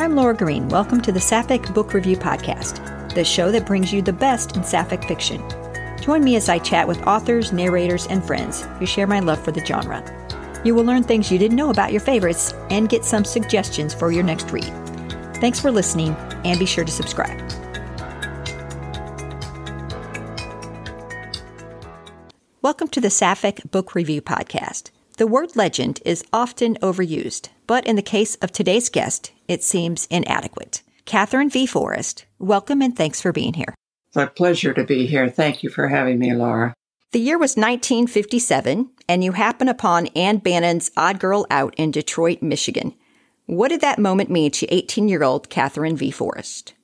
I'm 0.00 0.14
Laura 0.14 0.32
Green. 0.32 0.68
Welcome 0.68 1.00
to 1.00 1.10
the 1.10 1.18
Sapphic 1.18 1.74
Book 1.74 1.92
Review 1.92 2.16
Podcast, 2.16 3.12
the 3.14 3.24
show 3.24 3.50
that 3.50 3.66
brings 3.66 3.92
you 3.92 4.00
the 4.00 4.12
best 4.12 4.56
in 4.56 4.62
Sapphic 4.62 5.02
fiction. 5.02 5.42
Join 6.00 6.22
me 6.22 6.36
as 6.36 6.48
I 6.48 6.60
chat 6.60 6.86
with 6.86 7.04
authors, 7.04 7.52
narrators, 7.52 8.06
and 8.06 8.24
friends 8.24 8.62
who 8.78 8.86
share 8.86 9.08
my 9.08 9.18
love 9.18 9.42
for 9.42 9.50
the 9.50 9.64
genre. 9.66 10.00
You 10.64 10.76
will 10.76 10.84
learn 10.84 11.02
things 11.02 11.32
you 11.32 11.38
didn't 11.38 11.56
know 11.56 11.70
about 11.70 11.90
your 11.90 12.00
favorites 12.00 12.54
and 12.70 12.88
get 12.88 13.04
some 13.04 13.24
suggestions 13.24 13.92
for 13.92 14.12
your 14.12 14.22
next 14.22 14.52
read. 14.52 14.72
Thanks 15.40 15.58
for 15.58 15.72
listening, 15.72 16.14
and 16.44 16.60
be 16.60 16.64
sure 16.64 16.84
to 16.84 16.92
subscribe. 16.92 17.36
Welcome 22.62 22.86
to 22.86 23.00
the 23.00 23.10
Sapphic 23.10 23.68
Book 23.68 23.96
Review 23.96 24.22
Podcast. 24.22 24.92
The 25.18 25.26
word 25.26 25.56
legend 25.56 26.00
is 26.04 26.24
often 26.32 26.76
overused, 26.76 27.48
but 27.66 27.84
in 27.88 27.96
the 27.96 28.02
case 28.02 28.36
of 28.36 28.52
today's 28.52 28.88
guest, 28.88 29.32
it 29.48 29.64
seems 29.64 30.06
inadequate. 30.12 30.82
Katherine 31.06 31.50
V. 31.50 31.66
Forrest, 31.66 32.24
welcome 32.38 32.80
and 32.80 32.96
thanks 32.96 33.20
for 33.20 33.32
being 33.32 33.54
here. 33.54 33.74
It's 34.06 34.16
a 34.16 34.28
pleasure 34.28 34.72
to 34.72 34.84
be 34.84 35.06
here. 35.06 35.28
Thank 35.28 35.64
you 35.64 35.70
for 35.70 35.88
having 35.88 36.20
me, 36.20 36.32
Laura. 36.34 36.72
The 37.10 37.18
year 37.18 37.36
was 37.36 37.56
1957, 37.56 38.90
and 39.08 39.24
you 39.24 39.32
happen 39.32 39.66
upon 39.66 40.06
Ann 40.14 40.38
Bannon's 40.38 40.92
Odd 40.96 41.18
Girl 41.18 41.46
Out 41.50 41.74
in 41.74 41.90
Detroit, 41.90 42.40
Michigan. 42.40 42.94
What 43.46 43.70
did 43.70 43.80
that 43.80 43.98
moment 43.98 44.30
mean 44.30 44.52
to 44.52 44.72
18 44.72 45.08
year 45.08 45.24
old 45.24 45.50
Katherine 45.50 45.96
V. 45.96 46.12
Forrest? 46.12 46.74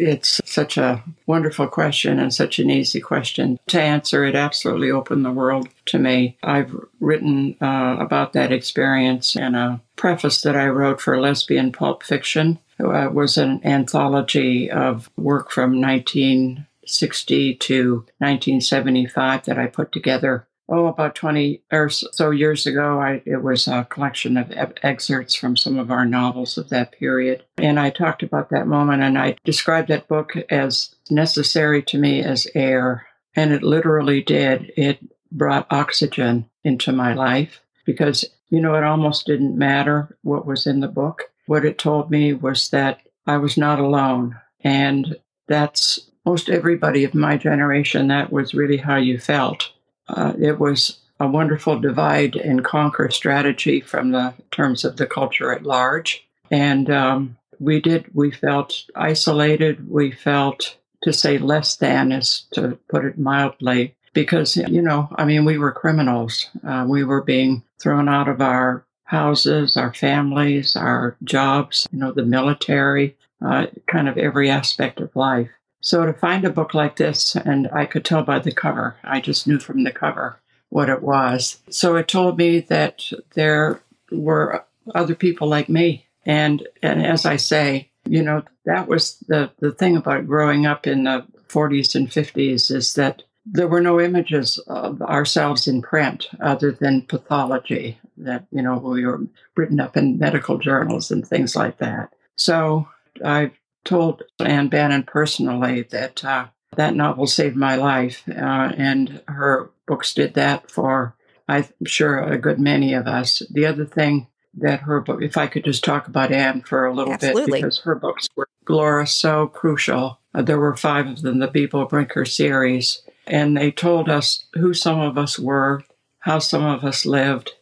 It's 0.00 0.40
such 0.46 0.78
a 0.78 1.04
wonderful 1.26 1.66
question 1.66 2.18
and 2.18 2.32
such 2.32 2.58
an 2.58 2.70
easy 2.70 3.00
question 3.00 3.58
to 3.66 3.80
answer. 3.80 4.24
It 4.24 4.34
absolutely 4.34 4.90
opened 4.90 5.26
the 5.26 5.30
world 5.30 5.68
to 5.86 5.98
me. 5.98 6.38
I've 6.42 6.74
written 7.00 7.56
uh, 7.60 7.96
about 8.00 8.32
that 8.32 8.50
experience 8.50 9.36
in 9.36 9.54
a 9.54 9.82
preface 9.96 10.40
that 10.40 10.56
I 10.56 10.68
wrote 10.68 11.02
for 11.02 11.20
lesbian 11.20 11.70
pulp 11.70 12.02
fiction. 12.02 12.58
It 12.78 12.86
uh, 12.86 13.10
was 13.10 13.36
an 13.36 13.60
anthology 13.62 14.70
of 14.70 15.10
work 15.18 15.50
from 15.50 15.78
1960 15.78 17.54
to 17.56 17.94
1975 18.18 19.44
that 19.44 19.58
I 19.58 19.66
put 19.66 19.92
together 19.92 20.46
oh, 20.70 20.86
about 20.86 21.14
20 21.16 21.62
or 21.72 21.90
so 21.90 22.30
years 22.30 22.66
ago, 22.66 23.00
I, 23.00 23.22
it 23.26 23.42
was 23.42 23.66
a 23.66 23.86
collection 23.90 24.36
of 24.36 24.52
excerpts 24.82 25.34
from 25.34 25.56
some 25.56 25.78
of 25.78 25.90
our 25.90 26.06
novels 26.06 26.56
of 26.56 26.68
that 26.70 26.92
period. 26.92 27.44
And 27.58 27.78
I 27.78 27.90
talked 27.90 28.22
about 28.22 28.50
that 28.50 28.68
moment 28.68 29.02
and 29.02 29.18
I 29.18 29.36
described 29.44 29.88
that 29.88 30.08
book 30.08 30.34
as 30.48 30.94
necessary 31.10 31.82
to 31.84 31.98
me 31.98 32.22
as 32.22 32.46
air. 32.54 33.06
And 33.34 33.52
it 33.52 33.62
literally 33.62 34.22
did. 34.22 34.72
It 34.76 34.98
brought 35.32 35.66
oxygen 35.70 36.48
into 36.64 36.92
my 36.92 37.14
life 37.14 37.60
because, 37.84 38.24
you 38.48 38.60
know, 38.60 38.74
it 38.74 38.84
almost 38.84 39.26
didn't 39.26 39.58
matter 39.58 40.16
what 40.22 40.46
was 40.46 40.66
in 40.66 40.80
the 40.80 40.88
book. 40.88 41.24
What 41.46 41.64
it 41.64 41.78
told 41.78 42.10
me 42.10 42.32
was 42.32 42.70
that 42.70 43.00
I 43.26 43.38
was 43.38 43.56
not 43.56 43.80
alone. 43.80 44.38
And 44.62 45.16
that's 45.48 46.10
most 46.24 46.48
everybody 46.48 47.02
of 47.02 47.14
my 47.14 47.36
generation, 47.36 48.08
that 48.08 48.32
was 48.32 48.54
really 48.54 48.76
how 48.76 48.96
you 48.96 49.18
felt 49.18 49.72
uh, 50.16 50.32
it 50.40 50.58
was 50.58 50.98
a 51.18 51.26
wonderful 51.26 51.78
divide 51.78 52.34
and 52.36 52.64
conquer 52.64 53.10
strategy 53.10 53.80
from 53.80 54.10
the 54.10 54.34
terms 54.50 54.84
of 54.84 54.96
the 54.96 55.06
culture 55.06 55.52
at 55.52 55.64
large. 55.64 56.26
And 56.50 56.90
um, 56.90 57.36
we 57.58 57.80
did, 57.80 58.06
we 58.14 58.30
felt 58.30 58.84
isolated. 58.96 59.90
We 59.90 60.10
felt, 60.10 60.76
to 61.02 61.12
say 61.12 61.38
less 61.38 61.76
than, 61.76 62.12
is 62.12 62.46
to 62.54 62.78
put 62.88 63.04
it 63.04 63.18
mildly, 63.18 63.94
because, 64.14 64.56
you 64.56 64.82
know, 64.82 65.08
I 65.16 65.24
mean, 65.24 65.44
we 65.44 65.58
were 65.58 65.72
criminals. 65.72 66.48
Uh, 66.66 66.86
we 66.88 67.04
were 67.04 67.22
being 67.22 67.62
thrown 67.78 68.08
out 68.08 68.28
of 68.28 68.40
our 68.40 68.84
houses, 69.04 69.76
our 69.76 69.92
families, 69.92 70.74
our 70.74 71.16
jobs, 71.22 71.86
you 71.92 71.98
know, 71.98 72.12
the 72.12 72.24
military, 72.24 73.16
uh, 73.44 73.66
kind 73.86 74.08
of 74.08 74.16
every 74.16 74.50
aspect 74.50 75.00
of 75.00 75.14
life. 75.14 75.50
So 75.80 76.04
to 76.04 76.12
find 76.12 76.44
a 76.44 76.50
book 76.50 76.74
like 76.74 76.96
this, 76.96 77.34
and 77.36 77.68
I 77.72 77.86
could 77.86 78.04
tell 78.04 78.22
by 78.22 78.38
the 78.38 78.52
cover, 78.52 78.96
I 79.02 79.20
just 79.20 79.46
knew 79.46 79.58
from 79.58 79.84
the 79.84 79.92
cover 79.92 80.40
what 80.68 80.88
it 80.88 81.02
was. 81.02 81.58
So 81.70 81.96
it 81.96 82.08
told 82.08 82.38
me 82.38 82.60
that 82.60 83.10
there 83.34 83.80
were 84.10 84.64
other 84.94 85.14
people 85.14 85.48
like 85.48 85.68
me. 85.68 86.06
And, 86.26 86.66
and 86.82 87.04
as 87.04 87.26
I 87.26 87.36
say, 87.36 87.90
you 88.06 88.22
know, 88.22 88.42
that 88.66 88.88
was 88.88 89.18
the, 89.28 89.50
the 89.58 89.72
thing 89.72 89.96
about 89.96 90.26
growing 90.26 90.66
up 90.66 90.86
in 90.86 91.04
the 91.04 91.24
40s 91.48 91.94
and 91.94 92.08
50s 92.08 92.70
is 92.70 92.94
that 92.94 93.22
there 93.46 93.68
were 93.68 93.80
no 93.80 94.00
images 94.00 94.58
of 94.66 95.00
ourselves 95.02 95.66
in 95.66 95.82
print 95.82 96.28
other 96.40 96.70
than 96.70 97.02
pathology 97.02 97.98
that, 98.18 98.46
you 98.52 98.62
know, 98.62 98.76
we 98.76 99.04
were 99.04 99.20
written 99.56 99.80
up 99.80 99.96
in 99.96 100.18
medical 100.18 100.58
journals 100.58 101.10
and 101.10 101.26
things 101.26 101.56
like 101.56 101.78
that. 101.78 102.12
So 102.36 102.88
I 103.24 103.50
told 103.84 104.22
Ann 104.38 104.68
Bannon 104.68 105.04
personally 105.04 105.82
that 105.90 106.24
uh, 106.24 106.46
that 106.76 106.94
novel 106.94 107.26
saved 107.26 107.56
my 107.56 107.76
life, 107.76 108.22
uh, 108.28 108.72
and 108.76 109.22
her 109.26 109.70
books 109.86 110.14
did 110.14 110.34
that 110.34 110.70
for, 110.70 111.16
I'm 111.48 111.66
sure, 111.84 112.20
a 112.20 112.38
good 112.38 112.60
many 112.60 112.94
of 112.94 113.06
us. 113.06 113.42
The 113.50 113.66
other 113.66 113.84
thing 113.84 114.28
that 114.54 114.80
her 114.80 115.00
book, 115.00 115.22
if 115.22 115.36
I 115.36 115.46
could 115.46 115.64
just 115.64 115.84
talk 115.84 116.06
about 116.06 116.32
Anne 116.32 116.62
for 116.62 116.86
a 116.86 116.94
little 116.94 117.12
Absolutely. 117.14 117.44
bit, 117.44 117.52
because 117.52 117.80
her 117.80 117.94
books 117.94 118.28
were, 118.36 118.48
Laura, 118.68 119.06
so 119.06 119.46
crucial. 119.46 120.20
Uh, 120.34 120.42
there 120.42 120.60
were 120.60 120.76
five 120.76 121.06
of 121.06 121.22
them, 121.22 121.38
the 121.38 121.48
Beebo 121.48 121.88
Brinker 121.88 122.24
series, 122.24 123.02
and 123.26 123.56
they 123.56 123.70
told 123.70 124.08
us 124.08 124.44
who 124.54 124.72
some 124.74 125.00
of 125.00 125.18
us 125.18 125.38
were, 125.38 125.84
how 126.20 126.38
some 126.38 126.64
of 126.64 126.84
us 126.84 127.04
lived. 127.04 127.52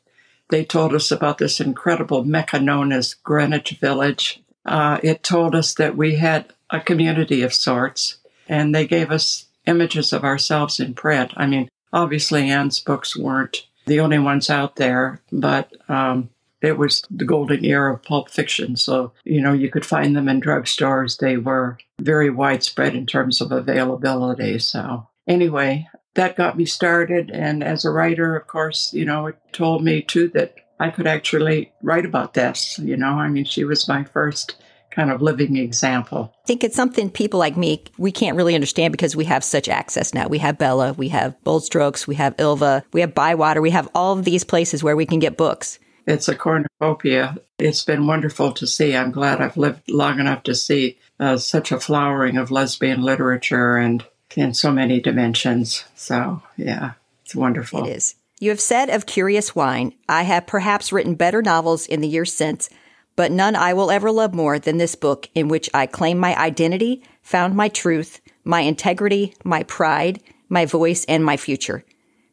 They 0.50 0.64
told 0.64 0.94
us 0.94 1.10
about 1.10 1.38
this 1.38 1.60
incredible 1.60 2.24
mecca 2.24 2.58
known 2.58 2.92
as 2.92 3.14
Greenwich 3.14 3.72
Village, 3.80 4.42
uh, 4.68 5.00
it 5.02 5.22
told 5.22 5.54
us 5.54 5.74
that 5.74 5.96
we 5.96 6.16
had 6.16 6.52
a 6.70 6.80
community 6.80 7.42
of 7.42 7.54
sorts, 7.54 8.18
and 8.48 8.74
they 8.74 8.86
gave 8.86 9.10
us 9.10 9.46
images 9.66 10.12
of 10.12 10.24
ourselves 10.24 10.80
in 10.80 10.94
print. 10.94 11.32
I 11.36 11.46
mean, 11.46 11.68
obviously, 11.92 12.50
Ann's 12.50 12.80
books 12.80 13.16
weren't 13.16 13.66
the 13.86 14.00
only 14.00 14.18
ones 14.18 14.50
out 14.50 14.76
there, 14.76 15.20
but 15.32 15.72
um, 15.88 16.30
it 16.60 16.76
was 16.76 17.02
the 17.10 17.24
golden 17.24 17.64
era 17.64 17.94
of 17.94 18.02
pulp 18.02 18.30
fiction. 18.30 18.76
So, 18.76 19.12
you 19.24 19.40
know, 19.40 19.52
you 19.52 19.70
could 19.70 19.86
find 19.86 20.16
them 20.16 20.28
in 20.28 20.40
drugstores. 20.40 21.18
They 21.18 21.36
were 21.36 21.78
very 22.00 22.30
widespread 22.30 22.94
in 22.94 23.06
terms 23.06 23.40
of 23.40 23.52
availability. 23.52 24.58
So, 24.58 25.08
anyway, 25.26 25.88
that 26.14 26.36
got 26.36 26.56
me 26.56 26.64
started. 26.64 27.30
And 27.30 27.62
as 27.62 27.84
a 27.84 27.90
writer, 27.90 28.36
of 28.36 28.46
course, 28.46 28.92
you 28.92 29.04
know, 29.04 29.26
it 29.28 29.36
told 29.52 29.84
me 29.84 30.02
too 30.02 30.28
that 30.30 30.54
I 30.80 30.90
could 30.90 31.06
actually 31.06 31.72
write 31.82 32.04
about 32.04 32.34
this. 32.34 32.78
You 32.78 32.96
know, 32.96 33.12
I 33.18 33.28
mean, 33.28 33.44
she 33.44 33.64
was 33.64 33.88
my 33.88 34.04
first 34.04 34.56
kind 34.90 35.10
of 35.10 35.22
living 35.22 35.56
example. 35.56 36.32
I 36.44 36.46
think 36.46 36.64
it's 36.64 36.76
something 36.76 37.10
people 37.10 37.38
like 37.38 37.56
me, 37.56 37.84
we 37.98 38.10
can't 38.10 38.36
really 38.36 38.54
understand 38.54 38.92
because 38.92 39.14
we 39.14 39.26
have 39.26 39.44
such 39.44 39.68
access 39.68 40.14
now. 40.14 40.26
We 40.28 40.38
have 40.38 40.58
Bella, 40.58 40.92
we 40.94 41.08
have 41.08 41.40
Bold 41.44 41.64
Strokes, 41.64 42.06
we 42.06 42.16
have 42.16 42.34
Ylva, 42.38 42.82
we 42.92 43.00
have 43.00 43.14
Bywater, 43.14 43.60
we 43.60 43.70
have 43.70 43.88
all 43.94 44.18
of 44.18 44.24
these 44.24 44.44
places 44.44 44.82
where 44.82 44.96
we 44.96 45.06
can 45.06 45.18
get 45.18 45.36
books. 45.36 45.78
It's 46.06 46.26
a 46.26 46.34
cornucopia. 46.34 47.36
It's 47.58 47.84
been 47.84 48.06
wonderful 48.06 48.52
to 48.52 48.66
see. 48.66 48.96
I'm 48.96 49.12
glad 49.12 49.42
I've 49.42 49.58
lived 49.58 49.90
long 49.90 50.20
enough 50.20 50.42
to 50.44 50.54
see 50.54 50.98
uh, 51.20 51.36
such 51.36 51.70
a 51.70 51.78
flowering 51.78 52.38
of 52.38 52.50
lesbian 52.50 53.02
literature 53.02 53.76
and 53.76 54.04
in 54.34 54.54
so 54.54 54.72
many 54.72 55.00
dimensions. 55.00 55.84
So, 55.96 56.42
yeah, 56.56 56.92
it's 57.24 57.34
wonderful. 57.34 57.84
It 57.86 57.96
is. 57.96 58.14
You 58.40 58.50
have 58.50 58.60
said 58.60 58.88
of 58.88 59.06
Curious 59.06 59.56
Wine, 59.56 59.94
I 60.08 60.22
have 60.22 60.46
perhaps 60.46 60.92
written 60.92 61.16
better 61.16 61.42
novels 61.42 61.86
in 61.86 62.00
the 62.00 62.08
years 62.08 62.32
since, 62.32 62.70
but 63.16 63.32
none 63.32 63.56
I 63.56 63.72
will 63.72 63.90
ever 63.90 64.12
love 64.12 64.32
more 64.32 64.60
than 64.60 64.78
this 64.78 64.94
book 64.94 65.28
in 65.34 65.48
which 65.48 65.68
I 65.74 65.86
claim 65.86 66.18
my 66.18 66.38
identity, 66.38 67.02
found 67.20 67.56
my 67.56 67.68
truth, 67.68 68.20
my 68.44 68.60
integrity, 68.60 69.34
my 69.42 69.64
pride, 69.64 70.20
my 70.48 70.66
voice, 70.66 71.04
and 71.06 71.24
my 71.24 71.36
future. 71.36 71.84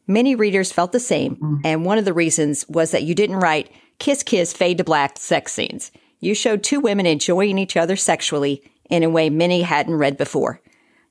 Many 0.06 0.36
readers 0.36 0.70
felt 0.70 0.92
the 0.92 1.00
same, 1.00 1.36
mm. 1.36 1.60
and 1.64 1.84
one 1.84 1.98
of 1.98 2.04
the 2.04 2.12
reasons 2.12 2.64
was 2.68 2.92
that 2.92 3.02
you 3.02 3.14
didn't 3.14 3.36
write 3.36 3.72
kiss 3.98 4.22
kiss 4.22 4.52
fade 4.52 4.78
to 4.78 4.84
black 4.84 5.18
sex 5.18 5.52
scenes. 5.52 5.90
You 6.20 6.36
showed 6.36 6.62
two 6.62 6.78
women 6.78 7.06
enjoying 7.06 7.58
each 7.58 7.76
other 7.76 7.96
sexually 7.96 8.62
in 8.88 9.02
a 9.02 9.10
way 9.10 9.28
many 9.28 9.62
hadn't 9.62 9.96
read 9.96 10.16
before. 10.16 10.60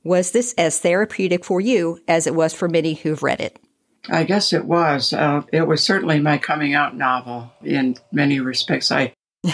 Was 0.06 0.32
this 0.32 0.54
as 0.58 0.80
therapeutic 0.80 1.44
for 1.44 1.60
you 1.60 2.00
as 2.08 2.28
it 2.28 2.36
was 2.36 2.54
for 2.54 2.70
many 2.70 2.94
who've 2.94 3.22
read 3.22 3.42
it? 3.42 3.60
I 4.10 4.24
guess 4.24 4.54
it 4.54 4.66
was. 4.66 5.14
Uh, 5.14 5.44
it 5.52 5.68
was 5.68 5.84
certainly 5.84 6.20
my 6.20 6.38
coming 6.38 6.74
out 6.74 6.96
novel 6.96 7.52
in 7.64 7.98
many 8.12 8.40
respects. 8.40 8.92
I 8.92 9.14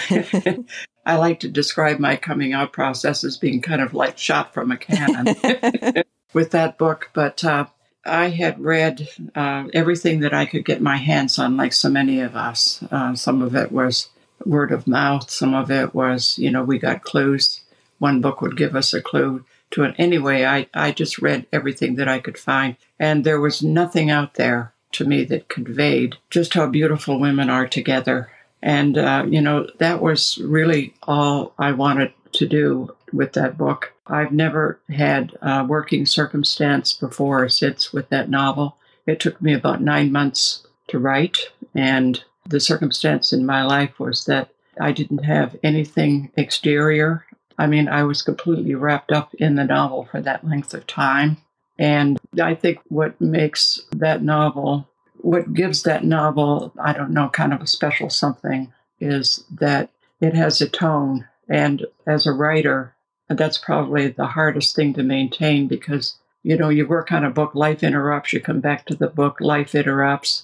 I 1.06 1.15
like 1.15 1.39
to 1.42 1.50
describe 1.50 2.00
my 2.00 2.15
coming 2.15 2.53
out 2.53 2.74
process 2.74 3.24
as 3.24 3.38
being 3.38 3.62
kind 3.62 3.81
of 3.81 3.94
like 3.94 4.18
shot 4.18 4.53
from 4.53 4.71
a 4.71 4.77
cannon 4.77 5.36
with 6.33 6.51
that 6.51 6.77
book. 6.77 7.09
But 7.13 7.44
uh, 7.44 7.65
I 8.06 8.30
had 8.30 8.59
read 8.59 9.07
uh, 9.36 9.65
everything 9.74 10.19
that 10.21 10.33
I 10.33 10.45
could 10.45 10.65
get 10.65 10.81
my 10.81 10.98
hands 10.98 11.39
on, 11.39 11.57
like 11.57 11.74
so 11.74 11.89
many 11.89 12.19
of 12.21 12.36
us. 12.36 12.83
Uh, 12.92 13.15
some 13.15 13.42
of 13.42 13.56
it 13.56 13.71
was 13.71 14.09
word 14.45 14.71
of 14.71 14.88
mouth. 14.88 15.30
Some 15.30 15.53
of 15.53 15.71
it 15.71 15.94
was, 15.94 16.38
you 16.38 16.51
know, 16.51 16.63
we 16.63 16.80
got 16.80 17.03
clues. 17.03 17.62
One 18.00 18.21
book 18.21 18.42
would 18.42 18.57
give 18.57 18.75
us 18.75 18.94
a 18.94 19.01
clue 19.01 19.45
to 19.71 19.83
it. 19.83 19.95
Anyway, 19.97 20.45
I, 20.45 20.68
I 20.73 20.91
just 20.91 21.19
read 21.19 21.45
everything 21.51 21.95
that 21.95 22.07
I 22.07 22.19
could 22.19 22.38
find. 22.38 22.75
And 23.00 23.23
there 23.23 23.39
was 23.39 23.63
nothing 23.63 24.09
out 24.09 24.35
there 24.35 24.73
to 24.94 25.06
me 25.06 25.23
that 25.25 25.50
conveyed 25.50 26.18
just 26.29 26.53
how 26.53 26.68
beautiful 26.68 27.19
women 27.19 27.50
are 27.50 27.68
together 27.68 28.29
And, 28.62 28.97
uh, 28.97 29.25
you 29.27 29.41
know, 29.41 29.68
that 29.79 30.01
was 30.01 30.38
really 30.38 30.94
all 31.03 31.53
I 31.57 31.71
wanted 31.71 32.13
to 32.33 32.47
do 32.47 32.95
with 33.12 33.33
that 33.33 33.57
book. 33.57 33.94
I've 34.07 34.31
never 34.31 34.79
had 34.89 35.38
a 35.41 35.63
working 35.65 36.06
circumstance 36.06 36.94
before 36.94 37.44
or 37.44 37.50
since 37.50 37.91
with 37.91 38.09
that 38.09 38.29
novel. 38.29 38.77
It 39.06 39.19
took 39.19 39.41
me 39.41 39.53
about 39.53 39.81
nine 39.81 40.12
months 40.12 40.65
to 40.89 41.00
write, 41.00 41.50
and 41.74 42.24
the 42.47 42.59
circumstance 42.59 43.33
in 43.33 43.45
my 43.45 43.63
life 43.63 44.00
was 44.00 44.25
that 44.25 44.50
I 44.79 44.91
didn't 44.91 45.24
have 45.24 45.56
anything 45.63 46.31
exterior. 46.38 47.25
I 47.57 47.68
mean, 47.68 47.88
I 47.88 48.03
was 48.03 48.21
completely 48.21 48.75
wrapped 48.75 49.12
up 49.12 49.33
in 49.36 49.56
the 49.56 49.63
novel 49.63 50.07
for 50.09 50.21
that 50.21 50.45
length 50.45 50.74
of 50.74 50.88
time. 50.88 51.38
And 51.77 52.19
I 52.42 52.53
think 52.56 52.80
what 52.89 53.19
makes 53.19 53.81
that 53.92 54.21
novel, 54.21 54.88
what 55.18 55.53
gives 55.53 55.83
that 55.83 56.03
novel, 56.03 56.74
I 56.80 56.94
don't 56.94 57.12
know, 57.12 57.30
kind 57.30 57.53
of 57.53 57.62
a 57.62 57.68
special 57.68 58.09
something 58.09 58.71
is 59.00 59.44
that 59.51 59.89
it 60.19 60.33
has 60.36 60.62
a 60.62 60.69
tone. 60.69 61.27
And 61.50 61.86
as 62.06 62.25
a 62.25 62.31
writer, 62.31 62.95
that's 63.30 63.57
probably 63.57 64.07
the 64.07 64.27
hardest 64.27 64.75
thing 64.75 64.94
to 64.94 65.03
maintain 65.03 65.68
because, 65.68 66.18
you 66.44 66.57
know, 66.57 66.69
you 66.69 66.88
work 66.88 67.12
on 67.12 67.25
a 67.25 67.30
book, 67.30 67.56
life 67.56 67.83
interrupts, 67.83 68.33
you 68.33 68.42
come 68.42 68.59
back 68.59 68.86
to 68.86 68.95
the 68.95 69.07
book, 69.07 69.42
life 69.42 69.74
interrupts, 69.74 70.44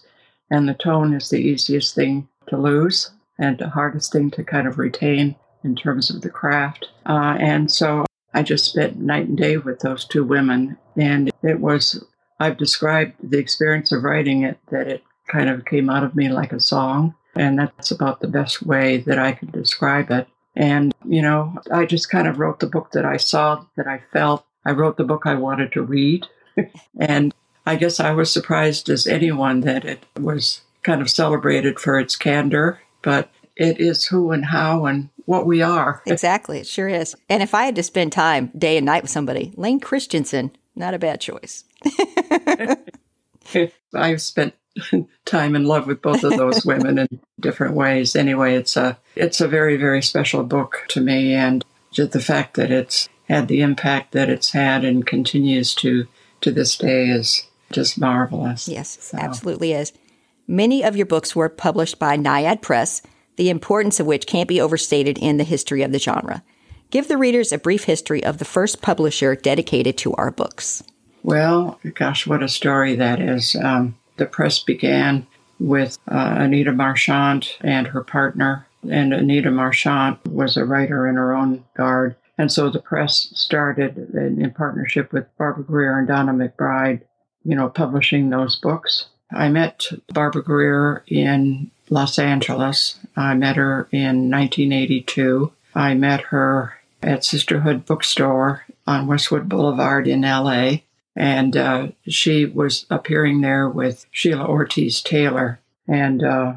and 0.50 0.68
the 0.68 0.74
tone 0.74 1.14
is 1.14 1.30
the 1.30 1.38
easiest 1.38 1.94
thing 1.94 2.28
to 2.48 2.58
lose 2.58 3.12
and 3.38 3.58
the 3.58 3.70
hardest 3.70 4.12
thing 4.12 4.32
to 4.32 4.44
kind 4.44 4.68
of 4.68 4.78
retain 4.78 5.36
in 5.68 5.76
terms 5.76 6.10
of 6.10 6.22
the 6.22 6.30
craft. 6.30 6.88
Uh, 7.06 7.38
and 7.40 7.70
so 7.72 8.06
I 8.34 8.42
just 8.42 8.66
spent 8.66 8.98
night 8.98 9.28
and 9.28 9.38
day 9.38 9.58
with 9.58 9.80
those 9.80 10.06
two 10.06 10.24
women. 10.24 10.78
And 10.96 11.30
it 11.44 11.60
was, 11.60 12.04
I've 12.40 12.58
described 12.58 13.14
the 13.22 13.38
experience 13.38 13.92
of 13.92 14.04
writing 14.04 14.44
it 14.44 14.58
that 14.72 14.88
it 14.88 15.04
kind 15.28 15.50
of 15.50 15.66
came 15.66 15.90
out 15.90 16.04
of 16.04 16.16
me 16.16 16.30
like 16.30 16.54
a 16.54 16.60
song. 16.60 17.14
And 17.36 17.60
that's 17.60 17.92
about 17.92 18.22
the 18.22 18.28
best 18.28 18.64
way 18.64 18.98
that 19.00 19.20
I 19.20 19.34
could 19.34 19.52
describe 19.52 20.10
it. 20.10 20.28
And, 20.56 20.96
you 21.06 21.22
know, 21.22 21.56
I 21.72 21.86
just 21.86 22.10
kind 22.10 22.28
of 22.28 22.40
wrote 22.40 22.62
the 22.62 22.68
book 22.68 22.92
that 22.94 23.06
I 23.06 23.18
saw, 23.18 23.64
that 23.76 23.88
I 23.88 24.02
felt. 24.12 24.44
I 24.66 24.72
wrote 24.72 24.98
the 24.98 25.04
book 25.04 25.24
I 25.26 25.36
wanted 25.36 25.72
to 25.74 25.84
read. 25.84 26.26
and 27.00 27.34
I 27.66 27.76
guess 27.76 28.00
I 28.00 28.12
was 28.12 28.32
surprised 28.32 28.90
as 28.90 29.06
anyone 29.06 29.62
that 29.62 29.86
it 29.86 30.04
was 30.20 30.62
kind 30.82 31.02
of 31.02 31.10
celebrated 31.10 31.80
for 31.80 32.00
its 32.00 32.16
candor, 32.16 32.80
but 33.04 33.30
it 33.56 33.80
is 33.80 34.06
who 34.06 34.32
and 34.32 34.46
how 34.46 34.86
and 34.86 35.10
what 35.28 35.46
we 35.46 35.62
are. 35.62 36.02
exactly, 36.08 36.60
it 36.60 36.68
sure 36.68 36.88
is. 36.88 37.16
And 37.30 37.44
if 37.44 37.54
I 37.54 37.66
had 37.66 37.76
to 37.76 37.84
spend 37.84 38.14
time 38.14 38.50
day 38.58 38.78
and 38.78 38.86
night 38.86 39.04
with 39.04 39.12
somebody, 39.12 39.54
Lane 39.56 39.80
Christianson, 39.80 40.52
not 40.74 40.94
a 40.94 41.00
bad 41.00 41.22
choice. 41.22 41.66
I've 43.94 44.22
spent 44.22 44.56
time 45.26 45.56
in 45.56 45.66
love 45.66 45.86
with 45.86 46.02
both 46.02 46.24
of 46.24 46.38
those 46.38 46.66
women 46.66 46.98
in 46.98 47.20
different 47.40 47.76
ways. 47.76 48.16
Anyway, 48.16 48.56
it's 48.56 48.78
a 48.78 48.98
it's 49.16 49.42
a 49.42 49.48
very 49.48 49.78
very 49.78 50.02
special 50.02 50.44
book 50.44 50.86
to 50.90 51.02
me, 51.02 51.34
and 51.34 51.66
just 51.92 52.14
the 52.14 52.22
fact 52.22 52.56
that 52.56 52.72
it's 52.72 53.10
had 53.28 53.50
the 53.50 53.62
impact 53.62 54.14
that 54.14 54.30
it's 54.30 54.52
had 54.52 54.86
and 54.86 55.06
continues 55.06 55.76
to 55.76 56.08
to 56.42 56.52
this 56.52 56.78
day 56.78 57.10
is 57.10 57.48
just 57.72 58.00
marvelous. 58.00 58.68
Yes, 58.68 58.98
so. 59.02 59.18
absolutely 59.18 59.74
is. 59.74 59.92
Many 60.48 60.86
of 60.86 60.96
your 60.96 61.06
books 61.06 61.36
were 61.36 61.50
published 61.50 62.00
by 62.00 62.16
Naiad 62.16 62.62
Press, 62.62 63.02
the 63.38 63.50
importance 63.50 64.00
of 64.00 64.06
which 64.06 64.28
can't 64.28 64.50
be 64.50 64.62
overstated 64.62 65.18
in 65.18 65.38
the 65.38 65.44
history 65.44 65.82
of 65.82 65.92
the 65.92 66.00
genre. 66.00 66.44
Give 66.92 67.08
the 67.08 67.18
readers 67.18 67.52
a 67.52 67.58
brief 67.58 67.86
history 67.86 68.24
of 68.24 68.38
the 68.38 68.46
first 68.46 68.82
publisher 68.82 69.36
dedicated 69.36 69.98
to 70.00 70.14
our 70.14 70.32
books. 70.32 70.84
Well, 71.24 71.80
gosh, 71.96 72.28
what 72.28 72.44
a 72.44 72.48
story 72.48 72.96
that 72.96 73.20
is. 73.20 73.56
Um, 73.56 73.98
the 74.18 74.26
press 74.26 74.60
began 74.60 75.26
with 75.60 75.98
uh, 76.08 76.36
Anyda 76.36 76.76
Marchant 76.76 77.58
and 77.62 77.88
her 77.88 78.04
partner, 78.04 78.68
and 78.90 79.12
Anyda 79.12 79.52
Marchant 79.52 80.24
was 80.28 80.56
a 80.56 80.66
writer 80.66 81.08
in 81.08 81.16
her 81.16 81.34
own 81.34 81.66
guard. 81.76 82.16
And 82.38 82.52
so 82.52 82.70
the 82.70 82.80
press 82.80 83.32
started 83.34 83.98
in, 84.14 84.42
in 84.42 84.52
partnership 84.52 85.12
with 85.12 85.26
Barbara 85.38 85.64
Grier 85.64 85.98
and 85.98 86.08
Donna 86.08 86.34
McBride 86.34 87.02
you 87.48 87.56
know, 87.56 87.70
publishing 87.70 88.30
those 88.30 88.58
books. 88.58 89.08
I 89.32 89.48
met 89.48 89.86
Barbara 90.14 90.44
Grier 90.44 91.04
in 91.08 91.72
Los 91.90 92.20
Angeles. 92.20 93.00
I 93.16 93.34
met 93.36 93.56
her 93.56 93.88
in 93.92 94.30
1982. 94.30 95.52
I 95.76 95.94
met 95.94 96.22
her 96.22 96.74
at 97.02 97.24
Sisterhood 97.24 97.86
Bookstore 97.86 98.66
on 98.86 99.08
Westwood 99.08 99.48
Boulevard 99.48 100.08
in 100.08 100.22
LA. 100.22 100.78
And 101.16 101.58
uh, 101.58 101.88
she 102.08 102.46
was 102.46 102.86
appearing 102.90 103.42
there 103.42 103.68
with 103.68 104.06
Sheila 104.12 104.46
Ortiz 104.46 105.02
Taylor. 105.02 105.60
And 105.88 106.24
uh, 106.24 106.54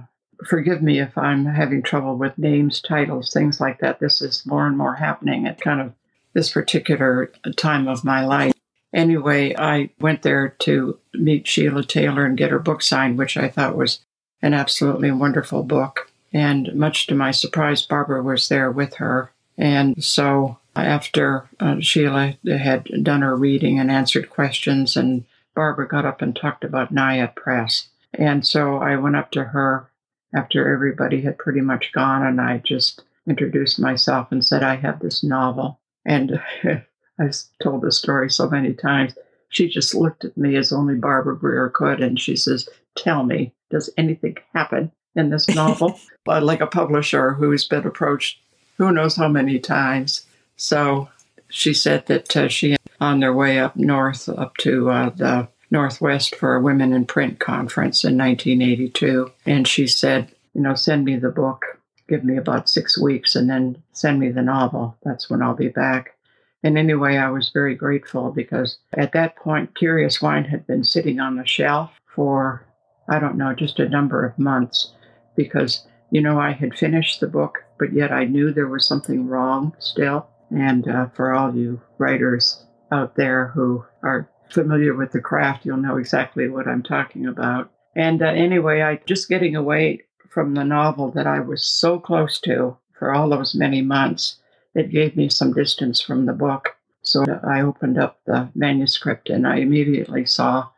forgive 0.47 0.82
me 0.82 1.00
if 1.00 1.17
I'm 1.17 1.47
having 1.47 1.83
trouble 1.83 2.17
with 2.17 2.37
names, 2.37 2.81
titles, 2.81 3.33
things 3.33 3.61
like 3.61 3.81
that. 3.81 4.00
This 4.00 4.21
is 4.21 4.44
more 4.44 4.67
and 4.67 4.76
more 4.76 4.97
happening 4.97 5.47
at 5.47 5.61
kind 5.61 5.81
of 5.81 5.93
this 6.35 6.50
particular 6.50 7.33
time 7.56 7.88
of 7.88 8.05
my 8.05 8.25
life. 8.25 8.53
Anyway, 8.93 9.55
I 9.56 9.91
went 10.00 10.23
there 10.23 10.50
to 10.61 10.99
meet 11.15 11.47
Sheila 11.47 11.85
Taylor 11.85 12.26
and 12.26 12.37
get 12.37 12.50
her 12.50 12.59
book 12.59 12.83
signed, 12.83 13.19
which 13.19 13.37
I 13.37 13.49
thought 13.49 13.76
was 13.76 14.00
an 14.42 14.54
absolutely 14.54 15.10
wonderful 15.10 15.62
book. 15.62 16.10
And 16.32 16.75
much 16.75 17.06
to 17.08 17.14
my 17.14 17.31
surprise, 17.31 17.82
Barbara 17.82 18.22
was 18.22 18.48
there 18.48 18.70
with 18.70 18.94
her. 18.94 19.32
And 19.58 20.02
so 20.02 20.58
after 20.76 21.48
uh, 21.58 21.81
Sheila 21.81 22.37
had 22.46 22.88
done 23.02 23.22
her 23.22 23.37
reading 23.37 23.78
and 23.78 23.90
answered 23.90 24.31
questions, 24.31 24.96
and 24.96 25.25
Barbara 25.54 25.88
got 25.88 26.06
up 26.06 26.22
and 26.22 26.34
talked 26.34 26.64
about 26.64 26.92
Naiad 26.92 27.34
Press. 27.34 27.88
And 28.14 28.46
so 28.46 28.76
I 28.76 28.96
went 28.96 29.16
up 29.16 29.31
to 29.32 29.44
her 29.44 29.90
after 30.34 30.72
everybody 30.72 31.20
had 31.20 31.38
pretty 31.38 31.60
much 31.60 31.92
gone, 31.92 32.25
and 32.25 32.40
I 32.40 32.58
just 32.58 33.02
introduced 33.26 33.78
myself 33.78 34.31
and 34.31 34.44
said, 34.44 34.62
I 34.62 34.76
have 34.76 35.00
this 35.00 35.22
novel. 35.22 35.78
And 36.04 36.40
I've 37.19 37.37
told 37.62 37.82
the 37.82 37.92
story 37.92 38.31
so 38.31 38.48
many 38.48 38.72
times. 38.72 39.14
She 39.48 39.69
just 39.69 39.94
looked 39.94 40.25
at 40.25 40.37
me 40.37 40.56
as 40.56 40.72
only 40.72 40.94
Barbara 40.94 41.37
Grier 41.37 41.69
could, 41.69 42.00
and 42.00 42.19
she 42.19 42.37
says, 42.37 42.69
Tell 42.96 43.25
me, 43.25 43.52
does 43.70 43.90
anything 43.96 44.37
happen 44.55 44.93
in 45.14 45.31
this 45.31 45.49
novel? 45.49 45.99
like 46.26 46.61
a 46.61 46.67
publisher 46.67 47.32
who's 47.32 47.67
been 47.67 47.87
approached 47.87 48.38
who 48.81 48.90
knows 48.90 49.14
how 49.14 49.28
many 49.28 49.58
times. 49.58 50.25
So 50.56 51.11
she 51.50 51.75
said 51.75 52.06
that 52.06 52.34
uh, 52.34 52.49
she, 52.49 52.76
on 52.99 53.20
their 53.20 53.34
way 53.34 53.58
up 53.58 53.76
north, 53.76 54.26
up 54.26 54.56
to 54.58 54.90
uh, 54.90 55.11
the 55.11 55.49
Northwest 55.70 56.34
for 56.37 56.56
a 56.56 56.62
Women 56.62 56.94
in 56.94 57.05
Print 57.05 57.38
conference 57.40 58.05
in 58.05 58.17
1982, 58.17 59.31
and 59.44 59.69
she 59.69 59.87
said, 59.87 60.34
You 60.55 60.62
know, 60.62 60.75
send 60.75 61.05
me 61.05 61.16
the 61.16 61.28
book, 61.28 61.78
give 62.08 62.25
me 62.25 62.38
about 62.38 62.70
six 62.70 62.99
weeks, 62.99 63.37
and 63.37 63.50
then 63.50 63.82
send 63.93 64.19
me 64.19 64.31
the 64.31 64.40
novel. 64.40 64.96
That's 65.05 65.28
when 65.28 65.43
I'll 65.43 65.55
be 65.55 65.69
back. 65.69 66.16
And 66.62 66.78
anyway, 66.78 67.18
I 67.18 67.28
was 67.28 67.50
very 67.50 67.75
grateful 67.75 68.30
because 68.30 68.78
at 68.95 69.12
that 69.12 69.37
point, 69.37 69.75
Curious 69.76 70.23
Wine 70.23 70.45
had 70.45 70.66
been 70.66 70.85
sitting 70.85 71.21
on 71.21 71.37
the 71.37 71.47
shelf 71.47 71.90
for, 72.06 72.64
I 73.11 73.19
don't 73.19 73.37
know, 73.37 73.55
just 73.55 73.79
a 73.79 73.88
number 73.88 74.25
of 74.25 74.38
months 74.38 74.93
because, 75.37 75.87
you 76.11 76.21
know, 76.21 76.38
I 76.38 76.52
had 76.52 76.79
finished 76.79 77.21
the 77.21 77.26
book, 77.26 77.59
but 77.79 77.93
yet 77.93 78.12
I 78.12 78.25
knew 78.25 78.52
there 78.52 78.69
was 78.69 78.87
something 78.87 79.26
wrong 79.26 79.75
still. 79.79 80.29
And 80.50 80.88
uh, 80.88 81.09
for 81.09 81.35
all 81.35 81.55
you 81.55 81.81
writers 81.99 82.64
out 82.90 83.17
there 83.17 83.49
who 83.49 83.85
are 84.02 84.31
familiar 84.50 84.95
with 84.95 85.12
the 85.12 85.21
craft, 85.21 85.67
you'll 85.67 85.76
know 85.76 85.97
exactly 85.97 86.49
what 86.49 86.67
I'm 86.67 86.83
talking 86.83 87.26
about. 87.26 87.71
And 87.95 88.23
uh, 88.23 88.26
anyway, 88.26 88.81
I 88.81 89.00
just 89.07 89.29
getting 89.29 89.57
away 89.57 90.02
from 90.31 90.55
the 90.55 90.64
novel 90.64 91.11
that 91.12 91.26
I 91.26 91.40
was 91.40 91.64
so 91.64 91.99
close 91.99 92.40
to 92.40 92.76
for 92.99 93.12
all 93.12 93.29
those 93.29 93.55
many 93.55 93.83
months 93.83 94.40
it 94.75 94.90
gave 94.90 95.17
me 95.17 95.29
some 95.29 95.52
distance 95.52 96.00
from 96.00 96.26
the 96.26 96.33
book. 96.33 96.76
So 97.02 97.25
I 97.45 97.62
opened 97.62 97.99
up 97.99 98.21
the 98.26 98.50
manuscript 98.55 99.31
and 99.31 99.47
I 99.47 99.57
immediately 99.57 100.26
saw 100.26 100.69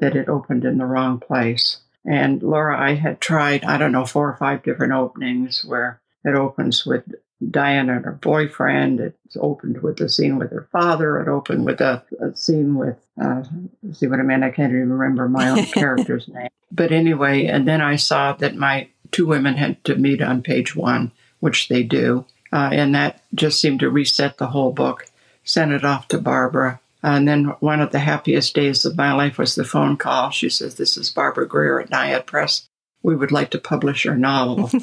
that 0.00 0.16
it 0.16 0.28
opened 0.28 0.64
in 0.64 0.78
the 0.78 0.86
wrong 0.86 1.18
place. 1.18 1.78
And 2.04 2.42
Laura, 2.42 2.78
I 2.80 2.94
had 2.94 3.20
tried, 3.20 3.64
I 3.64 3.76
don't 3.76 3.92
know, 3.92 4.06
four 4.06 4.28
or 4.28 4.36
five 4.36 4.62
different 4.62 4.92
openings 4.92 5.64
where 5.64 6.00
it 6.24 6.34
opens 6.34 6.86
with 6.86 7.04
Diana 7.48 7.96
and 7.96 8.04
her 8.04 8.12
boyfriend. 8.12 9.00
It 9.00 9.16
opened 9.38 9.82
with 9.82 10.00
a 10.00 10.08
scene 10.08 10.38
with 10.38 10.50
her 10.50 10.68
father. 10.72 11.20
It 11.20 11.28
opened 11.28 11.64
with 11.64 11.80
a, 11.80 12.02
a 12.20 12.34
scene 12.36 12.74
with, 12.76 12.96
uh, 13.22 13.44
see 13.92 14.06
what 14.06 14.20
I 14.20 14.22
mean? 14.22 14.42
I 14.42 14.50
can't 14.50 14.72
even 14.72 14.92
remember 14.92 15.28
my 15.28 15.50
own 15.50 15.64
character's 15.66 16.28
name. 16.28 16.48
But 16.72 16.92
anyway, 16.92 17.46
and 17.46 17.66
then 17.66 17.80
I 17.80 17.96
saw 17.96 18.32
that 18.34 18.56
my 18.56 18.88
two 19.10 19.26
women 19.26 19.54
had 19.54 19.82
to 19.84 19.96
meet 19.96 20.22
on 20.22 20.42
page 20.42 20.76
one, 20.76 21.12
which 21.40 21.68
they 21.68 21.82
do. 21.82 22.24
Uh, 22.52 22.70
and 22.72 22.94
that 22.94 23.22
just 23.34 23.60
seemed 23.60 23.80
to 23.80 23.90
reset 23.90 24.38
the 24.38 24.48
whole 24.48 24.72
book. 24.72 25.06
Sent 25.44 25.72
it 25.72 25.84
off 25.84 26.08
to 26.08 26.18
Barbara. 26.18 26.79
And 27.02 27.26
then 27.26 27.44
one 27.60 27.80
of 27.80 27.92
the 27.92 27.98
happiest 27.98 28.54
days 28.54 28.84
of 28.84 28.96
my 28.96 29.12
life 29.12 29.38
was 29.38 29.54
the 29.54 29.64
phone 29.64 29.96
call. 29.96 30.30
She 30.30 30.48
says, 30.50 30.74
This 30.74 30.96
is 30.96 31.10
Barbara 31.10 31.48
Grier 31.48 31.80
at 31.80 31.90
Naiad 31.90 32.26
Press. 32.26 32.68
We 33.02 33.16
would 33.16 33.32
like 33.32 33.50
to 33.50 33.58
publish 33.58 34.04
your 34.04 34.16
novel. 34.16 34.70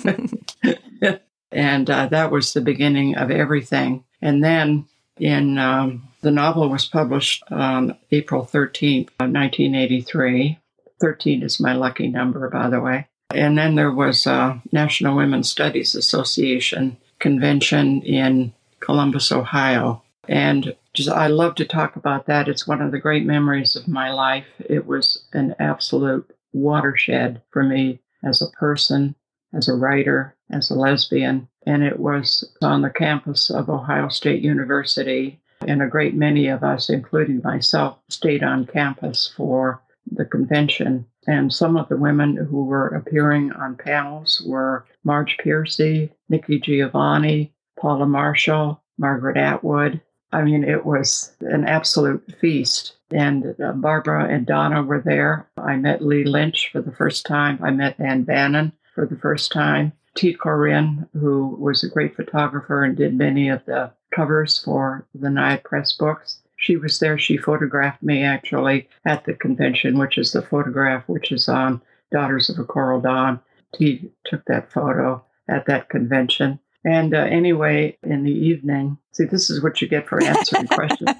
and 1.52 1.90
uh, 1.90 2.08
that 2.08 2.32
was 2.32 2.54
the 2.54 2.62
beginning 2.62 3.16
of 3.16 3.30
everything. 3.30 4.04
And 4.22 4.44
then 4.44 4.88
in 5.20 5.58
um, 5.58 6.08
the 6.22 6.32
novel 6.32 6.70
was 6.70 6.86
published 6.86 7.44
on 7.52 7.98
April 8.12 8.44
13th, 8.44 9.10
1983. 9.20 10.60
13 11.00 11.44
is 11.44 11.60
my 11.60 11.74
lucky 11.74 12.08
number, 12.08 12.50
by 12.50 12.70
the 12.70 12.82
way. 12.82 13.08
And 13.32 13.58
then 13.58 13.76
there 13.76 13.92
was 13.92 14.26
a 14.26 14.62
National 14.72 15.16
Women's 15.16 15.50
Studies 15.50 15.96
Association 15.96 16.98
convention 17.20 18.02
in 18.02 18.54
Columbus, 18.80 19.32
Ohio. 19.32 20.04
And 20.28 20.76
just, 20.98 21.10
I 21.10 21.27
love 21.27 21.56
to 21.56 21.66
talk 21.66 21.96
about 21.96 22.25
that. 22.25 22.48
It's 22.48 22.68
one 22.68 22.82
of 22.82 22.92
the 22.92 23.00
great 23.00 23.25
memories 23.25 23.75
of 23.75 23.88
my 23.88 24.12
life. 24.12 24.48
It 24.60 24.88
was 24.88 25.24
an 25.32 25.56
absolute 25.60 26.30
watershed 26.54 27.42
for 27.51 27.63
me 27.63 28.01
as 28.24 28.42
a 28.42 28.50
person, 28.58 29.16
as 29.54 29.68
a 29.68 29.75
writer, 29.75 30.36
as 30.51 30.70
a 30.72 30.75
lesbian. 30.75 31.48
And 31.66 31.84
it 31.84 32.00
was 32.00 32.50
on 32.62 32.82
the 32.82 32.89
campus 32.89 33.50
of 33.51 33.70
Ohio 33.70 34.10
State 34.10 34.42
University. 34.42 35.39
And 35.68 35.82
a 35.82 35.88
great 35.88 36.16
many 36.16 36.48
of 36.48 36.63
us, 36.63 36.89
including 36.89 37.42
myself, 37.44 37.98
stayed 38.10 38.44
on 38.44 38.66
campus 38.66 39.32
for 39.38 39.82
the 40.12 40.25
convention. 40.25 41.06
And 41.27 41.54
some 41.54 41.77
of 41.77 41.89
the 41.89 41.98
women 41.98 42.38
who 42.38 42.63
were 42.63 42.88
appearing 42.88 43.51
on 43.51 43.75
panels 43.75 44.42
were 44.46 44.86
Marge 45.04 45.38
Piercy, 45.38 46.12
Nikki 46.30 46.60
Giovanni, 46.60 47.54
Paula 47.80 48.08
Marshall, 48.08 48.82
Margaret 48.98 49.38
Atwood. 49.38 50.01
I 50.38 50.44
mean, 50.44 50.63
it 50.63 50.86
was 50.86 51.36
an 51.41 51.65
absolute 51.65 52.24
feast. 52.39 52.94
And 53.12 53.56
uh, 53.60 53.72
Barbara 53.72 54.27
and 54.27 54.46
Donna 54.46 54.84
were 54.84 55.01
there. 55.01 55.48
I 55.58 55.77
met 55.77 56.06
Lee 56.06 56.25
Lynch 56.25 56.70
for 56.72 56.79
the 56.79 56.91
first 56.91 57.25
time. 57.25 57.58
I 57.63 57.72
met 57.72 58.00
Ann 58.00 58.22
Bannon 58.22 58.72
for 58.94 59.08
the 59.08 59.17
first 59.17 59.51
time. 59.51 59.94
Tee 60.13 60.36
Corinne, 60.36 61.10
who 61.13 61.58
was 61.60 61.84
a 61.84 61.89
great 61.89 62.15
photographer 62.15 62.84
and 62.84 62.96
did 62.96 63.17
many 63.17 63.50
of 63.50 63.65
the 63.65 63.91
covers 64.13 64.62
for 64.63 65.08
the 65.15 65.32
Naiad 65.32 65.63
Press 65.63 65.94
books. 65.94 66.39
She 66.56 66.77
was 66.77 67.00
there. 67.00 67.17
She 67.17 67.38
photographed 67.38 68.03
me 68.03 68.24
actually 68.24 68.88
at 69.06 69.25
the 69.25 69.34
convention, 69.34 69.98
which 69.98 70.20
is 70.20 70.34
the 70.34 70.44
photograph 70.44 71.03
which 71.08 71.32
is 71.32 71.50
on 71.50 71.82
Daughters 72.12 72.48
of 72.48 72.60
a 72.60 72.63
Coral 72.63 73.01
Dawn. 73.01 73.39
T 73.74 74.12
took 74.24 74.46
that 74.46 74.72
photo 74.72 75.24
at 75.50 75.65
that 75.65 75.89
convention. 75.89 76.60
And 76.88 77.13
uh, 77.13 77.17
anyway, 77.17 77.98
in 78.01 78.24
the 78.24 78.32
evening, 78.32 78.98
see, 79.12 79.25
this 79.25 79.50
is 79.50 79.62
what 79.62 79.82
you 79.82 79.89
get 79.89 80.08
for 80.08 80.24
answering 80.24 80.67
questions. 80.72 81.12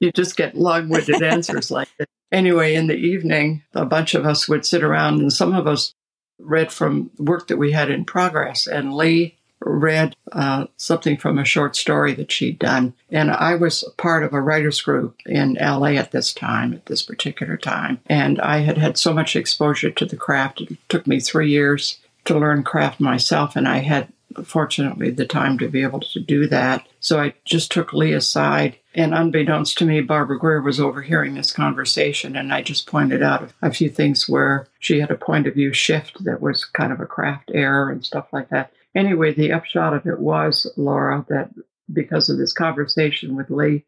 You 0.00 0.10
just 0.10 0.38
get 0.38 0.56
long 0.56 0.88
winded 0.88 1.22
answers 1.22 1.70
like 1.70 1.90
this. 1.98 2.06
Anyway, 2.32 2.74
in 2.74 2.86
the 2.86 2.96
evening, 2.96 3.62
a 3.74 3.84
bunch 3.84 4.14
of 4.14 4.24
us 4.24 4.48
would 4.48 4.64
sit 4.64 4.82
around, 4.82 5.20
and 5.20 5.30
some 5.30 5.54
of 5.54 5.66
us 5.66 5.94
read 6.38 6.72
from 6.72 7.10
work 7.18 7.48
that 7.48 7.58
we 7.58 7.72
had 7.72 7.90
in 7.90 8.06
progress. 8.06 8.66
And 8.66 8.94
Lee 8.94 9.36
read 9.60 10.16
uh, 10.32 10.64
something 10.78 11.18
from 11.18 11.38
a 11.38 11.44
short 11.44 11.76
story 11.76 12.14
that 12.14 12.32
she'd 12.32 12.58
done. 12.58 12.94
And 13.10 13.30
I 13.30 13.56
was 13.56 13.84
part 13.98 14.22
of 14.22 14.32
a 14.32 14.40
writers 14.40 14.80
group 14.80 15.18
in 15.26 15.58
LA 15.60 15.88
at 15.88 16.12
this 16.12 16.32
time, 16.32 16.72
at 16.72 16.86
this 16.86 17.02
particular 17.02 17.58
time. 17.58 18.00
And 18.06 18.40
I 18.40 18.60
had 18.60 18.78
had 18.78 18.96
so 18.96 19.12
much 19.12 19.36
exposure 19.36 19.90
to 19.90 20.06
the 20.06 20.16
craft. 20.16 20.62
It 20.62 20.78
took 20.88 21.06
me 21.06 21.20
three 21.20 21.50
years 21.50 21.98
to 22.24 22.38
learn 22.38 22.62
craft 22.62 22.98
myself, 22.98 23.56
and 23.56 23.68
I 23.68 23.78
had 23.78 24.10
fortunately 24.44 25.10
the 25.10 25.26
time 25.26 25.58
to 25.58 25.68
be 25.68 25.82
able 25.82 26.00
to 26.00 26.20
do 26.20 26.46
that. 26.46 26.86
So 27.00 27.20
I 27.20 27.34
just 27.44 27.70
took 27.70 27.92
Lee 27.92 28.12
aside. 28.12 28.76
And 28.94 29.14
unbeknownst 29.14 29.78
to 29.78 29.84
me, 29.84 30.00
Barbara 30.00 30.38
Grier 30.38 30.60
was 30.60 30.80
overhearing 30.80 31.34
this 31.34 31.52
conversation, 31.52 32.36
and 32.36 32.52
I 32.52 32.62
just 32.62 32.86
pointed 32.86 33.22
out 33.22 33.52
a 33.62 33.72
few 33.72 33.88
things 33.88 34.28
where 34.28 34.66
she 34.80 34.98
had 35.00 35.10
a 35.10 35.16
point 35.16 35.46
of 35.46 35.54
view 35.54 35.72
shift 35.72 36.24
that 36.24 36.40
was 36.40 36.64
kind 36.64 36.92
of 36.92 37.00
a 37.00 37.06
craft 37.06 37.50
error 37.54 37.90
and 37.90 38.04
stuff 38.04 38.26
like 38.32 38.48
that. 38.50 38.72
Anyway, 38.94 39.32
the 39.32 39.52
upshot 39.52 39.94
of 39.94 40.06
it 40.06 40.18
was, 40.18 40.70
Laura, 40.76 41.24
that 41.28 41.50
because 41.92 42.28
of 42.28 42.38
this 42.38 42.52
conversation 42.52 43.36
with 43.36 43.50
Lee, 43.50 43.84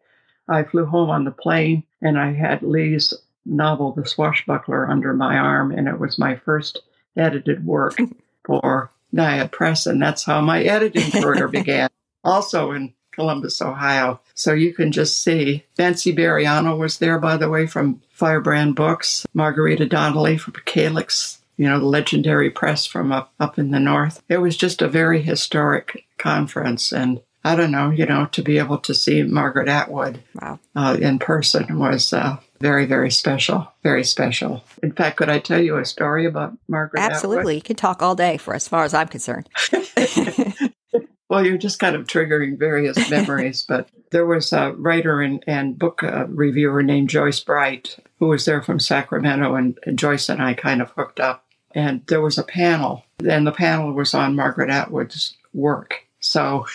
I 0.48 0.62
flew 0.62 0.86
home 0.86 1.10
on 1.10 1.24
the 1.24 1.30
plane 1.30 1.84
and 2.00 2.18
I 2.18 2.32
had 2.32 2.62
Lee's 2.62 3.14
novel, 3.44 3.92
The 3.92 4.06
Swashbuckler, 4.06 4.88
under 4.88 5.12
my 5.12 5.36
arm, 5.36 5.72
and 5.72 5.88
it 5.88 5.98
was 5.98 6.18
my 6.18 6.36
first 6.36 6.82
edited 7.16 7.66
work 7.66 7.98
for 8.44 8.90
Naiad 9.12 9.52
Press, 9.52 9.86
and 9.86 10.00
that's 10.00 10.24
how 10.24 10.40
my 10.40 10.62
editing 10.62 11.10
career 11.10 11.48
began, 11.60 11.90
also 12.24 12.72
in 12.72 12.94
Columbus, 13.12 13.60
Ohio. 13.62 14.20
So 14.34 14.52
you 14.52 14.74
can 14.74 14.90
just 14.90 15.22
see 15.22 15.64
Nancy 15.78 16.12
Bereano 16.14 16.76
was 16.76 16.98
there, 16.98 17.18
by 17.18 17.36
the 17.36 17.48
way, 17.48 17.66
from 17.66 18.00
Firebrand 18.10 18.74
Books, 18.74 19.26
Margarita 19.34 19.86
Donnelly 19.86 20.38
from 20.38 20.54
Calyx, 20.64 21.40
you 21.56 21.68
know, 21.68 21.78
the 21.78 21.86
legendary 21.86 22.50
press 22.50 22.86
from 22.86 23.12
up, 23.12 23.32
up 23.38 23.58
in 23.58 23.70
the 23.70 23.78
north. 23.78 24.22
It 24.28 24.38
was 24.38 24.56
just 24.56 24.82
a 24.82 24.88
very 24.88 25.20
historic 25.22 26.06
conference. 26.18 26.92
And 26.92 27.20
I 27.44 27.54
don't 27.56 27.70
know, 27.70 27.90
you 27.90 28.06
know, 28.06 28.26
to 28.32 28.42
be 28.42 28.58
able 28.58 28.78
to 28.78 28.94
see 28.94 29.22
Margaret 29.22 29.68
Atwood 29.68 30.22
wow. 30.40 30.58
uh, 30.74 30.96
in 31.00 31.18
person 31.18 31.78
was 31.78 32.12
uh, 32.12 32.38
very, 32.62 32.86
very 32.86 33.10
special. 33.10 33.70
Very 33.82 34.04
special. 34.04 34.62
In 34.82 34.92
fact, 34.92 35.16
could 35.16 35.28
I 35.28 35.40
tell 35.40 35.60
you 35.60 35.76
a 35.76 35.84
story 35.84 36.26
about 36.26 36.56
Margaret? 36.68 37.00
Absolutely. 37.00 37.40
Atwood? 37.40 37.54
You 37.56 37.62
can 37.62 37.76
talk 37.76 38.02
all 38.02 38.14
day 38.14 38.36
for 38.36 38.54
as 38.54 38.68
far 38.68 38.84
as 38.84 38.94
I'm 38.94 39.08
concerned. 39.08 39.48
well, 41.28 41.44
you're 41.44 41.58
just 41.58 41.80
kind 41.80 41.96
of 41.96 42.06
triggering 42.06 42.56
various 42.56 43.10
memories, 43.10 43.64
but 43.68 43.88
there 44.12 44.26
was 44.26 44.52
a 44.52 44.72
writer 44.72 45.20
and, 45.20 45.42
and 45.48 45.76
book 45.76 46.04
uh, 46.04 46.26
reviewer 46.28 46.84
named 46.84 47.10
Joyce 47.10 47.40
Bright 47.40 47.96
who 48.20 48.28
was 48.28 48.44
there 48.44 48.62
from 48.62 48.78
Sacramento, 48.78 49.56
and, 49.56 49.76
and 49.84 49.98
Joyce 49.98 50.28
and 50.28 50.40
I 50.40 50.54
kind 50.54 50.80
of 50.80 50.90
hooked 50.90 51.18
up. 51.18 51.44
And 51.74 52.06
there 52.06 52.20
was 52.20 52.38
a 52.38 52.44
panel, 52.44 53.04
and 53.28 53.44
the 53.44 53.50
panel 53.50 53.92
was 53.92 54.14
on 54.14 54.36
Margaret 54.36 54.70
Atwood's 54.70 55.36
work. 55.52 56.06
So 56.20 56.66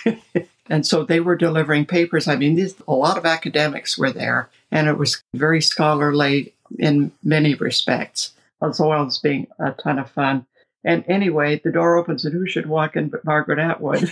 And 0.69 0.85
so 0.85 1.03
they 1.03 1.19
were 1.19 1.35
delivering 1.35 1.85
papers. 1.85 2.27
I 2.27 2.35
mean, 2.35 2.59
a 2.87 2.93
lot 2.93 3.17
of 3.17 3.25
academics 3.25 3.97
were 3.97 4.11
there, 4.11 4.49
and 4.71 4.87
it 4.87 4.97
was 4.97 5.23
very 5.33 5.61
scholarly 5.61 6.53
in 6.77 7.11
many 7.23 7.55
respects, 7.55 8.33
as 8.61 8.79
well 8.79 9.05
as 9.05 9.19
being 9.19 9.47
a 9.59 9.71
ton 9.71 9.99
of 9.99 10.09
fun. 10.09 10.45
And 10.83 11.03
anyway, 11.07 11.59
the 11.63 11.71
door 11.71 11.97
opens, 11.97 12.25
and 12.25 12.33
who 12.33 12.47
should 12.47 12.65
walk 12.65 12.95
in 12.95 13.09
but 13.09 13.25
Margaret 13.25 13.59
Atwood? 13.59 14.09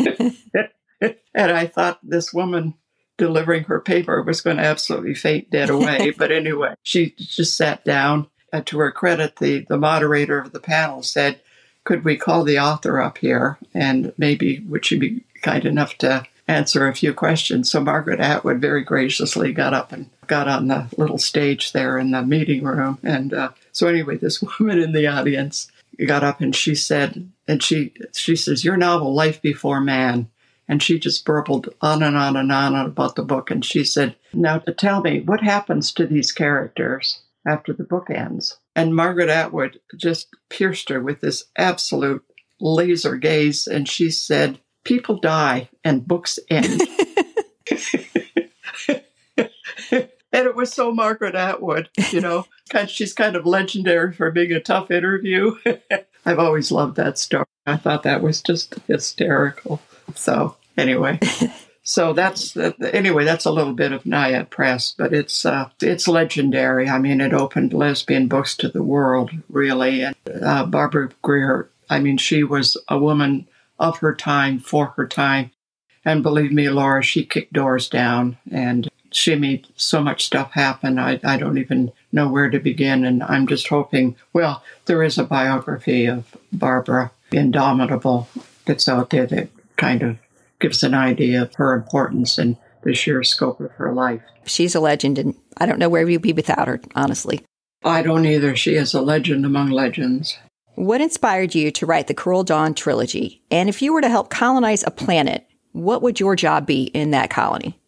and 1.01 1.51
I 1.51 1.67
thought 1.67 2.00
this 2.03 2.33
woman 2.33 2.75
delivering 3.17 3.63
her 3.65 3.79
paper 3.79 4.21
was 4.21 4.41
going 4.41 4.57
to 4.57 4.63
absolutely 4.63 5.15
faint 5.15 5.50
dead 5.50 5.69
away. 5.69 6.12
but 6.17 6.31
anyway, 6.31 6.75
she 6.83 7.13
just 7.17 7.55
sat 7.55 7.83
down. 7.85 8.27
And 8.51 8.65
to 8.67 8.79
her 8.79 8.91
credit, 8.91 9.38
the, 9.38 9.65
the 9.67 9.77
moderator 9.77 10.39
of 10.39 10.51
the 10.51 10.59
panel 10.59 11.03
said, 11.03 11.41
Could 11.83 12.05
we 12.05 12.15
call 12.15 12.43
the 12.43 12.59
author 12.59 13.01
up 13.01 13.17
here? 13.17 13.57
And 13.74 14.13
maybe 14.17 14.59
would 14.59 14.85
she 14.85 14.97
be 14.97 15.24
kind 15.41 15.65
enough 15.65 15.97
to 16.00 16.25
answer 16.47 16.87
a 16.87 16.95
few 16.95 17.13
questions. 17.13 17.71
So 17.71 17.79
Margaret 17.79 18.19
Atwood 18.19 18.61
very 18.61 18.83
graciously 18.83 19.51
got 19.51 19.73
up 19.73 19.91
and 19.91 20.09
got 20.27 20.47
on 20.47 20.67
the 20.67 20.87
little 20.97 21.17
stage 21.17 21.71
there 21.71 21.97
in 21.97 22.11
the 22.11 22.23
meeting 22.23 22.63
room. 22.63 22.99
And 23.03 23.33
uh, 23.33 23.51
so 23.71 23.87
anyway, 23.87 24.17
this 24.17 24.41
woman 24.59 24.79
in 24.79 24.93
the 24.93 25.07
audience 25.07 25.71
got 26.05 26.23
up 26.23 26.41
and 26.41 26.55
she 26.55 26.75
said, 26.75 27.29
and 27.47 27.61
she 27.61 27.93
she 28.13 28.35
says, 28.35 28.65
"Your 28.65 28.77
novel, 28.77 29.13
Life 29.13 29.41
Before 29.41 29.81
Man." 29.81 30.29
And 30.67 30.81
she 30.81 30.97
just 30.97 31.25
burbled 31.25 31.69
on 31.79 32.01
and 32.01 32.17
on 32.17 32.35
and 32.35 32.51
on 32.51 32.75
about 32.75 33.15
the 33.15 33.21
book. 33.21 33.51
And 33.51 33.63
she 33.63 33.83
said, 33.83 34.15
Now 34.33 34.57
tell 34.57 35.01
me, 35.01 35.21
what 35.21 35.41
happens 35.41 35.91
to 35.91 36.07
these 36.07 36.31
characters 36.31 37.21
after 37.45 37.71
the 37.71 37.83
book 37.83 38.09
ends? 38.09 38.57
And 38.75 38.95
Margaret 38.95 39.29
Atwood 39.29 39.79
just 39.95 40.27
pierced 40.49 40.89
her 40.89 40.99
with 40.99 41.21
this 41.21 41.43
absolute 41.55 42.23
laser 42.59 43.15
gaze. 43.15 43.67
And 43.67 43.87
she 43.87 44.09
said, 44.09 44.59
people 44.86 45.18
die 45.18 45.68
and 45.84 46.08
books 46.08 46.39
end. 46.50 46.82
and 49.38 50.48
it 50.48 50.56
was 50.56 50.72
so 50.72 50.94
Margaret 50.94 51.36
Atwood, 51.36 51.89
you 52.12 52.22
know, 52.22 52.46
she's 52.88 53.13
kind 53.13 53.36
of 53.36 53.46
legendary 53.46 54.13
for 54.13 54.32
being 54.32 54.54
a 54.54 54.62
tough 54.62 54.89
interview. 54.92 55.56
I've 56.25 56.39
always 56.39 56.72
loved 56.72 56.96
that 56.96 57.18
story. 57.18 57.46
I 57.68 57.77
thought 57.77 58.04
that 58.04 58.22
was 58.22 58.42
just 58.42 58.75
hysterical. 58.88 59.82
So 60.15 60.56
anyway, 60.77 61.20
so 61.84 62.13
that's 62.13 62.56
anyway. 62.56 63.25
That's 63.25 63.46
a 63.46 63.51
little 63.51 63.74
bit 63.74 63.92
of 63.92 64.06
Naiad 64.06 64.50
Press, 64.50 64.94
but 64.98 65.13
it's 65.13 65.46
uh, 65.46 65.70
it's 65.82 66.08
legendary. 66.08 66.89
I 66.89 67.00
mean, 67.00 67.22
it 67.22 67.34
opened 67.34 67.74
lesbian 67.74 68.27
books 68.27 68.56
to 68.58 68.70
the 68.70 68.84
world, 68.84 69.32
really. 69.50 70.04
And 70.04 70.15
uh, 70.44 70.65
Barbara 70.65 71.10
Grier, 71.22 71.70
I 71.89 72.00
mean, 72.00 72.18
she 72.18 72.44
was 72.44 72.77
a 72.88 73.00
woman 73.00 73.48
of 73.79 74.00
her 74.00 74.15
time 74.15 74.60
for 74.60 74.88
her 74.98 75.08
time. 75.08 75.51
And 76.03 76.22
believe 76.24 76.51
me, 76.51 76.70
Laura, 76.70 77.03
she 77.03 77.25
kicked 77.25 77.53
doors 77.53 77.89
down 77.89 78.38
and 78.51 78.89
she 79.12 79.36
made 79.36 79.67
so 79.75 80.01
much 80.01 80.25
stuff 80.25 80.51
happen. 80.51 81.00
I, 81.00 81.20
I 81.24 81.38
don't 81.38 81.58
even 81.58 81.91
know 82.12 82.29
where 82.29 82.50
to 82.50 82.60
begin. 82.60 83.05
And 83.05 83.24
I'm 83.24 83.48
just 83.48 83.67
hoping, 83.67 84.15
well, 84.34 84.63
there 84.86 85.03
is 85.03 85.17
a 85.17 85.24
biography 85.24 86.05
of 86.05 86.36
Barbara 86.51 87.12
Indomitable 87.32 88.27
that's 88.65 88.88
out 88.88 89.10
there 89.10 89.25
that 89.25 89.50
kind 89.77 90.03
of 90.03 90.17
gives 90.60 90.84
an 90.84 90.94
idea 90.94 91.41
of 91.41 91.55
her 91.55 91.74
importance 91.74 92.38
and 92.38 92.58
the 92.84 92.94
sheer 92.94 93.24
scope 93.24 93.60
of 93.60 93.72
her 93.72 93.91
life. 93.91 94.22
She's 94.46 94.75
a 94.75 94.79
legend, 94.79 95.17
and 95.17 95.36
I 95.58 95.65
don't 95.65 95.79
know 95.79 95.89
where 95.89 96.05
we'd 96.05 96.22
be 96.22 96.34
without 96.34 96.67
her, 96.67 96.79
honestly. 96.94 97.44
I 97.84 98.01
don't 98.01 98.25
either. 98.25 98.55
She 98.55 98.75
is 98.75 98.94
a 98.94 99.01
legend 99.01 99.46
among 99.46 99.72
legends. 99.72 100.38
What 100.75 101.00
inspired 101.00 101.55
you 101.55 101.72
to 101.72 101.86
write 101.86 102.08
the 102.08 102.13
Coral 102.13 102.44
Dawn 102.44 102.74
trilogy? 102.74 103.41
And 103.50 103.70
if 103.70 103.82
you 103.82 103.94
were 103.94 104.01
to 104.01 104.10
help 104.10 104.29
colonize 104.29 104.84
a 104.84 104.91
planet, 104.91 105.48
what 105.72 106.01
would 106.01 106.20
your 106.20 106.36
job 106.36 106.65
be 106.65 106.84
in 106.86 107.12
that 107.12 107.29
colony? 107.29 107.79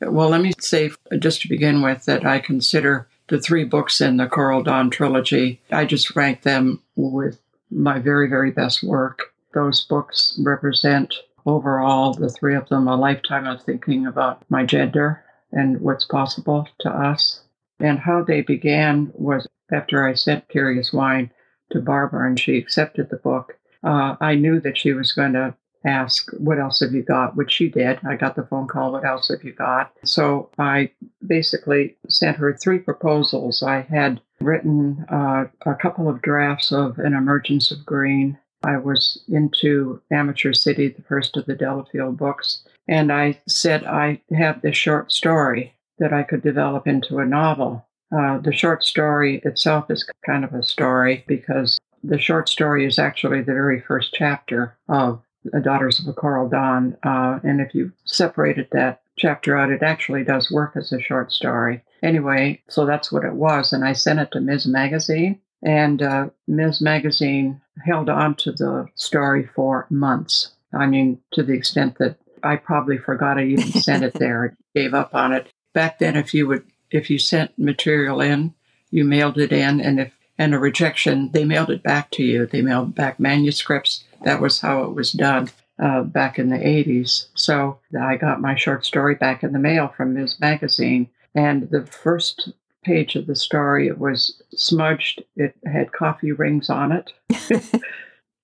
Well, 0.00 0.28
let 0.28 0.42
me 0.42 0.52
say, 0.60 0.90
just 1.18 1.42
to 1.42 1.48
begin 1.48 1.82
with, 1.82 2.04
that 2.04 2.24
I 2.24 2.38
consider 2.38 3.08
the 3.28 3.40
three 3.40 3.64
books 3.64 4.00
in 4.00 4.16
the 4.16 4.28
Coral 4.28 4.62
Dawn 4.62 4.90
trilogy, 4.90 5.60
I 5.72 5.86
just 5.86 6.14
rank 6.14 6.42
them 6.42 6.80
with 6.94 7.40
my 7.70 7.98
very, 7.98 8.28
very 8.28 8.52
best 8.52 8.84
work. 8.84 9.34
Those 9.52 9.82
books 9.82 10.38
represent 10.44 11.14
overall, 11.46 12.14
the 12.14 12.30
three 12.30 12.54
of 12.54 12.68
them, 12.68 12.86
a 12.86 12.96
lifetime 12.96 13.46
of 13.46 13.62
thinking 13.62 14.06
about 14.06 14.44
my 14.48 14.64
gender 14.64 15.24
and 15.50 15.80
what's 15.80 16.04
possible 16.04 16.68
to 16.80 16.90
us. 16.90 17.40
And 17.80 17.98
how 17.98 18.22
they 18.22 18.42
began 18.42 19.10
was 19.14 19.48
after 19.72 20.06
I 20.06 20.14
sent 20.14 20.48
Curious 20.48 20.92
Wine 20.92 21.30
to 21.70 21.80
Barbara 21.80 22.26
and 22.26 22.38
she 22.38 22.56
accepted 22.56 23.10
the 23.10 23.16
book. 23.16 23.58
Uh, 23.82 24.16
I 24.20 24.34
knew 24.34 24.60
that 24.60 24.78
she 24.78 24.92
was 24.92 25.12
going 25.12 25.34
to 25.34 25.54
ask, 25.84 26.30
What 26.32 26.58
else 26.58 26.80
have 26.80 26.92
you 26.92 27.02
got? 27.02 27.36
Which 27.36 27.52
she 27.52 27.68
did. 27.68 28.00
I 28.06 28.16
got 28.16 28.36
the 28.36 28.44
phone 28.44 28.66
call, 28.66 28.92
What 28.92 29.04
else 29.04 29.28
have 29.28 29.44
you 29.44 29.52
got? 29.52 29.92
So 30.04 30.50
I 30.58 30.90
basically 31.26 31.96
sent 32.08 32.36
her 32.38 32.52
three 32.54 32.78
proposals. 32.78 33.62
I 33.62 33.82
had 33.82 34.20
written 34.40 35.06
uh, 35.10 35.46
a 35.64 35.74
couple 35.74 36.08
of 36.08 36.22
drafts 36.22 36.72
of 36.72 36.98
An 36.98 37.14
Emergence 37.14 37.70
of 37.70 37.86
Green. 37.86 38.38
I 38.64 38.78
was 38.78 39.22
into 39.28 40.00
Amateur 40.10 40.52
City, 40.52 40.88
the 40.88 41.02
first 41.02 41.36
of 41.36 41.46
the 41.46 41.54
Delafield 41.54 42.16
books, 42.16 42.66
and 42.88 43.12
I 43.12 43.40
said 43.46 43.84
I 43.84 44.22
have 44.36 44.60
this 44.60 44.76
short 44.76 45.12
story 45.12 45.74
that 45.98 46.12
I 46.12 46.24
could 46.24 46.42
develop 46.42 46.86
into 46.86 47.18
a 47.18 47.26
novel. 47.26 47.85
Uh, 48.14 48.38
the 48.38 48.52
short 48.52 48.84
story 48.84 49.40
itself 49.44 49.90
is 49.90 50.08
kind 50.24 50.44
of 50.44 50.52
a 50.54 50.62
story 50.62 51.24
because 51.26 51.78
the 52.04 52.18
short 52.18 52.48
story 52.48 52.86
is 52.86 52.98
actually 52.98 53.40
the 53.40 53.52
very 53.52 53.80
first 53.80 54.14
chapter 54.14 54.76
of 54.88 55.20
Daughters 55.62 56.00
of 56.00 56.08
a 56.08 56.12
Coral 56.12 56.48
Dawn. 56.48 56.96
Uh, 57.02 57.38
and 57.42 57.60
if 57.60 57.74
you 57.74 57.92
separated 58.04 58.68
that 58.72 59.00
chapter 59.16 59.56
out, 59.56 59.70
it 59.70 59.82
actually 59.82 60.24
does 60.24 60.50
work 60.50 60.72
as 60.76 60.92
a 60.92 61.00
short 61.00 61.32
story. 61.32 61.82
Anyway, 62.02 62.62
so 62.68 62.84
that's 62.86 63.10
what 63.10 63.24
it 63.24 63.34
was. 63.34 63.72
And 63.72 63.84
I 63.84 63.92
sent 63.92 64.20
it 64.20 64.30
to 64.32 64.40
Ms. 64.40 64.66
Magazine. 64.66 65.40
And 65.62 66.02
uh, 66.02 66.28
Ms. 66.46 66.80
Magazine 66.80 67.60
held 67.84 68.08
on 68.08 68.34
to 68.36 68.52
the 68.52 68.86
story 68.94 69.48
for 69.54 69.86
months. 69.90 70.52
I 70.72 70.86
mean, 70.86 71.20
to 71.32 71.42
the 71.42 71.54
extent 71.54 71.96
that 71.98 72.16
I 72.42 72.56
probably 72.56 72.98
forgot 72.98 73.38
I 73.38 73.44
even 73.44 73.72
sent 73.72 74.04
it 74.04 74.14
there, 74.14 74.56
gave 74.74 74.94
up 74.94 75.14
on 75.14 75.32
it. 75.32 75.48
Back 75.72 75.98
then, 75.98 76.16
if 76.16 76.34
you 76.34 76.46
would, 76.46 76.64
if 76.90 77.10
you 77.10 77.18
sent 77.18 77.58
material 77.58 78.20
in, 78.20 78.54
you 78.90 79.04
mailed 79.04 79.38
it 79.38 79.52
in, 79.52 79.80
and 79.80 80.00
if 80.00 80.12
and 80.38 80.54
a 80.54 80.58
rejection, 80.58 81.30
they 81.32 81.44
mailed 81.44 81.70
it 81.70 81.82
back 81.82 82.10
to 82.12 82.22
you. 82.22 82.46
They 82.46 82.62
mailed 82.62 82.94
back 82.94 83.18
manuscripts. 83.18 84.04
That 84.24 84.40
was 84.40 84.60
how 84.60 84.84
it 84.84 84.94
was 84.94 85.12
done 85.12 85.50
uh, 85.78 86.02
back 86.02 86.38
in 86.38 86.50
the 86.50 86.58
80s. 86.58 87.26
So 87.34 87.78
I 87.98 88.16
got 88.16 88.40
my 88.40 88.54
short 88.54 88.84
story 88.84 89.14
back 89.14 89.42
in 89.42 89.52
the 89.52 89.58
mail 89.58 89.92
from 89.96 90.14
Ms. 90.14 90.38
Magazine. 90.40 91.08
And 91.34 91.70
the 91.70 91.86
first 91.86 92.50
page 92.84 93.16
of 93.16 93.26
the 93.26 93.34
story 93.34 93.88
it 93.88 93.98
was 93.98 94.40
smudged, 94.54 95.24
it 95.36 95.54
had 95.64 95.92
coffee 95.92 96.32
rings 96.32 96.70
on 96.70 96.92
it. 96.92 97.12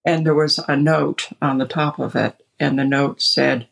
and 0.04 0.26
there 0.26 0.34
was 0.34 0.58
a 0.68 0.76
note 0.76 1.28
on 1.40 1.58
the 1.58 1.66
top 1.66 1.98
of 1.98 2.16
it. 2.16 2.42
And 2.58 2.78
the 2.78 2.84
note 2.84 3.20
said, 3.20 3.68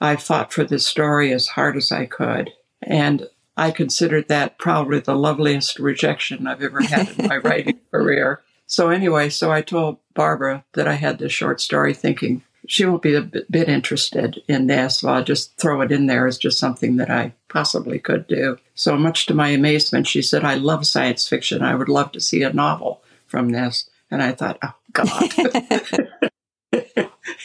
I 0.00 0.16
fought 0.16 0.52
for 0.52 0.64
this 0.64 0.86
story 0.86 1.32
as 1.32 1.48
hard 1.48 1.76
as 1.76 1.92
I 1.92 2.06
could. 2.06 2.50
And 2.82 3.28
I 3.56 3.70
considered 3.70 4.28
that 4.28 4.58
probably 4.58 5.00
the 5.00 5.16
loveliest 5.16 5.78
rejection 5.78 6.46
I've 6.46 6.62
ever 6.62 6.82
had 6.82 7.18
in 7.18 7.26
my 7.26 7.36
writing 7.44 7.80
career. 7.90 8.42
So, 8.66 8.90
anyway, 8.90 9.28
so 9.28 9.52
I 9.52 9.62
told 9.62 9.98
Barbara 10.14 10.64
that 10.72 10.88
I 10.88 10.94
had 10.94 11.18
this 11.18 11.32
short 11.32 11.60
story 11.60 11.94
thinking 11.94 12.42
she 12.66 12.84
won't 12.86 13.02
be 13.02 13.14
a 13.14 13.20
bit 13.20 13.68
interested 13.68 14.42
in 14.48 14.66
this. 14.66 14.98
So 15.00 15.08
I'll 15.08 15.22
just 15.22 15.56
throw 15.58 15.82
it 15.82 15.92
in 15.92 16.06
there 16.06 16.26
as 16.26 16.38
just 16.38 16.58
something 16.58 16.96
that 16.96 17.10
I 17.10 17.34
possibly 17.48 17.98
could 17.98 18.26
do. 18.26 18.58
So, 18.74 18.96
much 18.96 19.26
to 19.26 19.34
my 19.34 19.48
amazement, 19.48 20.06
she 20.08 20.22
said, 20.22 20.44
I 20.44 20.54
love 20.54 20.86
science 20.86 21.28
fiction. 21.28 21.62
I 21.62 21.74
would 21.74 21.88
love 21.88 22.12
to 22.12 22.20
see 22.20 22.42
a 22.42 22.52
novel 22.52 23.02
from 23.26 23.50
this. 23.50 23.88
And 24.10 24.22
I 24.22 24.32
thought, 24.32 24.58
oh, 24.62 24.74
God. 24.92 25.30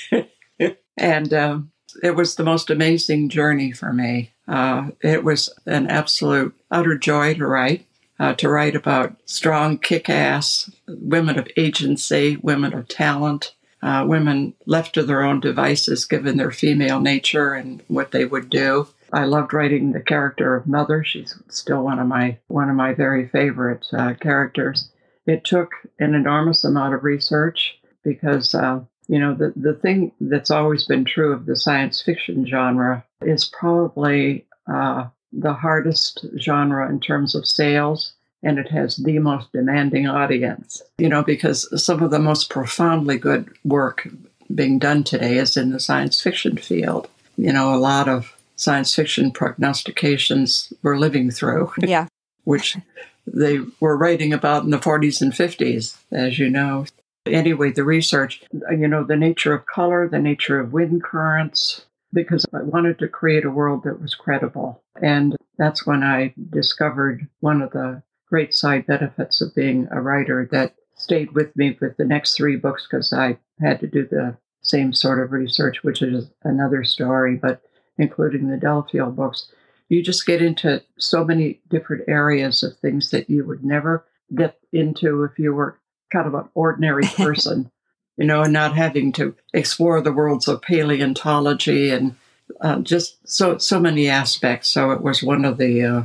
and 0.98 1.34
um, 1.34 1.72
it 2.04 2.16
was 2.16 2.36
the 2.36 2.44
most 2.44 2.70
amazing 2.70 3.30
journey 3.30 3.72
for 3.72 3.94
me. 3.94 4.32
Uh, 4.48 4.90
it 5.02 5.24
was 5.24 5.50
an 5.66 5.88
absolute, 5.88 6.56
utter 6.72 6.98
joy 6.98 7.34
to 7.36 7.46
write. 7.46 7.86
Uh, 8.20 8.34
to 8.34 8.50
write 8.50 8.76
about 8.76 9.16
strong, 9.24 9.78
kick 9.78 10.10
ass 10.10 10.70
women 10.88 11.40
of 11.40 11.48
agency, 11.56 12.36
women 12.42 12.74
of 12.74 12.86
talent, 12.90 13.56
uh, 13.82 14.04
women 14.06 14.54
left 14.66 14.94
to 14.94 15.04
their 15.04 15.24
own 15.24 15.40
devices 15.40 16.04
given 16.04 16.36
their 16.36 16.52
female 16.52 17.00
nature 17.00 17.54
and 17.54 17.82
what 17.88 18.12
they 18.12 18.26
would 18.26 18.50
do. 18.50 18.88
I 19.14 19.24
loved 19.24 19.54
writing 19.54 19.94
the 19.94 20.02
character 20.02 20.56
of 20.56 20.68
Mother. 20.68 21.04
She's 21.04 21.34
still 21.48 21.84
one 21.84 21.98
of 21.98 22.08
my 22.08 22.38
one 22.48 22.70
of 22.70 22.76
my 22.76 22.94
very 22.94 23.28
favorite 23.28 23.88
uh, 23.94 24.14
characters. 24.16 24.90
It 25.26 25.44
took 25.46 25.72
an 25.98 26.14
enormous 26.14 26.64
amount 26.64 26.94
of 26.94 27.04
research 27.04 27.80
because 28.04 28.54
uh, 28.54 28.82
you 29.10 29.20
know, 29.20 29.34
the, 29.34 29.52
the 29.56 29.74
thing 29.74 30.12
that's 30.22 30.52
always 30.52 30.86
been 30.86 31.04
true 31.04 31.34
of 31.34 31.48
the 31.48 31.56
science 31.56 32.00
fiction 32.02 32.46
genre 32.48 33.04
is 33.22 33.46
probably 33.46 34.46
uh, 34.72 35.08
the 35.34 35.54
hardest 35.54 36.26
genre 36.38 36.88
in 36.88 37.00
terms 37.00 37.34
of 37.34 37.48
sales, 37.48 38.14
and 38.44 38.60
it 38.60 38.70
has 38.70 38.98
the 38.98 39.18
most 39.18 39.52
demanding 39.52 40.08
audience. 40.08 40.82
You 41.00 41.10
know, 41.10 41.24
because 41.24 41.68
some 41.84 42.04
of 42.04 42.12
the 42.12 42.20
most 42.20 42.52
profoundly 42.52 43.18
good 43.18 43.50
work 43.66 44.08
being 44.54 44.78
done 44.78 45.04
today 45.04 45.38
is 45.38 45.58
in 45.58 45.72
the 45.72 45.80
science 45.80 46.22
fiction 46.22 46.58
field. 46.58 47.08
You 47.36 47.52
know, 47.52 47.74
a 47.74 47.78
lot 47.78 48.08
of 48.08 48.36
science 48.58 48.94
fiction 48.94 49.32
prognostications 49.32 50.72
we're 50.84 50.98
living 51.00 51.32
through. 51.32 51.72
Yeah. 51.82 52.08
which 52.44 52.78
they 53.26 53.60
were 53.80 53.98
writing 53.98 54.34
about 54.34 54.64
in 54.64 54.70
the 54.70 54.78
40s 54.78 55.22
and 55.22 55.32
50s, 55.34 55.98
as 56.12 56.38
you 56.38 56.50
know. 56.50 56.86
Anyway, 57.34 57.72
the 57.72 57.84
research, 57.84 58.44
uh, 58.70 58.74
you 58.74 58.88
know, 58.88 59.04
the 59.04 59.16
nature 59.16 59.54
of 59.54 59.66
color, 59.66 60.08
the 60.08 60.20
nature 60.20 60.60
of 60.60 60.74
wind 60.74 61.04
currents, 61.04 61.86
because 62.14 62.46
I 62.54 62.62
wanted 62.64 63.00
to 63.00 63.08
create 63.08 63.46
a 63.46 63.52
world 63.52 63.84
that 63.84 64.02
was 64.02 64.16
credible. 64.16 64.82
And 65.02 65.36
that's 65.58 65.86
when 65.86 66.04
I 66.04 66.34
discovered 66.50 67.28
one 67.40 67.62
of 67.62 67.72
the 67.72 68.04
great 68.28 68.54
side 68.54 68.86
benefits 68.86 69.42
of 69.42 69.56
being 69.56 69.88
a 69.92 70.02
writer 70.02 70.48
that 70.52 70.76
stayed 70.96 71.32
with 71.32 71.56
me 71.56 71.78
with 71.80 71.98
the 71.98 72.06
next 72.06 72.36
three 72.36 72.56
books 72.56 72.88
because 72.90 73.14
I 73.14 73.38
had 73.60 73.80
to 73.80 73.88
do 73.88 74.06
the 74.06 74.38
same 74.62 74.94
sort 74.94 75.20
of 75.20 75.32
research, 75.32 75.84
which 75.84 76.02
is 76.02 76.30
another 76.44 76.84
story, 76.84 77.36
but 77.36 77.62
including 77.98 78.50
the 78.50 78.58
Delafield 78.58 79.16
books. 79.16 79.52
You 79.88 80.04
just 80.04 80.26
get 80.26 80.42
into 80.42 80.84
so 80.98 81.24
many 81.24 81.62
different 81.70 82.08
areas 82.08 82.62
of 82.64 82.78
things 82.78 83.10
that 83.12 83.30
you 83.30 83.46
would 83.46 83.64
never 83.64 84.06
get 84.36 84.60
into 84.72 85.24
if 85.24 85.40
you 85.40 85.54
were 85.54 85.80
kind 86.12 86.28
of 86.28 86.34
an 86.34 86.50
ordinary 86.54 87.04
person, 87.16 87.72
you 88.18 88.26
know, 88.26 88.42
and 88.42 88.54
not 88.54 88.76
having 88.76 89.12
to 89.14 89.36
explore 89.54 90.02
the 90.02 90.14
worlds 90.14 90.48
of 90.48 90.62
paleontology 90.62 91.90
and 91.90 92.16
uh, 92.62 92.80
just 92.80 93.18
so 93.28 93.58
so 93.58 93.80
many 93.80 94.08
aspects. 94.08 94.68
So 94.70 94.92
it 94.92 95.02
was 95.02 95.24
one 95.24 95.46
of 95.46 95.58
the 95.58 95.84
uh, 95.84 96.04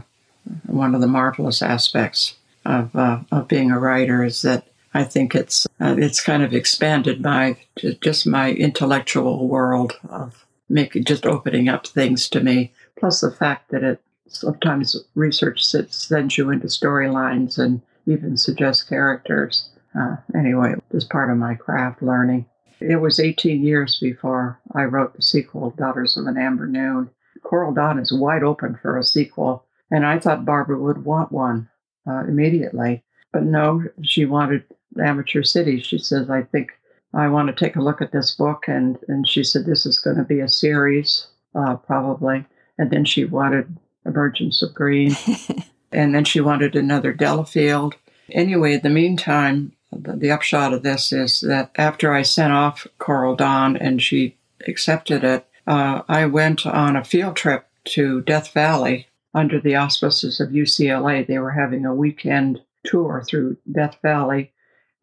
one 0.67 0.95
of 0.95 1.01
the 1.01 1.07
marvelous 1.07 1.62
aspects 1.62 2.35
of 2.64 2.95
uh, 2.95 3.21
of 3.33 3.49
being 3.49 3.71
a 3.71 3.79
writer 3.79 4.23
is 4.23 4.43
that 4.43 4.67
I 4.93 5.05
think 5.05 5.35
it's 5.35 5.67
uh, 5.81 5.97
it's 5.99 6.23
kind 6.23 6.43
of 6.43 6.55
expanded 6.55 7.21
my 7.21 7.57
just 8.01 8.27
my 8.27 8.53
intellectual 8.53 9.49
world 9.49 9.99
of 10.09 10.45
making 10.69 11.05
just 11.05 11.27
opening 11.27 11.69
up 11.69 11.87
things 11.87 12.29
to 12.31 12.40
me. 12.40 12.73
Plus 12.99 13.21
the 13.21 13.31
fact 13.31 13.71
that 13.71 13.83
it 13.83 14.01
sometimes 14.29 14.97
research 15.14 15.64
sends 15.64 16.38
you 16.38 16.51
into 16.51 16.67
storylines 16.67 17.59
and 17.59 17.83
even 18.07 18.37
suggests 18.37 18.83
characters. 18.83 19.69
Uh, 19.99 20.17
anyway, 20.37 20.73
it 20.73 20.83
was 20.91 21.05
part 21.05 21.31
of 21.31 21.37
my 21.37 21.55
craft 21.55 22.03
learning. 22.03 22.47
It 22.81 22.97
was 22.97 23.21
18 23.21 23.63
years 23.63 23.99
before 24.01 24.61
I 24.75 24.83
wrote 24.85 25.15
the 25.15 25.23
sequel, 25.23 25.71
Daughters 25.71 26.17
of 26.17 26.27
an 26.27 26.37
Amber 26.37 26.67
Noon. 26.67 27.11
Coral 27.43 27.73
Dawn 27.73 27.99
is 27.99 28.13
wide 28.13 28.43
open 28.43 28.79
for 28.81 28.99
a 28.99 29.05
sequel, 29.05 29.65
and 29.91 30.05
I 30.05 30.19
thought 30.19 30.45
Barbara 30.45 30.79
would 30.79 31.05
want 31.05 31.31
one 31.31 31.69
uh, 32.07 32.25
immediately. 32.27 33.05
But 33.33 33.45
no, 33.45 33.85
she 34.03 34.25
wanted 34.25 34.65
Amateur 35.01 35.43
City. 35.43 35.81
She 35.81 35.99
says, 35.99 36.31
I 36.31 36.43
think 36.43 36.73
I 37.13 37.29
want 37.29 37.49
to 37.49 37.65
take 37.65 37.77
a 37.77 37.83
look 37.83 38.01
at 38.01 38.13
this 38.13 38.35
book. 38.35 38.65
And, 38.67 38.99
and 39.09 39.27
she 39.27 39.45
said, 39.45 39.65
this 39.65 39.87
is 39.87 39.99
going 39.99 40.17
to 40.17 40.25
be 40.25 40.41
a 40.41 40.49
series, 40.49 41.29
uh, 41.55 41.77
probably. 41.77 42.45
And 42.79 42.91
then 42.91 43.05
she 43.05 43.25
wanted 43.25 43.77
Emergence 44.05 44.63
of 44.63 44.75
Green. 44.75 45.17
and 45.93 46.15
then 46.15 46.25
she 46.25 46.41
wanted 46.41 46.77
another 46.77 47.13
Delafield. 47.13 47.95
Anyway, 48.31 48.75
in 48.75 48.81
the 48.83 48.91
meantime, 48.91 49.73
the 49.99 50.31
upshot 50.31 50.73
of 50.73 50.83
this 50.83 51.13
is 51.13 51.41
that 51.41 51.71
after 51.77 52.13
I 52.13 52.23
sent 52.23 52.53
off 52.53 52.87
Coral 52.99 53.37
Dawn 53.37 53.77
and 53.77 54.03
she 54.03 54.37
accepted 54.67 55.25
it, 55.25 55.47
uh, 55.67 56.03
I 56.09 56.27
went 56.27 56.67
on 56.67 56.97
a 56.97 57.05
field 57.05 57.37
trip 57.37 57.67
to 57.87 58.23
Death 58.23 58.53
Valley 58.53 59.09
under 59.35 59.61
the 59.61 59.77
auspices 59.77 60.41
of 60.41 60.51
UCLA. 60.51 61.27
They 61.27 61.39
were 61.39 61.53
having 61.53 61.85
a 61.85 61.95
weekend 61.95 62.61
tour 62.85 63.25
through 63.27 63.57
Death 63.71 63.97
Valley, 64.03 64.53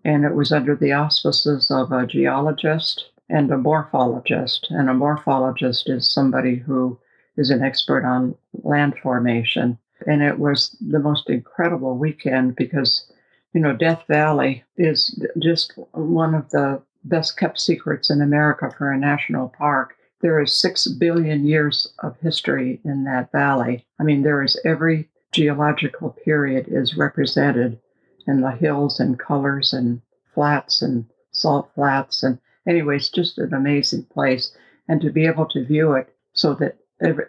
and 0.06 0.24
it 0.24 0.36
was 0.36 0.52
under 0.52 0.76
the 0.76 0.94
auspices 0.94 1.70
of 1.70 1.92
a 1.92 2.08
geologist 2.08 3.06
and 3.30 3.52
a 3.52 3.58
morphologist. 3.58 4.70
And 4.70 4.90
a 4.90 4.94
morphologist 4.94 5.90
is 5.90 6.12
somebody 6.12 6.56
who 6.56 7.00
is 7.38 7.50
an 7.50 7.64
expert 7.64 8.06
on 8.06 8.36
land 8.64 8.96
formation. 9.02 9.78
And 10.08 10.22
it 10.22 10.40
was 10.40 10.76
the 10.82 11.00
most 11.00 11.30
incredible 11.30 11.98
weekend 11.98 12.56
because 12.56 13.11
You 13.54 13.62
know, 13.62 13.74
Death 13.74 14.04
Valley 14.08 14.64
is 14.78 15.20
just 15.40 15.74
one 15.92 16.34
of 16.34 16.50
the 16.52 16.82
best 17.04 17.38
kept 17.38 17.60
secrets 17.60 18.10
in 18.10 18.22
America 18.22 18.74
for 18.78 18.92
a 18.92 18.98
national 18.98 19.50
park. 19.50 19.96
There 20.22 20.40
is 20.40 20.54
six 20.54 20.88
billion 20.88 21.46
years 21.46 21.92
of 22.00 22.18
history 22.20 22.80
in 22.86 23.04
that 23.06 23.32
valley. 23.32 23.86
I 24.00 24.04
mean, 24.04 24.22
there 24.22 24.44
is 24.44 24.60
every 24.64 25.10
geological 25.32 26.12
period 26.24 26.68
is 26.70 26.96
represented 26.96 27.80
in 28.28 28.42
the 28.42 28.52
hills 28.52 29.00
and 29.00 29.20
colors 29.20 29.74
and 29.74 30.02
flats 30.34 30.82
and 30.82 31.06
salt 31.32 31.72
flats. 31.74 32.24
And 32.24 32.40
anyway, 32.68 32.98
it's 32.98 33.10
just 33.10 33.38
an 33.38 33.54
amazing 33.54 34.04
place. 34.04 34.56
And 34.88 35.02
to 35.02 35.10
be 35.10 35.26
able 35.26 35.48
to 35.48 35.66
view 35.66 35.94
it 35.94 36.14
so 36.34 36.54
that 36.56 36.78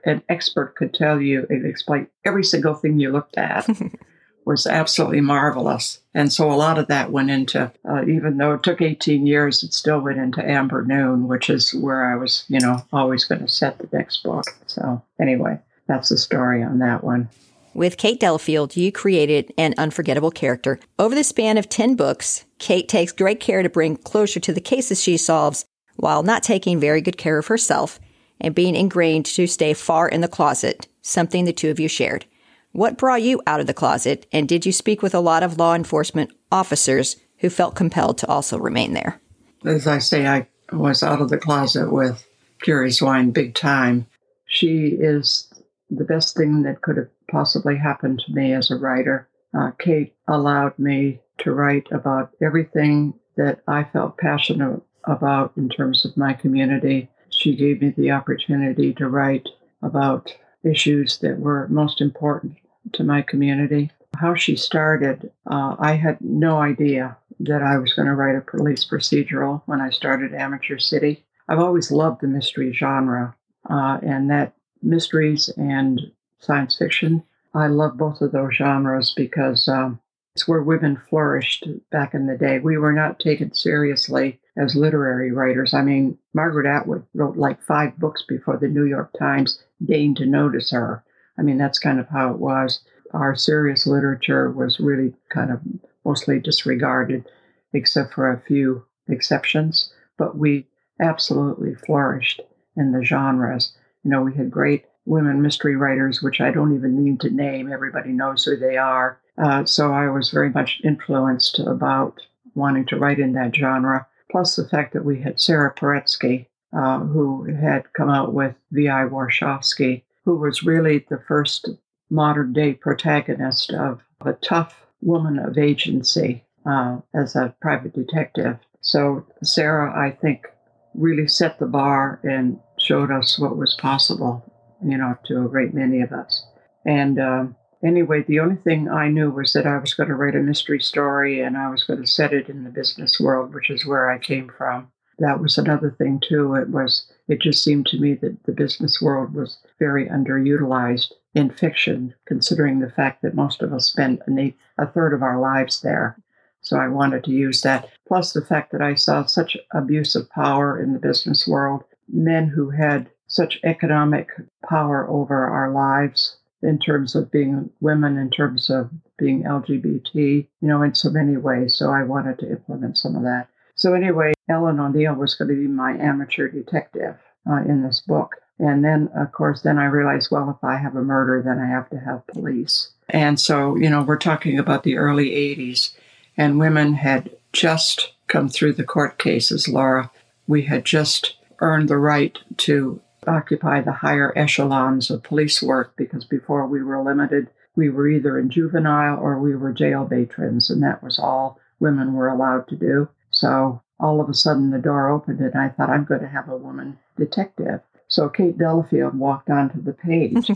an 0.04 0.22
expert 0.28 0.76
could 0.76 0.92
tell 0.92 1.20
you 1.20 1.46
and 1.48 1.64
explain 1.64 2.06
every 2.24 2.44
single 2.44 2.74
thing 2.74 3.00
you 3.00 3.10
looked 3.10 3.38
at 3.38 3.66
was 4.44 4.66
absolutely 4.66 5.20
marvelous. 5.20 6.00
And 6.14 6.32
so 6.32 6.50
a 6.50 6.54
lot 6.54 6.78
of 6.78 6.88
that 6.88 7.12
went 7.12 7.30
into, 7.30 7.72
uh, 7.88 8.04
even 8.04 8.36
though 8.36 8.54
it 8.54 8.62
took 8.62 8.80
18 8.80 9.26
years, 9.26 9.62
it 9.62 9.72
still 9.72 10.00
went 10.00 10.18
into 10.18 10.44
Amber 10.44 10.84
Noon, 10.84 11.28
which 11.28 11.48
is 11.48 11.74
where 11.74 12.12
I 12.12 12.16
was, 12.16 12.44
you 12.48 12.60
know, 12.60 12.84
always 12.92 13.24
going 13.24 13.40
to 13.40 13.48
set 13.48 13.78
the 13.78 13.88
next 13.92 14.22
book. 14.22 14.44
So 14.66 15.02
anyway, 15.20 15.58
that's 15.86 16.10
the 16.10 16.18
story 16.18 16.62
on 16.62 16.78
that 16.80 17.04
one. 17.04 17.28
With 17.74 17.96
Kate 17.96 18.20
Delafield, 18.20 18.76
you 18.76 18.92
created 18.92 19.52
an 19.56 19.74
unforgettable 19.78 20.30
character. 20.30 20.78
Over 20.98 21.14
the 21.14 21.24
span 21.24 21.56
of 21.56 21.70
10 21.70 21.94
books, 21.94 22.44
Kate 22.58 22.88
takes 22.88 23.12
great 23.12 23.40
care 23.40 23.62
to 23.62 23.70
bring 23.70 23.96
closure 23.96 24.40
to 24.40 24.52
the 24.52 24.60
cases 24.60 25.02
she 25.02 25.16
solves 25.16 25.64
while 25.96 26.22
not 26.22 26.42
taking 26.42 26.78
very 26.78 27.00
good 27.00 27.16
care 27.16 27.38
of 27.38 27.46
herself 27.46 27.98
and 28.40 28.54
being 28.54 28.74
ingrained 28.74 29.24
to 29.24 29.46
stay 29.46 29.72
far 29.72 30.08
in 30.08 30.20
the 30.20 30.28
closet, 30.28 30.86
something 31.00 31.44
the 31.44 31.52
two 31.52 31.70
of 31.70 31.80
you 31.80 31.88
shared. 31.88 32.26
What 32.72 32.96
brought 32.96 33.20
you 33.20 33.42
out 33.46 33.60
of 33.60 33.66
the 33.66 33.74
closet, 33.74 34.26
and 34.32 34.48
did 34.48 34.64
you 34.64 34.72
speak 34.72 35.02
with 35.02 35.14
a 35.14 35.20
lot 35.20 35.42
of 35.42 35.58
law 35.58 35.74
enforcement 35.74 36.32
officers 36.50 37.16
who 37.38 37.50
felt 37.50 37.74
compelled 37.74 38.16
to 38.18 38.28
also 38.28 38.58
remain 38.58 38.94
there? 38.94 39.20
As 39.62 39.86
I 39.86 39.98
say, 39.98 40.26
I 40.26 40.46
was 40.72 41.02
out 41.02 41.20
of 41.20 41.28
the 41.28 41.36
closet 41.36 41.92
with 41.92 42.26
Curious 42.62 43.02
Wine 43.02 43.30
big 43.30 43.54
time. 43.54 44.06
She 44.46 44.96
is 44.98 45.52
the 45.90 46.04
best 46.04 46.34
thing 46.34 46.62
that 46.62 46.80
could 46.80 46.96
have 46.96 47.10
possibly 47.30 47.76
happened 47.76 48.22
to 48.24 48.32
me 48.32 48.54
as 48.54 48.70
a 48.70 48.76
writer. 48.76 49.28
Uh, 49.52 49.72
Kate 49.78 50.14
allowed 50.26 50.78
me 50.78 51.20
to 51.38 51.52
write 51.52 51.88
about 51.92 52.30
everything 52.40 53.12
that 53.36 53.60
I 53.68 53.84
felt 53.84 54.16
passionate 54.16 54.80
about 55.04 55.52
in 55.58 55.68
terms 55.68 56.06
of 56.06 56.16
my 56.16 56.32
community. 56.32 57.10
She 57.28 57.54
gave 57.54 57.82
me 57.82 57.90
the 57.90 58.12
opportunity 58.12 58.94
to 58.94 59.08
write 59.08 59.46
about 59.82 60.34
issues 60.64 61.18
that 61.18 61.38
were 61.38 61.68
most 61.68 62.00
important 62.00 62.56
to 62.92 63.04
my 63.04 63.22
community. 63.22 63.90
How 64.16 64.34
she 64.34 64.56
started, 64.56 65.30
uh, 65.50 65.76
I 65.78 65.94
had 65.94 66.20
no 66.20 66.58
idea 66.58 67.16
that 67.40 67.62
I 67.62 67.78
was 67.78 67.92
going 67.94 68.06
to 68.06 68.14
write 68.14 68.36
a 68.36 68.40
police 68.40 68.84
procedural 68.84 69.62
when 69.66 69.80
I 69.80 69.90
started 69.90 70.34
Amateur 70.34 70.78
City. 70.78 71.24
I've 71.48 71.58
always 71.58 71.90
loved 71.90 72.20
the 72.20 72.28
mystery 72.28 72.72
genre, 72.72 73.34
uh, 73.68 73.98
and 74.02 74.30
that 74.30 74.54
mysteries 74.82 75.48
and 75.56 76.00
science 76.38 76.76
fiction. 76.76 77.22
I 77.54 77.66
love 77.66 77.96
both 77.96 78.20
of 78.20 78.32
those 78.32 78.54
genres 78.54 79.12
because 79.16 79.68
um, 79.68 80.00
it's 80.34 80.48
where 80.48 80.62
women 80.62 81.00
flourished 81.10 81.66
back 81.90 82.14
in 82.14 82.26
the 82.26 82.36
day. 82.36 82.58
We 82.58 82.78
were 82.78 82.92
not 82.92 83.20
taken 83.20 83.52
seriously 83.54 84.40
as 84.56 84.74
literary 84.74 85.32
writers. 85.32 85.74
I 85.74 85.82
mean, 85.82 86.18
Margaret 86.34 86.66
Atwood 86.66 87.04
wrote 87.14 87.36
like 87.36 87.62
five 87.62 87.98
books 87.98 88.22
before 88.26 88.56
the 88.56 88.68
New 88.68 88.84
York 88.84 89.10
Times 89.18 89.62
deigned 89.84 90.16
to 90.18 90.26
notice 90.26 90.70
her. 90.70 91.04
I 91.38 91.42
mean, 91.42 91.58
that's 91.58 91.78
kind 91.78 91.98
of 91.98 92.08
how 92.08 92.30
it 92.30 92.38
was. 92.38 92.80
Our 93.12 93.34
serious 93.34 93.86
literature 93.86 94.50
was 94.50 94.80
really 94.80 95.14
kind 95.30 95.50
of 95.50 95.60
mostly 96.04 96.40
disregarded, 96.40 97.28
except 97.72 98.14
for 98.14 98.30
a 98.30 98.40
few 98.40 98.84
exceptions. 99.08 99.92
But 100.18 100.36
we 100.36 100.66
absolutely 101.00 101.74
flourished 101.74 102.40
in 102.76 102.92
the 102.92 103.04
genres. 103.04 103.74
You 104.04 104.10
know, 104.10 104.22
we 104.22 104.34
had 104.34 104.50
great 104.50 104.84
women 105.04 105.42
mystery 105.42 105.76
writers, 105.76 106.22
which 106.22 106.40
I 106.40 106.50
don't 106.50 106.74
even 106.74 107.02
need 107.02 107.20
to 107.20 107.30
name. 107.30 107.72
Everybody 107.72 108.10
knows 108.10 108.44
who 108.44 108.56
they 108.56 108.76
are. 108.76 109.20
Uh, 109.38 109.64
so 109.64 109.92
I 109.92 110.08
was 110.08 110.30
very 110.30 110.50
much 110.50 110.80
influenced 110.84 111.58
about 111.58 112.20
wanting 112.54 112.86
to 112.86 112.98
write 112.98 113.18
in 113.18 113.32
that 113.32 113.54
genre. 113.54 114.06
Plus 114.30 114.56
the 114.56 114.68
fact 114.68 114.92
that 114.92 115.04
we 115.04 115.20
had 115.20 115.40
Sara 115.40 115.74
Paretsky, 115.74 116.46
uh, 116.76 117.00
who 117.00 117.44
had 117.44 117.92
come 117.92 118.08
out 118.08 118.32
with 118.32 118.54
V.I. 118.70 119.04
Warshawski, 119.04 120.02
who 120.24 120.36
was 120.36 120.62
really 120.62 121.04
the 121.08 121.22
first 121.26 121.68
modern 122.10 122.52
day 122.52 122.74
protagonist 122.74 123.72
of 123.72 124.00
a 124.24 124.32
tough 124.34 124.86
woman 125.00 125.38
of 125.38 125.58
agency 125.58 126.44
uh, 126.66 126.98
as 127.14 127.34
a 127.34 127.54
private 127.60 127.92
detective. 127.94 128.58
So 128.80 129.26
Sara, 129.42 129.92
I 129.98 130.10
think, 130.10 130.46
really 130.94 131.26
set 131.26 131.58
the 131.58 131.66
bar 131.66 132.20
and 132.22 132.60
showed 132.78 133.10
us 133.10 133.38
what 133.38 133.56
was 133.56 133.74
possible, 133.74 134.44
you 134.84 134.96
know, 134.98 135.16
to 135.26 135.44
a 135.44 135.48
great 135.48 135.74
many 135.74 136.02
of 136.02 136.12
us. 136.12 136.44
And 136.84 137.18
um, 137.18 137.56
anyway, 137.84 138.22
the 138.22 138.40
only 138.40 138.56
thing 138.56 138.88
I 138.88 139.08
knew 139.08 139.30
was 139.30 139.52
that 139.52 139.66
I 139.66 139.78
was 139.78 139.94
going 139.94 140.08
to 140.08 140.14
write 140.14 140.36
a 140.36 140.40
mystery 140.40 140.80
story 140.80 141.40
and 141.40 141.56
I 141.56 141.70
was 141.70 141.84
going 141.84 142.00
to 142.00 142.06
set 142.06 142.32
it 142.32 142.48
in 142.48 142.64
the 142.64 142.70
business 142.70 143.20
world, 143.20 143.54
which 143.54 143.70
is 143.70 143.86
where 143.86 144.10
I 144.10 144.18
came 144.18 144.50
from. 144.56 144.90
That 145.18 145.40
was 145.40 145.58
another 145.58 145.90
thing 145.90 146.20
too. 146.26 146.54
It 146.54 146.68
was 146.70 147.10
it 147.28 147.40
just 147.40 147.62
seemed 147.62 147.86
to 147.86 148.00
me 148.00 148.14
that 148.14 148.42
the 148.44 148.52
business 148.52 149.00
world 149.00 149.34
was 149.34 149.58
very 149.82 150.06
underutilized 150.08 151.10
in 151.34 151.50
fiction, 151.50 152.14
considering 152.24 152.78
the 152.78 152.90
fact 152.90 153.20
that 153.20 153.34
most 153.34 153.62
of 153.62 153.72
us 153.72 153.86
spend 153.86 154.22
a, 154.38 154.54
a 154.78 154.86
third 154.86 155.12
of 155.12 155.24
our 155.24 155.40
lives 155.40 155.80
there. 155.80 156.16
So 156.60 156.76
I 156.78 156.86
wanted 156.86 157.24
to 157.24 157.32
use 157.32 157.62
that. 157.62 157.88
Plus 158.06 158.32
the 158.32 158.44
fact 158.44 158.70
that 158.70 158.80
I 158.80 158.94
saw 158.94 159.24
such 159.24 159.56
abuse 159.74 160.14
of 160.14 160.30
power 160.30 160.80
in 160.80 160.92
the 160.92 161.00
business 161.00 161.48
world, 161.48 161.82
men 162.06 162.46
who 162.46 162.70
had 162.70 163.10
such 163.26 163.58
economic 163.64 164.28
power 164.68 165.08
over 165.10 165.46
our 165.48 165.72
lives 165.72 166.36
in 166.62 166.78
terms 166.78 167.16
of 167.16 167.32
being 167.32 167.68
women, 167.80 168.16
in 168.16 168.30
terms 168.30 168.70
of 168.70 168.88
being 169.18 169.42
LGBT, 169.42 170.14
you 170.14 170.68
know, 170.68 170.82
in 170.82 170.94
so 170.94 171.10
many 171.10 171.36
ways. 171.36 171.74
So 171.74 171.90
I 171.90 172.04
wanted 172.04 172.38
to 172.38 172.50
implement 172.50 172.98
some 172.98 173.16
of 173.16 173.22
that. 173.22 173.48
So 173.74 173.94
anyway, 173.94 174.32
Ellen 174.48 174.78
O'Neill 174.78 175.14
was 175.14 175.34
going 175.34 175.48
to 175.48 175.56
be 175.56 175.66
my 175.66 175.96
amateur 175.98 176.46
detective 176.48 177.16
uh, 177.50 177.62
in 177.62 177.82
this 177.82 178.00
book. 178.00 178.36
And 178.58 178.84
then, 178.84 179.10
of 179.16 179.32
course, 179.32 179.62
then 179.62 179.78
I 179.78 179.86
realized, 179.86 180.30
well, 180.30 180.50
if 180.50 180.62
I 180.62 180.76
have 180.76 180.94
a 180.94 181.02
murder, 181.02 181.42
then 181.42 181.58
I 181.58 181.66
have 181.66 181.90
to 181.90 181.98
have 181.98 182.26
police. 182.26 182.90
And 183.08 183.40
so, 183.40 183.76
you 183.76 183.90
know, 183.90 184.02
we're 184.02 184.16
talking 184.16 184.58
about 184.58 184.84
the 184.84 184.96
early 184.96 185.30
80s, 185.30 185.92
and 186.36 186.58
women 186.58 186.94
had 186.94 187.30
just 187.52 188.12
come 188.28 188.48
through 188.48 188.74
the 188.74 188.84
court 188.84 189.18
cases, 189.18 189.68
Laura. 189.68 190.10
We 190.46 190.62
had 190.62 190.84
just 190.84 191.36
earned 191.60 191.88
the 191.88 191.98
right 191.98 192.38
to 192.58 193.00
occupy 193.26 193.80
the 193.80 193.92
higher 193.92 194.32
echelons 194.36 195.10
of 195.10 195.22
police 195.22 195.62
work 195.62 195.94
because 195.96 196.24
before 196.24 196.66
we 196.66 196.82
were 196.82 197.02
limited, 197.02 197.48
we 197.76 197.88
were 197.88 198.08
either 198.08 198.38
in 198.38 198.50
juvenile 198.50 199.18
or 199.18 199.38
we 199.38 199.54
were 199.54 199.72
jail 199.72 200.06
patrons, 200.06 200.70
and 200.70 200.82
that 200.82 201.02
was 201.02 201.18
all 201.18 201.58
women 201.80 202.14
were 202.14 202.28
allowed 202.28 202.68
to 202.68 202.76
do. 202.76 203.08
So 203.30 203.82
all 203.98 204.20
of 204.20 204.28
a 204.28 204.34
sudden 204.34 204.70
the 204.70 204.78
door 204.78 205.08
opened 205.08 205.40
and 205.40 205.54
I 205.54 205.68
thought 205.68 205.90
I'm 205.90 206.04
going 206.04 206.20
to 206.20 206.28
have 206.28 206.48
a 206.48 206.56
woman 206.56 206.98
detective. 207.16 207.80
So 208.12 208.28
Kate 208.28 208.58
Delafield 208.58 209.18
walked 209.18 209.48
onto 209.48 209.82
the 209.82 209.94
page. 209.94 210.50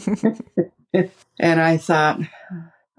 and 1.40 1.60
I 1.60 1.78
thought, 1.78 2.20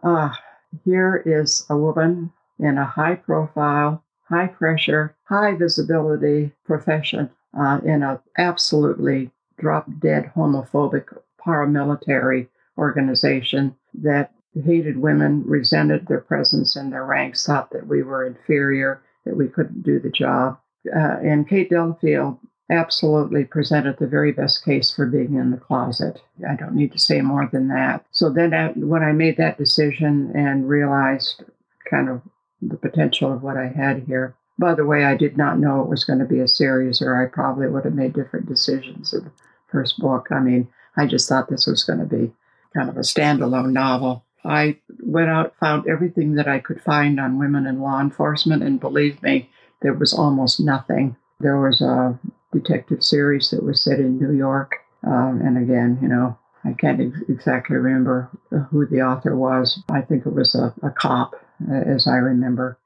ah, 0.02 0.36
here 0.84 1.22
is 1.24 1.64
a 1.70 1.78
woman 1.78 2.34
in 2.58 2.80
a 2.80 2.86
high 2.86 3.14
profile, 3.14 4.04
high 4.28 4.48
pressure, 4.48 5.16
high 5.26 5.54
visibility 5.54 6.54
profession 6.66 7.30
uh, 7.56 7.82
in 7.86 8.02
an 8.02 8.18
absolutely 8.40 9.30
drop 9.60 9.86
dead 10.00 10.32
homophobic 10.36 11.16
paramilitary 11.40 12.48
organization 12.80 13.76
that 13.94 14.34
hated 14.66 14.98
women, 14.98 15.44
resented 15.46 16.08
their 16.08 16.22
presence 16.22 16.76
in 16.76 16.90
their 16.90 17.06
ranks, 17.06 17.46
thought 17.46 17.70
that 17.70 17.86
we 17.86 18.02
were 18.02 18.26
inferior, 18.26 19.04
that 19.24 19.38
we 19.38 19.48
couldn't 19.50 19.84
do 19.84 20.00
the 20.00 20.10
job. 20.10 20.58
Uh, 20.88 21.18
and 21.22 21.48
Kate 21.48 21.70
Delafield 21.70 22.40
absolutely 22.70 23.46
presented 23.46 23.98
the 23.98 24.08
very 24.08 24.32
best 24.32 24.66
case 24.66 24.92
for 24.92 25.06
being 25.06 25.36
in 25.36 25.52
the 25.52 25.58
closet. 25.58 26.22
I 26.48 26.56
don't 26.56 26.76
need 26.76 26.92
to 26.92 27.00
say 27.00 27.22
more 27.22 27.50
than 27.52 27.70
that. 27.70 28.06
So 28.12 28.30
then, 28.30 28.52
when 28.76 29.04
I 29.04 29.12
made 29.14 29.38
that 29.38 29.58
decision 29.58 30.32
and 30.36 30.68
realized 30.68 31.44
kind 31.90 32.10
of 32.10 32.22
the 32.62 32.78
potential 32.78 33.32
of 33.32 33.44
what 33.44 33.58
I 33.58 33.68
had 33.68 34.04
here, 34.04 34.36
by 34.60 34.74
the 34.74 34.86
way, 34.86 35.06
I 35.06 35.16
did 35.16 35.38
not 35.38 35.60
know 35.60 35.82
it 35.82 35.90
was 35.90 36.04
going 36.04 36.20
to 36.20 36.26
be 36.26 36.40
a 36.40 36.48
series, 36.48 37.02
or 37.02 37.22
I 37.22 37.28
probably 37.28 37.68
would 37.68 37.86
have 37.86 37.94
made 37.94 38.14
different 38.14 38.48
decisions 38.48 39.14
in 39.14 39.26
the 39.26 39.32
first 39.72 40.00
book. 40.00 40.28
I 40.32 40.40
mean, 40.40 40.68
I 40.96 41.06
just 41.06 41.30
thought 41.30 41.50
this 41.50 41.68
was 41.68 41.84
going 41.84 42.00
to 42.00 42.06
be 42.06 42.34
kind 42.76 42.90
of 42.90 42.98
a 42.98 43.02
standalone 43.02 43.72
novel. 43.72 44.26
I 44.44 44.78
went 45.00 45.30
out, 45.30 45.56
found 45.60 45.88
everything 45.88 46.36
that 46.36 46.48
I 46.48 46.60
could 46.60 46.82
find 46.82 47.20
on 47.20 47.40
women 47.40 47.68
in 47.68 47.82
law 47.82 48.02
enforcement, 48.02 48.64
and 48.64 48.80
believe 48.80 49.22
me, 49.22 49.50
there 49.82 49.94
was 49.94 50.14
almost 50.14 50.60
nothing. 50.60 51.16
There 51.40 51.60
was 51.60 51.82
a 51.82 52.18
detective 52.52 53.04
series 53.04 53.50
that 53.52 53.64
was 53.64 53.84
set 53.84 54.00
in 54.00 54.18
New 54.18 54.32
York, 54.32 54.76
um, 55.04 55.42
and 55.44 55.58
again, 55.58 56.00
you 56.02 56.08
know, 56.08 56.38
I 56.64 56.74
can't 56.74 57.02
ex- 57.02 57.30
exactly 57.30 57.78
remember 57.78 58.30
who 58.70 58.86
the 58.88 59.02
author 59.02 59.36
was. 59.36 59.82
I 59.90 60.02
think 60.02 60.26
it 60.26 60.34
was 60.34 60.56
a, 60.56 60.74
a 60.84 60.92
cop 60.92 61.36
uh, 61.70 61.74
as 61.74 62.08
I 62.08 62.16
remember. 62.16 62.78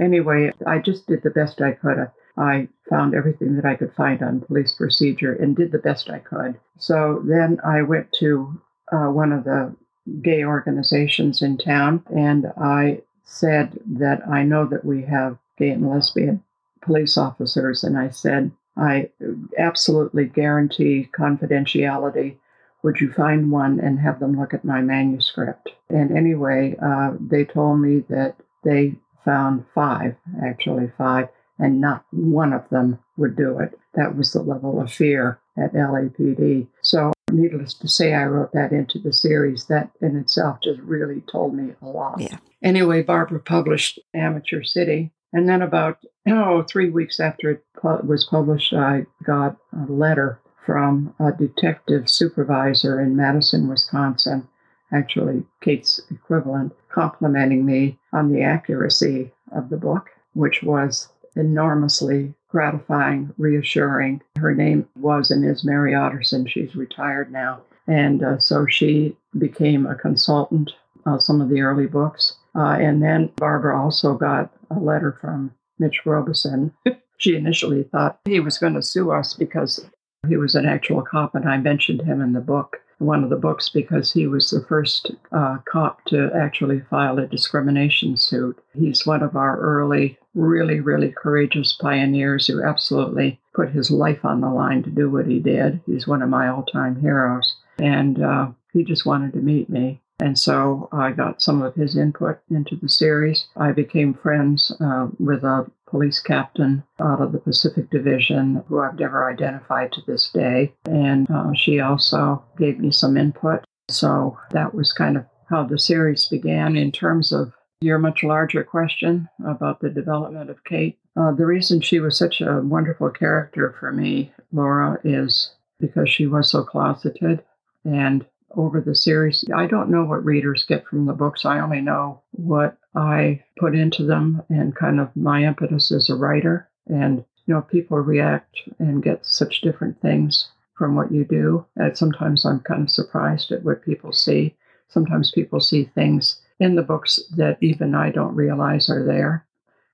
Anyway, 0.00 0.52
I 0.66 0.78
just 0.78 1.06
did 1.06 1.22
the 1.22 1.30
best 1.30 1.60
I 1.60 1.72
could. 1.72 2.10
I 2.36 2.68
found 2.90 3.14
everything 3.14 3.56
that 3.56 3.64
I 3.64 3.76
could 3.76 3.94
find 3.94 4.22
on 4.22 4.40
police 4.40 4.72
procedure 4.72 5.32
and 5.32 5.56
did 5.56 5.72
the 5.72 5.78
best 5.78 6.10
I 6.10 6.18
could. 6.18 6.58
So 6.78 7.22
then 7.24 7.60
I 7.64 7.82
went 7.82 8.12
to 8.20 8.60
uh, 8.90 9.06
one 9.06 9.32
of 9.32 9.44
the 9.44 9.74
gay 10.20 10.44
organizations 10.44 11.42
in 11.42 11.56
town 11.56 12.04
and 12.14 12.46
I 12.56 13.02
said 13.24 13.78
that 13.86 14.26
I 14.28 14.42
know 14.42 14.66
that 14.66 14.84
we 14.84 15.02
have 15.02 15.38
gay 15.56 15.70
and 15.70 15.88
lesbian 15.88 16.42
police 16.82 17.16
officers, 17.16 17.82
and 17.82 17.96
I 17.96 18.10
said, 18.10 18.52
I 18.76 19.10
absolutely 19.58 20.26
guarantee 20.26 21.08
confidentiality. 21.16 22.36
Would 22.82 23.00
you 23.00 23.12
find 23.12 23.50
one 23.50 23.80
and 23.80 23.98
have 24.00 24.20
them 24.20 24.38
look 24.38 24.52
at 24.52 24.64
my 24.64 24.80
manuscript? 24.80 25.70
And 25.88 26.16
anyway, 26.16 26.76
uh, 26.82 27.12
they 27.20 27.44
told 27.44 27.80
me 27.80 28.04
that 28.10 28.36
they 28.64 28.96
found 29.24 29.64
five, 29.74 30.16
actually 30.44 30.92
five, 30.98 31.28
and 31.58 31.80
not 31.80 32.04
one 32.10 32.52
of 32.52 32.68
them 32.70 32.98
would 33.16 33.36
do 33.36 33.58
it. 33.58 33.78
That 33.94 34.16
was 34.16 34.32
the 34.32 34.42
level 34.42 34.80
of 34.80 34.92
fear 34.92 35.38
at 35.56 35.72
LAPD. 35.72 36.66
So, 36.82 37.12
needless 37.30 37.74
to 37.74 37.88
say, 37.88 38.12
I 38.12 38.24
wrote 38.24 38.52
that 38.52 38.72
into 38.72 38.98
the 38.98 39.12
series. 39.12 39.66
That 39.66 39.90
in 40.02 40.16
itself 40.16 40.58
just 40.62 40.80
really 40.80 41.22
told 41.30 41.54
me 41.54 41.74
a 41.80 41.86
lot. 41.86 42.20
Yeah. 42.20 42.38
Anyway, 42.62 43.02
Barbara 43.02 43.40
published 43.40 44.00
Amateur 44.14 44.62
City. 44.64 45.12
And 45.34 45.48
then, 45.48 45.62
about 45.62 45.98
oh, 46.28 46.62
three 46.62 46.88
weeks 46.88 47.20
after 47.20 47.50
it 47.50 47.64
was 47.82 48.24
published, 48.24 48.72
I 48.72 49.04
got 49.24 49.56
a 49.76 49.90
letter 49.90 50.40
from 50.64 51.14
a 51.18 51.32
detective 51.32 52.08
supervisor 52.08 53.00
in 53.00 53.16
Madison, 53.16 53.68
Wisconsin, 53.68 54.48
actually 54.92 55.44
Kate's 55.60 56.00
equivalent, 56.10 56.72
complimenting 56.88 57.66
me 57.66 57.98
on 58.12 58.32
the 58.32 58.42
accuracy 58.42 59.32
of 59.52 59.68
the 59.68 59.76
book, 59.76 60.08
which 60.34 60.62
was 60.62 61.08
enormously 61.36 62.32
gratifying, 62.48 63.34
reassuring. 63.36 64.22
Her 64.36 64.54
name 64.54 64.88
was 64.94 65.32
and 65.32 65.44
is 65.44 65.64
Mary 65.64 65.92
Otterson. 65.92 66.48
She's 66.48 66.76
retired 66.76 67.32
now. 67.32 67.60
And 67.88 68.22
uh, 68.22 68.38
so 68.38 68.66
she 68.66 69.16
became 69.36 69.84
a 69.84 69.96
consultant 69.96 70.70
on 71.04 71.20
some 71.20 71.40
of 71.40 71.48
the 71.48 71.60
early 71.60 71.86
books. 71.86 72.36
Uh, 72.54 72.78
and 72.80 73.02
then 73.02 73.32
Barbara 73.36 73.78
also 73.78 74.14
got 74.14 74.50
a 74.76 74.80
letter 74.80 75.18
from 75.20 75.52
Mitch 75.78 76.04
Robison. 76.04 76.72
she 77.18 77.36
initially 77.36 77.84
thought 77.84 78.18
he 78.24 78.40
was 78.40 78.58
going 78.58 78.74
to 78.74 78.82
sue 78.82 79.10
us 79.10 79.34
because 79.34 79.84
he 80.28 80.36
was 80.36 80.54
an 80.54 80.66
actual 80.66 81.02
cop, 81.02 81.34
and 81.34 81.48
I 81.48 81.58
mentioned 81.58 82.02
him 82.02 82.20
in 82.20 82.32
the 82.32 82.40
book 82.40 82.80
one 82.98 83.24
of 83.24 83.30
the 83.30 83.36
books 83.36 83.68
because 83.68 84.12
he 84.12 84.26
was 84.26 84.50
the 84.50 84.64
first 84.68 85.12
uh, 85.32 85.58
cop 85.70 86.04
to 86.06 86.30
actually 86.34 86.80
file 86.90 87.18
a 87.18 87.26
discrimination 87.26 88.16
suit. 88.16 88.58
He's 88.72 89.06
one 89.06 89.22
of 89.22 89.36
our 89.36 89.58
early, 89.58 90.18
really, 90.34 90.80
really 90.80 91.12
courageous 91.16 91.72
pioneers 91.72 92.46
who 92.46 92.62
absolutely 92.62 93.40
put 93.54 93.70
his 93.70 93.90
life 93.90 94.24
on 94.24 94.40
the 94.40 94.50
line 94.50 94.82
to 94.84 94.90
do 94.90 95.10
what 95.10 95.26
he 95.26 95.40
did. 95.40 95.80
He's 95.86 96.06
one 96.06 96.22
of 96.22 96.28
my 96.28 96.48
all 96.48 96.64
time 96.64 97.00
heroes. 97.00 97.56
And 97.78 98.22
uh, 98.22 98.48
he 98.72 98.84
just 98.84 99.06
wanted 99.06 99.32
to 99.32 99.40
meet 99.40 99.68
me. 99.68 100.00
And 100.20 100.38
so 100.38 100.88
I 100.92 101.10
got 101.12 101.42
some 101.42 101.62
of 101.62 101.74
his 101.74 101.96
input 101.96 102.38
into 102.50 102.76
the 102.76 102.88
series. 102.88 103.46
I 103.56 103.72
became 103.72 104.14
friends 104.14 104.72
uh, 104.80 105.08
with 105.18 105.42
a 105.42 105.70
police 105.86 106.20
captain 106.20 106.84
out 107.00 107.20
of 107.20 107.32
the 107.32 107.38
Pacific 107.38 107.90
Division, 107.90 108.62
who 108.68 108.80
I've 108.80 108.98
never 108.98 109.30
identified 109.30 109.92
to 109.92 110.02
this 110.06 110.30
day. 110.32 110.72
And 110.84 111.30
uh, 111.30 111.52
she 111.54 111.80
also 111.80 112.44
gave 112.58 112.78
me 112.78 112.90
some 112.90 113.16
input. 113.16 113.64
So 113.90 114.38
that 114.52 114.74
was 114.74 114.92
kind 114.92 115.16
of 115.16 115.26
how 115.48 115.64
the 115.64 115.78
series 115.78 116.26
began 116.26 116.76
in 116.76 116.90
terms 116.90 117.32
of 117.32 117.52
your 117.80 117.98
much 117.98 118.22
larger 118.22 118.64
question 118.64 119.28
about 119.46 119.80
the 119.80 119.90
development 119.90 120.48
of 120.48 120.64
Kate. 120.64 120.98
Uh, 121.16 121.32
the 121.32 121.46
reason 121.46 121.80
she 121.80 122.00
was 122.00 122.18
such 122.18 122.40
a 122.40 122.62
wonderful 122.62 123.10
character 123.10 123.74
for 123.78 123.92
me, 123.92 124.32
Laura, 124.52 124.98
is 125.04 125.54
because 125.78 126.08
she 126.08 126.26
was 126.26 126.50
so 126.50 126.64
closeted 126.64 127.44
and 127.84 128.24
over 128.56 128.80
the 128.80 128.94
series. 128.94 129.44
I 129.54 129.66
don't 129.66 129.90
know 129.90 130.04
what 130.04 130.24
readers 130.24 130.64
get 130.64 130.86
from 130.86 131.06
the 131.06 131.12
books. 131.12 131.44
I 131.44 131.60
only 131.60 131.80
know 131.80 132.22
what 132.32 132.76
I 132.94 133.42
put 133.58 133.74
into 133.74 134.04
them 134.04 134.42
and 134.48 134.74
kind 134.74 135.00
of 135.00 135.14
my 135.16 135.44
impetus 135.44 135.92
as 135.92 136.08
a 136.08 136.16
writer. 136.16 136.68
And, 136.86 137.24
you 137.46 137.54
know, 137.54 137.62
people 137.62 137.98
react 137.98 138.56
and 138.78 139.02
get 139.02 139.26
such 139.26 139.60
different 139.60 140.00
things 140.00 140.48
from 140.76 140.96
what 140.96 141.12
you 141.12 141.24
do. 141.24 141.64
And 141.76 141.96
sometimes 141.96 142.44
I'm 142.44 142.60
kind 142.60 142.82
of 142.82 142.90
surprised 142.90 143.52
at 143.52 143.64
what 143.64 143.82
people 143.82 144.12
see. 144.12 144.56
Sometimes 144.88 145.30
people 145.30 145.60
see 145.60 145.84
things 145.84 146.40
in 146.60 146.74
the 146.74 146.82
books 146.82 147.20
that 147.36 147.58
even 147.60 147.94
I 147.94 148.10
don't 148.10 148.34
realize 148.34 148.88
are 148.88 149.04
there. 149.04 149.46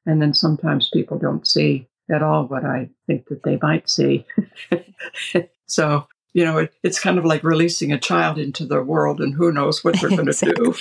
And 0.07 0.20
then 0.20 0.35
sometimes 0.35 0.90
people 0.92 1.18
don't 1.18 1.46
see 1.46 1.87
at 2.11 2.23
all 2.23 2.46
what 2.46 2.64
I 2.64 2.90
think 3.07 3.29
that 3.29 3.42
they 3.42 3.59
might 3.62 3.88
see. 3.88 4.27
so 5.66 6.07
you 6.33 6.45
know, 6.45 6.59
it, 6.59 6.73
it's 6.83 7.01
kind 7.01 7.19
of 7.19 7.25
like 7.25 7.43
releasing 7.43 7.93
a 7.93 7.99
child 7.99 8.38
into 8.38 8.64
the 8.64 8.83
world 8.83 9.21
and 9.21 9.35
who 9.35 9.53
knows 9.53 9.83
what 9.83 10.01
they're 10.01 10.11
going 10.11 10.31
to 10.31 10.75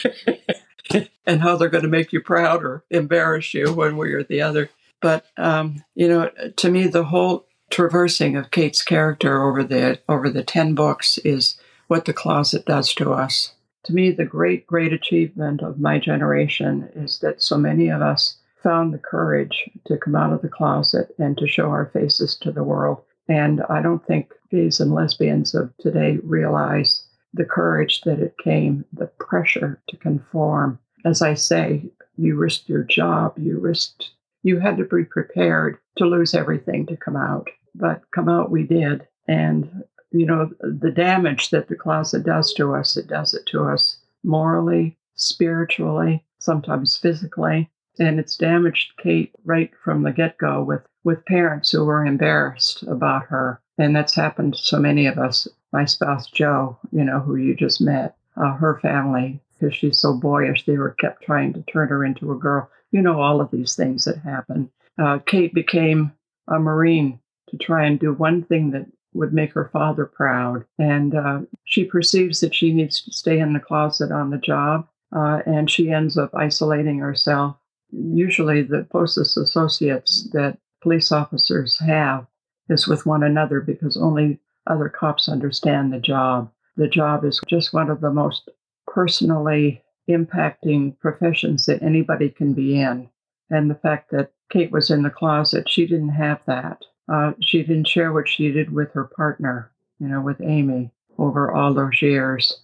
do 0.92 1.08
and 1.26 1.42
how 1.42 1.56
they're 1.56 1.70
going 1.70 1.84
to 1.84 1.90
make 1.90 2.14
you 2.14 2.22
proud 2.22 2.64
or 2.64 2.84
embarrass 2.90 3.54
you 3.54 3.74
one 3.74 3.98
way 3.98 4.10
or 4.10 4.24
the 4.24 4.42
other. 4.42 4.70
But, 5.02 5.26
um, 5.38 5.84
you 5.96 6.08
know, 6.08 6.30
to 6.58 6.70
me, 6.70 6.88
the 6.88 7.06
whole 7.06 7.48
traversing 7.70 8.36
of 8.36 8.52
Kate's 8.52 8.84
character 8.84 9.44
over 9.44 9.64
the, 9.64 10.00
over 10.10 10.30
the 10.30 10.44
10 10.44 10.76
books 10.76 11.18
is 11.20 11.58
what 11.88 12.06
the 12.06 12.14
closet 12.14 12.66
does 12.66 12.94
to 12.96 13.14
us. 13.14 13.54
To 13.86 13.94
me, 13.94 14.12
the 14.12 14.26
great, 14.26 14.68
great 14.68 14.94
achievement 14.94 15.62
of 15.62 15.80
my 15.80 16.00
generation 16.00 16.90
is 16.96 17.20
that 17.20 17.42
so 17.42 17.58
many 17.58 17.90
of 17.90 18.02
us 18.02 18.38
found 18.62 18.94
the 18.94 19.00
courage 19.00 19.70
to 19.88 19.98
come 19.98 20.16
out 20.16 20.34
of 20.34 20.42
the 20.42 20.50
closet 20.50 21.16
and 21.18 21.38
to 21.38 21.48
show 21.48 21.70
our 21.70 21.86
faces 21.86 22.36
to 22.36 22.52
the 22.52 22.64
world. 22.64 23.02
And 23.28 23.62
I 23.70 23.82
don't 23.82 24.06
think 24.06 24.34
gays 24.50 24.80
and 24.80 24.94
lesbians 24.94 25.54
of 25.54 25.72
today 25.78 26.18
realize 26.24 27.04
the 27.34 27.46
courage 27.46 28.02
that 28.02 28.20
it 28.20 28.36
came, 28.44 28.86
the 28.94 29.08
pressure 29.08 29.82
to 29.90 29.98
conform. 29.98 30.80
As 31.06 31.22
I 31.22 31.36
say, 31.36 31.86
you 32.18 32.36
risked 32.36 32.68
your 32.68 32.84
job, 32.84 33.38
you 33.38 33.60
risked, 33.60 34.12
you 34.44 34.60
had 34.60 34.78
to 34.78 34.84
be 34.84 35.04
prepared 35.04 35.78
to 35.98 36.06
lose 36.06 36.34
everything 36.34 36.86
to 36.88 36.98
come 36.98 37.16
out. 37.16 37.50
But 37.76 38.02
come 38.12 38.28
out 38.28 38.52
we 38.52 38.64
did. 38.64 39.08
And, 39.28 39.84
you 40.12 40.26
know, 40.26 40.50
the 40.62 40.92
damage 40.92 41.52
that 41.52 41.68
the 41.68 41.76
closet 41.76 42.24
does 42.24 42.54
to 42.56 42.74
us, 42.74 42.98
it 42.98 43.08
does 43.08 43.34
it 43.34 43.46
to 43.48 43.66
us 43.66 43.98
morally, 44.24 44.98
spiritually, 45.16 46.26
sometimes 46.40 46.98
physically. 46.98 47.70
And 48.00 48.20
it's 48.20 48.38
damaged 48.38 48.94
Kate 48.98 49.34
right 49.46 49.72
from 49.84 50.04
the 50.04 50.12
get 50.12 50.38
go 50.38 50.64
with, 50.64 50.82
with 51.04 51.26
parents 51.26 51.72
who 51.72 51.86
were 51.86 52.06
embarrassed 52.06 52.84
about 52.84 53.26
her 53.26 53.62
and 53.80 53.96
that's 53.96 54.14
happened 54.14 54.54
to 54.54 54.62
so 54.62 54.78
many 54.78 55.08
of 55.08 55.18
us. 55.18 55.48
My 55.72 55.86
spouse, 55.86 56.28
Jo, 56.28 56.78
you 56.92 57.04
know, 57.04 57.20
who 57.20 57.38
you 57.38 57.56
just 57.56 57.82
met, 57.82 58.16
uh, 58.38 58.54
her 58.54 58.80
family, 58.82 59.40
because 59.54 59.76
she's 59.76 60.00
so 60.00 60.14
boyish, 60.14 60.66
they 60.66 60.78
were 60.78 60.96
kept 61.00 61.24
trying 61.24 61.54
to 61.54 61.64
turn 61.64 61.88
her 61.88 62.04
into 62.04 62.32
a 62.32 62.38
girl. 62.38 62.70
You 62.92 63.02
know, 63.02 63.22
all 63.22 63.40
of 63.40 63.52
these 63.52 63.76
things 63.76 64.06
that 64.06 64.18
happen. 64.18 64.70
Uh, 65.02 65.20
Kate 65.20 65.54
became 65.54 66.12
a 66.48 66.60
Marine 66.60 67.20
to 67.50 67.58
try 67.58 67.86
and 67.86 68.00
do 68.00 68.14
one 68.14 68.44
thing 68.44 68.72
that 68.72 68.86
would 69.14 69.34
make 69.34 69.54
her 69.54 69.70
father 69.72 70.06
proud. 70.06 70.66
And 70.78 71.16
uh, 71.16 71.42
she 71.64 71.86
perceives 71.86 72.42
that 72.42 72.54
she 72.54 72.74
needs 72.74 73.02
to 73.02 73.12
stay 73.12 73.40
in 73.40 73.54
the 73.54 73.60
closet 73.60 74.12
on 74.12 74.30
the 74.30 74.38
job, 74.38 74.88
uh, 75.16 75.42
and 75.46 75.70
she 75.70 75.92
ends 75.92 76.18
up 76.18 76.36
isolating 76.36 77.00
herself. 77.00 77.56
Usually, 77.92 78.62
the 78.62 78.86
closest 78.92 79.38
associates 79.38 80.30
that 80.34 80.58
police 80.82 81.12
officers 81.12 81.80
have 81.80 82.28
is 82.70 82.88
with 82.88 83.06
one 83.06 83.24
another 83.24 83.60
because 83.62 83.98
only 83.98 84.40
other 84.68 84.90
cops 84.90 85.28
understand 85.28 85.92
the 85.92 86.00
job. 86.00 86.52
The 86.78 86.88
job 86.88 87.26
is 87.26 87.42
just 87.48 87.74
one 87.74 87.90
of 87.90 88.02
the 88.02 88.12
most 88.12 88.50
personally 88.88 89.84
impacting 90.10 90.98
professions 91.00 91.66
that 91.66 91.84
anybody 91.84 92.30
can 92.30 92.54
be 92.54 92.80
in. 92.80 93.10
And 93.50 93.70
the 93.70 93.76
fact 93.76 94.12
that 94.12 94.32
Kate 94.52 94.72
was 94.72 94.90
in 94.90 95.04
the 95.04 95.10
closet, 95.10 95.70
she 95.70 95.86
didn't 95.86 96.10
have 96.10 96.42
that. 96.46 96.84
Uh, 97.12 97.34
she 97.42 97.64
didn't 97.64 97.88
share 97.88 98.14
what 98.14 98.28
she 98.28 98.52
did 98.52 98.72
with 98.72 98.92
her 98.94 99.06
partner, 99.06 99.72
you 100.00 100.08
know, 100.08 100.22
with 100.22 100.42
Aimee 100.42 100.92
over 101.18 101.52
all 101.52 101.74
those 101.74 102.02
years. 102.02 102.62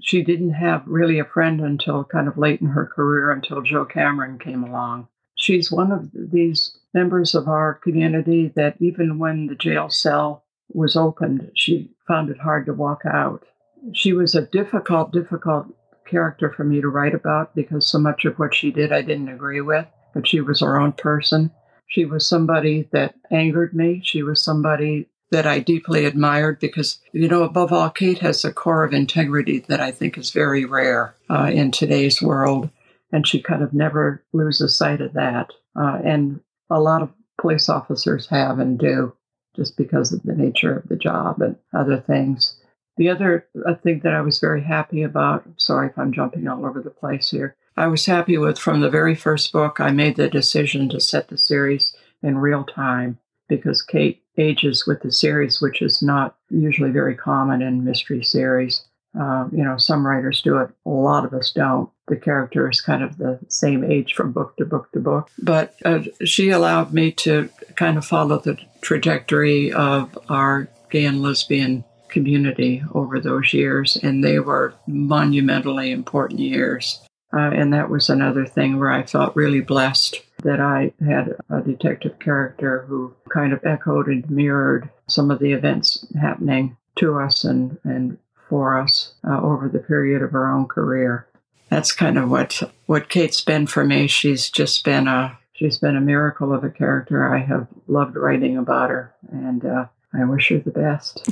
She 0.00 0.22
didn't 0.22 0.54
have 0.54 0.86
really 0.86 1.18
a 1.18 1.24
friend 1.24 1.60
until 1.60 2.04
kind 2.04 2.28
of 2.28 2.38
late 2.38 2.60
in 2.60 2.68
her 2.68 2.86
career 2.86 3.30
until 3.30 3.62
Joe 3.62 3.84
Cameron 3.84 4.38
came 4.38 4.64
along. 4.64 5.08
She's 5.42 5.72
one 5.72 5.90
of 5.90 6.08
these 6.14 6.78
members 6.94 7.34
of 7.34 7.48
our 7.48 7.74
community 7.74 8.52
that 8.54 8.76
even 8.78 9.18
when 9.18 9.48
the 9.48 9.56
jail 9.56 9.90
cell 9.90 10.44
was 10.72 10.94
opened, 10.94 11.50
she 11.56 11.90
found 12.06 12.30
it 12.30 12.38
hard 12.38 12.64
to 12.66 12.72
walk 12.72 13.02
out. 13.04 13.44
She 13.92 14.12
was 14.12 14.36
a 14.36 14.46
difficult, 14.46 15.10
difficult 15.10 15.66
character 16.06 16.52
for 16.52 16.62
me 16.62 16.80
to 16.80 16.86
write 16.88 17.12
about 17.12 17.56
because 17.56 17.88
so 17.88 17.98
much 17.98 18.24
of 18.24 18.38
what 18.38 18.54
she 18.54 18.70
did 18.70 18.92
I 18.92 19.02
didn't 19.02 19.30
agree 19.30 19.60
with, 19.60 19.84
but 20.14 20.28
she 20.28 20.40
was 20.40 20.60
her 20.60 20.78
own 20.78 20.92
person. 20.92 21.50
She 21.88 22.04
was 22.04 22.24
somebody 22.24 22.88
that 22.92 23.16
angered 23.32 23.74
me. 23.74 24.00
She 24.04 24.22
was 24.22 24.44
somebody 24.44 25.08
that 25.32 25.44
I 25.44 25.58
deeply 25.58 26.04
admired 26.04 26.60
because, 26.60 27.00
you 27.10 27.26
know, 27.26 27.42
above 27.42 27.72
all, 27.72 27.90
Kate 27.90 28.20
has 28.20 28.44
a 28.44 28.52
core 28.52 28.84
of 28.84 28.92
integrity 28.92 29.58
that 29.66 29.80
I 29.80 29.90
think 29.90 30.16
is 30.16 30.30
very 30.30 30.64
rare 30.64 31.16
uh, 31.28 31.50
in 31.52 31.72
today's 31.72 32.22
world. 32.22 32.70
And 33.12 33.26
she 33.26 33.42
kind 33.42 33.62
of 33.62 33.74
never 33.74 34.24
loses 34.32 34.76
sight 34.76 35.00
of 35.00 35.12
that. 35.12 35.52
Uh, 35.78 36.00
and 36.04 36.40
a 36.70 36.80
lot 36.80 37.02
of 37.02 37.10
police 37.40 37.68
officers 37.68 38.26
have 38.28 38.58
and 38.58 38.78
do 38.78 39.14
just 39.54 39.76
because 39.76 40.12
of 40.12 40.22
the 40.22 40.34
nature 40.34 40.76
of 40.76 40.88
the 40.88 40.96
job 40.96 41.42
and 41.42 41.56
other 41.74 42.00
things. 42.00 42.56
The 42.96 43.08
other 43.08 43.46
thing 43.82 44.00
that 44.00 44.14
I 44.14 44.20
was 44.20 44.38
very 44.38 44.62
happy 44.62 45.02
about, 45.02 45.44
sorry 45.56 45.88
if 45.88 45.98
I'm 45.98 46.12
jumping 46.12 46.46
all 46.48 46.64
over 46.64 46.80
the 46.80 46.90
place 46.90 47.30
here, 47.30 47.56
I 47.76 47.86
was 47.86 48.04
happy 48.04 48.36
with 48.36 48.58
from 48.58 48.80
the 48.80 48.90
very 48.90 49.14
first 49.14 49.50
book, 49.52 49.80
I 49.80 49.90
made 49.90 50.16
the 50.16 50.28
decision 50.28 50.88
to 50.90 51.00
set 51.00 51.28
the 51.28 51.38
series 51.38 51.96
in 52.22 52.38
real 52.38 52.64
time 52.64 53.18
because 53.48 53.82
Kate 53.82 54.22
ages 54.38 54.86
with 54.86 55.00
the 55.00 55.12
series, 55.12 55.60
which 55.60 55.82
is 55.82 56.02
not 56.02 56.36
usually 56.50 56.90
very 56.90 57.14
common 57.14 57.62
in 57.62 57.84
mystery 57.84 58.22
series. 58.22 58.84
Uh, 59.18 59.46
you 59.52 59.62
know, 59.62 59.76
some 59.76 60.06
writers 60.06 60.40
do 60.42 60.58
it, 60.58 60.70
a 60.86 60.90
lot 60.90 61.24
of 61.24 61.34
us 61.34 61.52
don't. 61.52 61.90
The 62.08 62.16
character 62.16 62.68
is 62.70 62.80
kind 62.80 63.02
of 63.02 63.18
the 63.18 63.38
same 63.48 63.84
age 63.84 64.14
from 64.14 64.32
book 64.32 64.56
to 64.56 64.64
book 64.64 64.90
to 64.92 65.00
book. 65.00 65.30
But 65.38 65.74
uh, 65.84 66.00
she 66.24 66.50
allowed 66.50 66.92
me 66.92 67.12
to 67.12 67.50
kind 67.76 67.98
of 67.98 68.04
follow 68.04 68.38
the 68.38 68.58
trajectory 68.80 69.72
of 69.72 70.18
our 70.28 70.68
gay 70.90 71.04
and 71.04 71.22
lesbian 71.22 71.84
community 72.08 72.82
over 72.94 73.20
those 73.20 73.52
years, 73.52 73.96
and 74.02 74.22
they 74.22 74.38
were 74.38 74.74
monumentally 74.86 75.90
important 75.90 76.40
years. 76.40 77.00
Uh, 77.34 77.50
and 77.50 77.72
that 77.72 77.88
was 77.88 78.10
another 78.10 78.44
thing 78.44 78.78
where 78.78 78.90
I 78.90 79.04
felt 79.04 79.34
really 79.34 79.62
blessed 79.62 80.20
that 80.42 80.60
I 80.60 80.92
had 81.04 81.34
a 81.48 81.62
detective 81.62 82.18
character 82.18 82.84
who 82.88 83.14
kind 83.30 83.52
of 83.52 83.64
echoed 83.64 84.06
and 84.08 84.28
mirrored 84.30 84.90
some 85.08 85.30
of 85.30 85.38
the 85.38 85.52
events 85.52 86.04
happening 86.20 86.76
to 86.96 87.18
us 87.18 87.44
and, 87.44 87.78
and 87.84 88.18
for 88.52 88.78
us 88.78 89.14
uh, 89.26 89.40
over 89.40 89.66
the 89.66 89.78
period 89.78 90.20
of 90.20 90.32
her 90.32 90.46
own 90.46 90.68
career. 90.68 91.26
That's 91.70 91.90
kind 91.90 92.18
of 92.18 92.28
what 92.28 92.60
what 92.84 93.08
Kate's 93.08 93.40
been 93.40 93.66
for 93.66 93.82
me. 93.82 94.06
She's 94.08 94.50
just 94.50 94.84
been 94.84 95.08
a 95.08 95.38
she's 95.54 95.78
been 95.78 95.96
a 95.96 96.02
miracle 96.02 96.52
of 96.52 96.62
a 96.62 96.68
character. 96.68 97.34
I 97.34 97.38
have 97.38 97.66
loved 97.88 98.14
writing 98.14 98.58
about 98.58 98.90
her, 98.90 99.14
and 99.30 99.64
uh, 99.64 99.86
I 100.12 100.24
wish 100.24 100.50
her 100.50 100.58
the 100.58 100.70
best. 100.70 101.26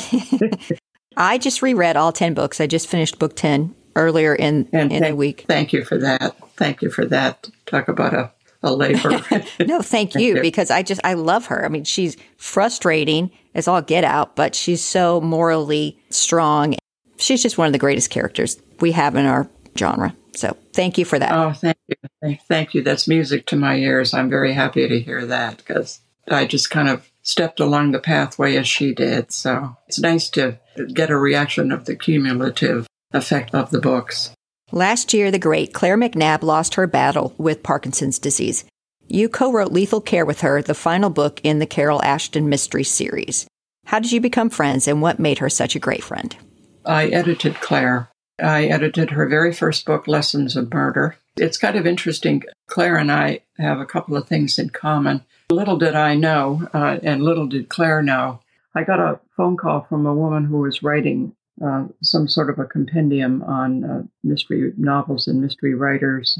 I 1.19 1.37
just 1.37 1.61
reread 1.61 1.95
all 1.95 2.11
ten 2.11 2.33
books. 2.33 2.59
I 2.59 2.67
just 2.67 2.89
finished 2.89 3.19
book 3.19 3.37
ten 3.37 3.75
earlier 3.97 4.35
in 4.35 4.71
and 4.73 4.91
in 4.91 5.03
thank, 5.03 5.13
a 5.13 5.15
week. 5.17 5.45
Thank 5.47 5.75
you 5.75 5.85
for 5.85 5.99
that. 5.99 6.35
Thank 6.57 6.81
you 6.81 6.89
for 6.89 7.05
that. 7.05 7.51
Talk 7.67 7.89
about 7.89 8.15
a 8.15 8.33
a 8.63 8.73
labor. 8.73 9.21
no, 9.61 9.83
thank 9.83 10.15
you, 10.15 10.41
because 10.41 10.71
I 10.71 10.83
just 10.83 11.03
I 11.05 11.13
love 11.13 11.47
her. 11.47 11.67
I 11.67 11.69
mean, 11.69 11.85
she's 11.85 12.17
frustrating 12.39 13.31
as 13.55 13.69
all 13.69 13.83
get 13.83 14.05
out, 14.05 14.37
but 14.37 14.55
she's 14.55 14.83
so 14.83 15.21
morally 15.21 15.99
strong. 16.09 16.77
She's 17.21 17.43
just 17.43 17.59
one 17.59 17.67
of 17.67 17.73
the 17.73 17.79
greatest 17.79 18.11
characters 18.11 18.61
we 18.81 18.93
have 18.93 19.15
in 19.15 19.27
our 19.27 19.49
genre. 19.79 20.15
So 20.35 20.57
thank 20.73 20.99
you 20.99 21.05
for 21.05 21.19
that. 21.19 21.33
Oh, 21.33 21.53
thank 21.53 21.77
you. 21.89 22.39
Thank 22.49 22.75
you. 22.75 22.83
That's 22.83 23.09
music 23.09 23.47
to 23.47 23.57
my 23.57 23.77
ears. 23.77 24.15
I'm 24.15 24.31
very 24.31 24.53
happy 24.53 24.89
to 24.89 25.01
hear 25.01 25.27
that 25.27 25.59
because 25.59 26.01
I 26.29 26.47
just 26.47 26.71
kind 26.71 26.89
of 26.89 27.11
stepped 27.23 27.61
along 27.61 27.91
the 27.91 27.99
pathway 27.99 28.57
as 28.57 28.67
she 28.67 28.95
did. 28.95 29.33
So 29.33 29.77
it's 29.89 29.99
nice 29.99 30.31
to 30.31 30.59
get 30.93 31.11
a 31.11 31.17
reaction 31.17 31.73
of 31.73 31.85
the 31.85 31.97
cumulative 31.97 32.87
effect 33.13 33.55
of 33.55 33.71
the 33.71 33.81
books. 33.81 34.33
Last 34.73 35.13
year, 35.13 35.31
the 35.31 35.39
great 35.39 35.75
Claire 35.75 35.99
McNab 35.99 36.43
lost 36.43 36.77
her 36.77 36.87
battle 36.87 37.35
with 37.39 37.63
Parkinson's 37.63 38.19
disease. 38.19 38.65
You 39.09 39.29
co 39.29 39.51
wrote 39.51 39.73
Lethal 39.73 40.01
Care 40.01 40.25
with 40.25 40.43
her, 40.43 40.63
the 40.63 40.75
final 40.75 41.11
book 41.11 41.41
in 41.43 41.59
the 41.59 41.67
Carol 41.67 42.03
Ashton 42.03 42.49
Mystery 42.49 42.85
series. 42.85 43.49
How 43.87 43.99
did 43.99 44.13
you 44.13 44.21
become 44.21 44.51
friends 44.51 44.87
and 44.87 45.03
what 45.03 45.19
made 45.19 45.39
her 45.39 45.51
such 45.51 45.75
a 45.75 45.81
great 45.81 46.05
friend? 46.05 46.37
I 46.85 47.07
edited 47.09 47.57
Claire. 47.57 48.09
I 48.43 48.65
edited 48.65 49.11
her 49.11 49.29
very 49.29 49.53
first 49.53 49.85
book, 49.85 50.09
Lessons 50.09 50.57
of 50.57 50.73
Murder. 50.73 51.17
It's 51.37 51.59
kind 51.59 51.77
of 51.77 51.87
interesting. 51.87 52.43
Claire 52.69 52.97
and 52.97 53.13
I 53.13 53.41
have 53.59 53.81
a 53.81 53.87
couple 53.87 54.17
of 54.17 54.27
things 54.27 54.59
in 54.59 54.71
common. 54.71 55.25
Little 55.51 55.77
did 55.77 55.95
I 55.95 56.15
know, 56.15 56.69
uh, 56.73 56.99
and 57.03 57.23
little 57.23 57.47
did 57.47 57.69
Claire 57.69 58.03
know. 58.03 58.41
I 58.75 58.85
got 58.85 59.01
a 59.01 59.21
phone 59.37 59.57
call 59.57 59.87
from 59.89 60.07
a 60.07 60.15
woman 60.15 60.45
who 60.45 60.59
was 60.59 60.83
writing 60.83 61.35
uh, 61.65 61.87
some 62.03 62.29
sort 62.29 62.49
of 62.51 62.59
a 62.59 62.65
compendium 62.65 63.43
on 63.43 63.85
uh, 63.85 64.03
mystery 64.23 64.73
novels 64.77 65.27
and 65.27 65.41
mystery 65.41 65.75
writers. 65.75 66.39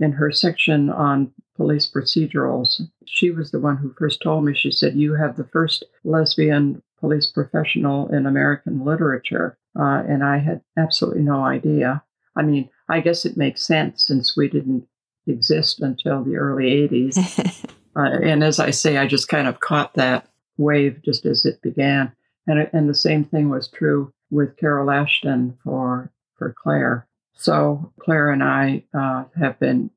In 0.00 0.12
her 0.12 0.32
section 0.32 0.90
on 0.90 1.32
police 1.56 1.86
procedurals, 1.86 2.80
she 3.04 3.30
was 3.30 3.50
the 3.50 3.60
one 3.60 3.76
who 3.76 3.94
first 3.98 4.22
told 4.22 4.44
me, 4.44 4.54
she 4.54 4.70
said, 4.70 4.96
You 4.96 5.14
have 5.14 5.36
the 5.36 5.44
first 5.44 5.84
lesbian 6.02 6.82
police 7.02 7.26
professional 7.26 8.08
in 8.14 8.26
American 8.26 8.84
literature. 8.84 9.58
Uh, 9.78 10.04
and 10.08 10.22
I 10.22 10.38
had 10.38 10.62
absolutely 10.78 11.22
no 11.22 11.42
idea. 11.44 12.02
I 12.36 12.42
mean, 12.42 12.70
I 12.88 13.00
guess 13.00 13.26
it 13.26 13.36
makes 13.36 13.66
sense 13.66 14.06
since 14.06 14.36
we 14.36 14.48
didn't 14.48 14.86
exist 15.26 15.80
until 15.80 16.22
the 16.22 16.36
early 16.36 16.88
80s. 16.88 17.66
uh, 17.96 18.18
and 18.22 18.44
as 18.44 18.60
I 18.60 18.70
say, 18.70 18.98
I 18.98 19.06
just 19.06 19.28
kind 19.28 19.48
of 19.48 19.60
caught 19.60 19.94
that 19.94 20.28
wave 20.58 21.02
just 21.04 21.26
as 21.26 21.44
it 21.44 21.60
began. 21.60 22.12
And, 22.46 22.70
and 22.72 22.88
the 22.88 22.94
same 22.94 23.24
thing 23.24 23.50
was 23.50 23.68
true 23.68 24.12
with 24.30 24.56
Carol 24.56 24.90
Ashton 24.90 25.58
for 25.64 26.10
for 26.38 26.54
Claire. 26.62 27.06
So 27.34 27.92
Claire 28.00 28.30
and 28.30 28.42
I 28.42 28.84
uh, 28.94 29.24
have 29.38 29.58
been 29.58 29.90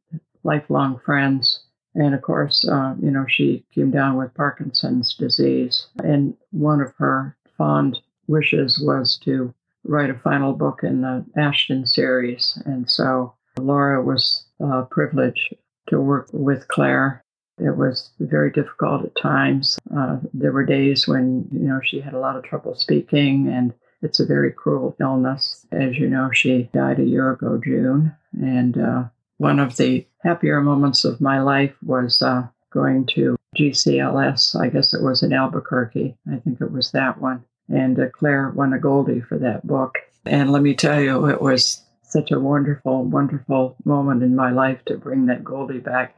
lifelong 0.43 0.99
friends. 1.05 1.64
And 1.95 2.13
of 2.13 2.21
course, 2.21 2.67
uh, 2.67 2.95
you 3.01 3.09
know, 3.09 3.25
she 3.27 3.65
came 3.73 3.91
down 3.91 4.17
with 4.17 4.33
Parkinson's 4.33 5.13
disease. 5.15 5.87
And 6.03 6.35
one 6.51 6.81
of 6.81 6.93
her 6.97 7.35
fond 7.57 7.99
wishes 8.27 8.79
was 8.79 9.17
to 9.23 9.53
write 9.85 10.09
a 10.09 10.19
final 10.19 10.53
book 10.53 10.81
in 10.83 11.01
the 11.01 11.25
Ashton 11.37 11.85
series. 11.85 12.61
And 12.65 12.89
so 12.89 13.33
Laura 13.57 14.03
was 14.03 14.45
uh, 14.63 14.83
privileged 14.89 15.55
to 15.87 15.99
work 15.99 16.29
with 16.33 16.67
Claire. 16.67 17.23
It 17.57 17.77
was 17.77 18.09
very 18.19 18.51
difficult 18.51 19.05
at 19.05 19.15
times. 19.15 19.77
Uh, 19.95 20.17
there 20.33 20.51
were 20.51 20.65
days 20.65 21.07
when, 21.07 21.47
you 21.51 21.67
know, 21.67 21.79
she 21.83 22.01
had 22.01 22.13
a 22.13 22.19
lot 22.19 22.35
of 22.35 22.43
trouble 22.43 22.75
speaking 22.75 23.47
and 23.47 23.73
it's 24.01 24.19
a 24.19 24.25
very 24.25 24.51
cruel 24.51 24.95
illness. 24.99 25.65
As 25.71 25.97
you 25.97 26.09
know, 26.09 26.29
she 26.33 26.69
died 26.73 26.99
a 26.99 27.05
year 27.05 27.31
ago, 27.31 27.59
June. 27.63 28.13
And 28.33 28.77
uh, 28.77 29.03
one 29.37 29.59
of 29.59 29.77
the 29.77 30.05
happier 30.23 30.61
moments 30.61 31.05
of 31.05 31.21
my 31.21 31.41
life 31.41 31.75
was 31.83 32.21
uh, 32.21 32.47
going 32.71 33.05
to 33.07 33.35
GCLS. 33.55 34.59
I 34.59 34.69
guess 34.69 34.93
it 34.93 35.01
was 35.01 35.23
in 35.23 35.33
Albuquerque. 35.33 36.15
I 36.31 36.37
think 36.37 36.61
it 36.61 36.71
was 36.71 36.91
that 36.91 37.19
one. 37.19 37.43
And 37.69 37.99
uh, 37.99 38.09
Claire 38.11 38.49
won 38.49 38.73
a 38.73 38.79
Goldie 38.79 39.21
for 39.21 39.37
that 39.39 39.65
book. 39.65 39.95
And 40.25 40.51
let 40.51 40.61
me 40.61 40.73
tell 40.73 41.01
you, 41.01 41.27
it 41.27 41.41
was 41.41 41.81
such 42.03 42.31
a 42.31 42.39
wonderful, 42.39 43.03
wonderful 43.03 43.75
moment 43.85 44.23
in 44.23 44.35
my 44.35 44.51
life 44.51 44.83
to 44.85 44.97
bring 44.97 45.25
that 45.25 45.43
Goldie 45.43 45.79
back 45.79 46.15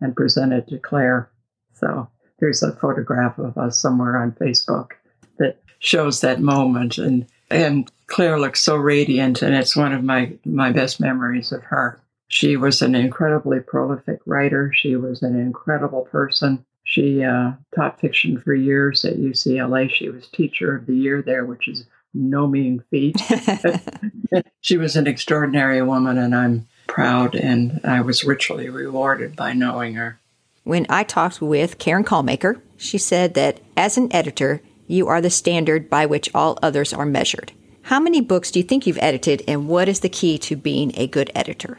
and 0.00 0.16
present 0.16 0.52
it 0.52 0.68
to 0.68 0.78
Claire. 0.78 1.30
So 1.74 2.08
there's 2.38 2.62
a 2.62 2.76
photograph 2.76 3.38
of 3.38 3.56
us 3.56 3.80
somewhere 3.80 4.16
on 4.16 4.32
Facebook 4.32 4.92
that 5.38 5.60
shows 5.78 6.20
that 6.20 6.40
moment 6.40 6.98
and 6.98 7.26
and 7.50 7.90
Claire 8.08 8.40
looks 8.40 8.60
so 8.60 8.76
radiant 8.76 9.42
and 9.42 9.54
it's 9.54 9.76
one 9.76 9.92
of 9.92 10.02
my 10.02 10.32
my 10.44 10.72
best 10.72 11.00
memories 11.00 11.52
of 11.52 11.62
her. 11.64 12.00
She 12.28 12.56
was 12.56 12.82
an 12.82 12.94
incredibly 12.94 13.60
prolific 13.60 14.20
writer. 14.26 14.72
She 14.74 14.96
was 14.96 15.22
an 15.22 15.38
incredible 15.38 16.02
person. 16.02 16.64
She 16.84 17.22
uh, 17.22 17.52
taught 17.74 18.00
fiction 18.00 18.40
for 18.40 18.54
years 18.54 19.04
at 19.04 19.18
UCLA. 19.18 19.90
She 19.90 20.08
was 20.08 20.28
teacher 20.28 20.76
of 20.76 20.86
the 20.86 20.94
year 20.94 21.22
there, 21.22 21.44
which 21.44 21.68
is 21.68 21.86
no 22.14 22.46
mean 22.46 22.82
feat. 22.90 23.20
she 24.60 24.76
was 24.76 24.96
an 24.96 25.06
extraordinary 25.06 25.82
woman, 25.82 26.18
and 26.18 26.34
I'm 26.34 26.68
proud 26.86 27.34
and 27.34 27.80
I 27.84 28.00
was 28.00 28.24
richly 28.24 28.68
rewarded 28.68 29.36
by 29.36 29.52
knowing 29.52 29.94
her. 29.94 30.18
When 30.64 30.86
I 30.88 31.04
talked 31.04 31.40
with 31.40 31.78
Karin 31.78 32.04
Kallmaker, 32.04 32.60
she 32.76 32.98
said 32.98 33.34
that 33.34 33.60
as 33.76 33.96
an 33.96 34.12
editor, 34.12 34.62
you 34.86 35.08
are 35.08 35.20
the 35.20 35.30
standard 35.30 35.90
by 35.90 36.06
which 36.06 36.30
all 36.34 36.58
others 36.62 36.92
are 36.92 37.06
measured. 37.06 37.52
How 37.82 38.00
many 38.00 38.20
books 38.20 38.50
do 38.50 38.58
you 38.58 38.64
think 38.64 38.86
you've 38.86 38.98
edited, 39.00 39.44
and 39.46 39.68
what 39.68 39.88
is 39.88 40.00
the 40.00 40.08
key 40.08 40.38
to 40.38 40.56
being 40.56 40.92
a 40.96 41.06
good 41.06 41.30
editor? 41.34 41.78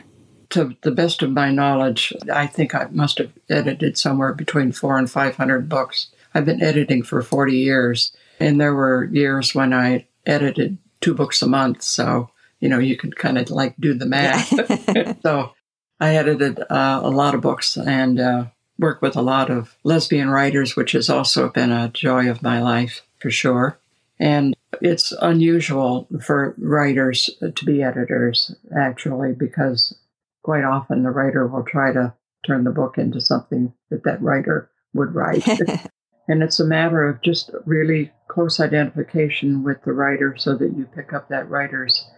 To 0.51 0.75
the 0.81 0.91
best 0.91 1.21
of 1.21 1.31
my 1.31 1.51
knowledge, 1.51 2.13
I 2.31 2.47
think 2.47 2.73
I 2.73 2.87
must 2.91 3.17
have 3.17 3.31
edited 3.49 3.97
somewhere 3.97 4.33
between 4.33 4.71
four 4.71 4.97
and 4.97 5.09
500 5.09 5.67
books. 5.67 6.07
I've 6.33 6.45
been 6.45 6.63
editing 6.63 7.03
for 7.03 7.21
40 7.21 7.53
years, 7.57 8.15
and 8.39 8.59
there 8.59 8.73
were 8.73 9.05
years 9.05 9.53
when 9.53 9.73
I 9.73 10.05
edited 10.25 10.77
two 11.01 11.13
books 11.13 11.41
a 11.41 11.47
month. 11.47 11.81
So, 11.81 12.29
you 12.59 12.69
know, 12.69 12.79
you 12.79 12.95
can 12.95 13.11
kind 13.11 13.37
of 13.37 13.49
like 13.49 13.75
do 13.79 13.93
the 13.93 14.05
math. 14.05 14.47
so 15.21 15.53
I 15.99 16.15
edited 16.15 16.59
uh, 16.69 17.01
a 17.03 17.09
lot 17.09 17.35
of 17.35 17.41
books, 17.41 17.75
and 17.75 18.19
uh, 18.19 18.45
work 18.79 19.01
with 19.01 19.15
a 19.15 19.21
lot 19.21 19.49
of 19.49 19.75
lesbian 19.83 20.29
writers, 20.29 20.75
which 20.75 20.91
has 20.91 21.09
also 21.09 21.49
been 21.49 21.71
a 21.71 21.89
joy 21.89 22.29
of 22.29 22.43
my 22.43 22.61
life 22.61 23.01
for 23.19 23.29
sure. 23.29 23.79
And 24.19 24.55
it's 24.81 25.11
unusual 25.21 26.07
for 26.23 26.55
writers 26.57 27.29
to 27.55 27.65
be 27.65 27.83
editors, 27.83 28.55
actually, 28.75 29.33
because 29.33 29.95
quite 30.47 30.63
often 30.63 31.03
the 31.03 31.09
writer 31.09 31.45
will 31.45 31.65
try 31.65 31.91
to 31.91 32.13
turn 32.45 32.63
the 32.63 32.71
book 32.71 32.97
into 32.97 33.19
something 33.19 33.73
that 33.89 34.05
that 34.05 34.21
writer 34.21 34.71
would 34.93 35.13
write. 35.13 35.45
and 36.29 36.41
it's 36.41 36.61
a 36.61 36.65
matter 36.65 37.05
of 37.05 37.21
just 37.21 37.51
really 37.65 38.09
close 38.29 38.57
identification 38.57 39.61
with 39.61 39.83
the 39.83 39.91
writer 39.91 40.35
so 40.37 40.55
that 40.55 40.73
you 40.77 40.85
pick 40.85 41.11
up 41.11 41.27
that 41.27 41.49
writer's 41.49 42.09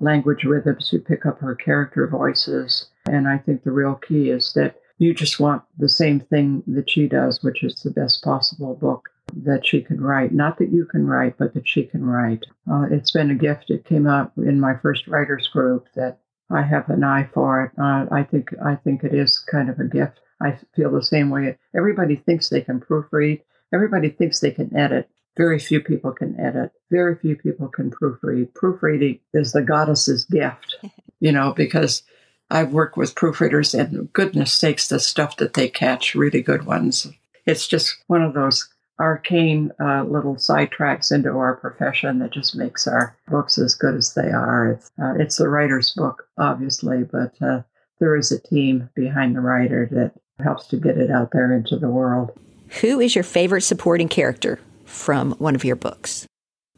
language 0.00 0.44
rhythms, 0.44 0.88
you 0.94 0.98
pick 0.98 1.26
up 1.26 1.38
her 1.40 1.54
character 1.54 2.08
voices, 2.08 2.86
And 3.04 3.28
I 3.28 3.36
think 3.36 3.64
the 3.64 3.70
real 3.70 3.96
key 3.96 4.30
is 4.30 4.54
that 4.54 4.76
you 4.96 5.12
just 5.12 5.38
want 5.38 5.62
the 5.76 5.90
same 5.90 6.20
thing 6.20 6.62
that 6.66 6.88
she 6.88 7.06
does, 7.06 7.42
which 7.42 7.62
is 7.62 7.82
the 7.82 7.90
best 7.90 8.24
possible 8.24 8.74
book 8.76 9.10
that 9.44 9.66
she 9.66 9.82
can 9.82 10.00
write. 10.00 10.32
Not 10.32 10.56
that 10.56 10.72
you 10.72 10.86
can 10.86 11.06
write, 11.06 11.36
but 11.36 11.52
that 11.52 11.68
she 11.68 11.84
can 11.84 12.02
write. 12.02 12.46
Uh, 12.66 12.86
it's 12.90 13.10
been 13.10 13.30
a 13.30 13.34
gift. 13.34 13.68
It 13.68 13.84
came 13.84 14.06
out 14.06 14.32
in 14.38 14.58
my 14.58 14.74
first 14.80 15.06
writers 15.06 15.48
group 15.48 15.86
that 15.96 16.20
I 16.50 16.62
have 16.62 16.88
an 16.88 17.04
eye 17.04 17.28
for 17.32 17.64
it. 17.64 17.80
Uh, 17.80 18.06
I 18.12 18.22
think 18.22 18.50
I 18.64 18.76
think 18.76 19.04
it 19.04 19.14
is 19.14 19.38
kind 19.38 19.70
of 19.70 19.78
a 19.78 19.84
gift. 19.84 20.20
I 20.40 20.58
feel 20.74 20.90
the 20.90 21.02
same 21.02 21.30
way. 21.30 21.56
Everybody 21.74 22.16
thinks 22.16 22.48
they 22.48 22.60
can 22.60 22.80
proofread. 22.80 23.40
Everybody 23.72 24.10
thinks 24.10 24.40
they 24.40 24.50
can 24.50 24.76
edit. 24.76 25.08
Very 25.36 25.58
few 25.58 25.80
people 25.80 26.12
can 26.12 26.38
edit. 26.38 26.70
Very 26.90 27.16
few 27.16 27.36
people 27.36 27.68
can 27.68 27.90
proofread. 27.90 28.54
Proofreading 28.54 29.20
is 29.32 29.52
the 29.52 29.62
goddess's 29.62 30.24
gift, 30.26 30.76
you 31.20 31.32
know, 31.32 31.52
because 31.52 32.02
I've 32.50 32.72
worked 32.72 32.96
with 32.96 33.14
proofreaders 33.14 33.78
and 33.78 34.12
goodness 34.12 34.52
sakes, 34.52 34.88
the 34.88 35.00
stuff 35.00 35.36
that 35.38 35.54
they 35.54 35.68
catch, 35.68 36.14
really 36.14 36.42
good 36.42 36.66
ones. 36.66 37.08
It's 37.46 37.66
just 37.66 37.96
one 38.06 38.22
of 38.22 38.34
those 38.34 38.68
arcane 38.98 39.72
uh, 39.80 40.04
little 40.04 40.36
sidetracks 40.36 41.10
into 41.10 41.30
our 41.30 41.56
profession 41.56 42.18
that 42.20 42.32
just 42.32 42.54
makes 42.54 42.86
our 42.86 43.16
books 43.28 43.58
as 43.58 43.74
good 43.74 43.94
as 43.94 44.14
they 44.14 44.30
are. 44.30 44.72
It's, 44.72 44.90
uh, 45.02 45.14
it's 45.18 45.36
the 45.36 45.48
writer's 45.48 45.90
book, 45.90 46.28
obviously, 46.38 47.02
but 47.04 47.34
uh, 47.42 47.62
there 47.98 48.16
is 48.16 48.30
a 48.30 48.40
team 48.40 48.90
behind 48.94 49.34
the 49.34 49.40
writer 49.40 49.88
that 49.92 50.12
helps 50.42 50.66
to 50.68 50.76
get 50.76 50.98
it 50.98 51.10
out 51.10 51.30
there 51.32 51.52
into 51.52 51.76
the 51.76 51.90
world. 51.90 52.32
Who 52.80 53.00
is 53.00 53.14
your 53.14 53.24
favorite 53.24 53.62
supporting 53.62 54.08
character 54.08 54.60
from 54.84 55.32
one 55.32 55.54
of 55.54 55.64
your 55.64 55.76
books? 55.76 56.26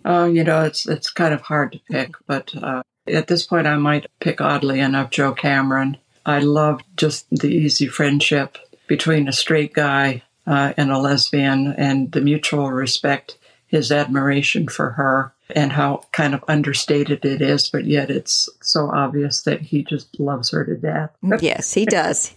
Oh, 0.05 0.27
you 0.27 0.45
know, 0.45 0.65
it's 0.65 0.87
it's 0.87 1.11
kind 1.11 1.35
of 1.35 1.41
hard 1.41 1.73
to 1.73 1.81
pick, 1.91 2.15
but 2.27 2.55
uh, 2.63 2.83
at 3.09 3.27
this 3.27 3.45
point, 3.45 3.67
I 3.67 3.77
might 3.77 4.07
pick 4.21 4.41
oddly 4.41 4.81
enough 4.81 5.11
Joe 5.11 5.33
Cameron. 5.33 5.97
I 6.25 6.41
love 6.41 6.81
just 6.97 7.29
the 7.31 7.49
easy 7.49 7.87
friendship 7.87 8.59
between 8.87 9.27
a 9.27 9.33
straight 9.33 9.73
guy 9.73 10.23
uh, 10.47 10.73
and 10.77 10.91
a 10.91 10.99
lesbian, 10.99 11.75
and 11.75 12.13
the 12.13 12.21
mutual 12.21 12.71
respect, 12.71 13.39
his 13.67 13.91
admiration 13.91 14.69
for 14.69 14.91
her, 14.91 15.33
and 15.51 15.73
how 15.73 16.05
kind 16.13 16.35
of 16.35 16.45
understated 16.49 17.25
it 17.25 17.41
is, 17.41 17.69
but 17.71 17.85
yet 17.85 18.11
it's 18.11 18.49
so 18.63 18.91
obvious 18.91 19.43
that 19.43 19.61
he 19.61 19.83
just 19.83 20.19
loves 20.19 20.51
her 20.51 20.65
to 20.65 20.77
death. 20.77 21.11
yes, 21.41 21.73
he 21.73 21.85
does. 21.85 22.35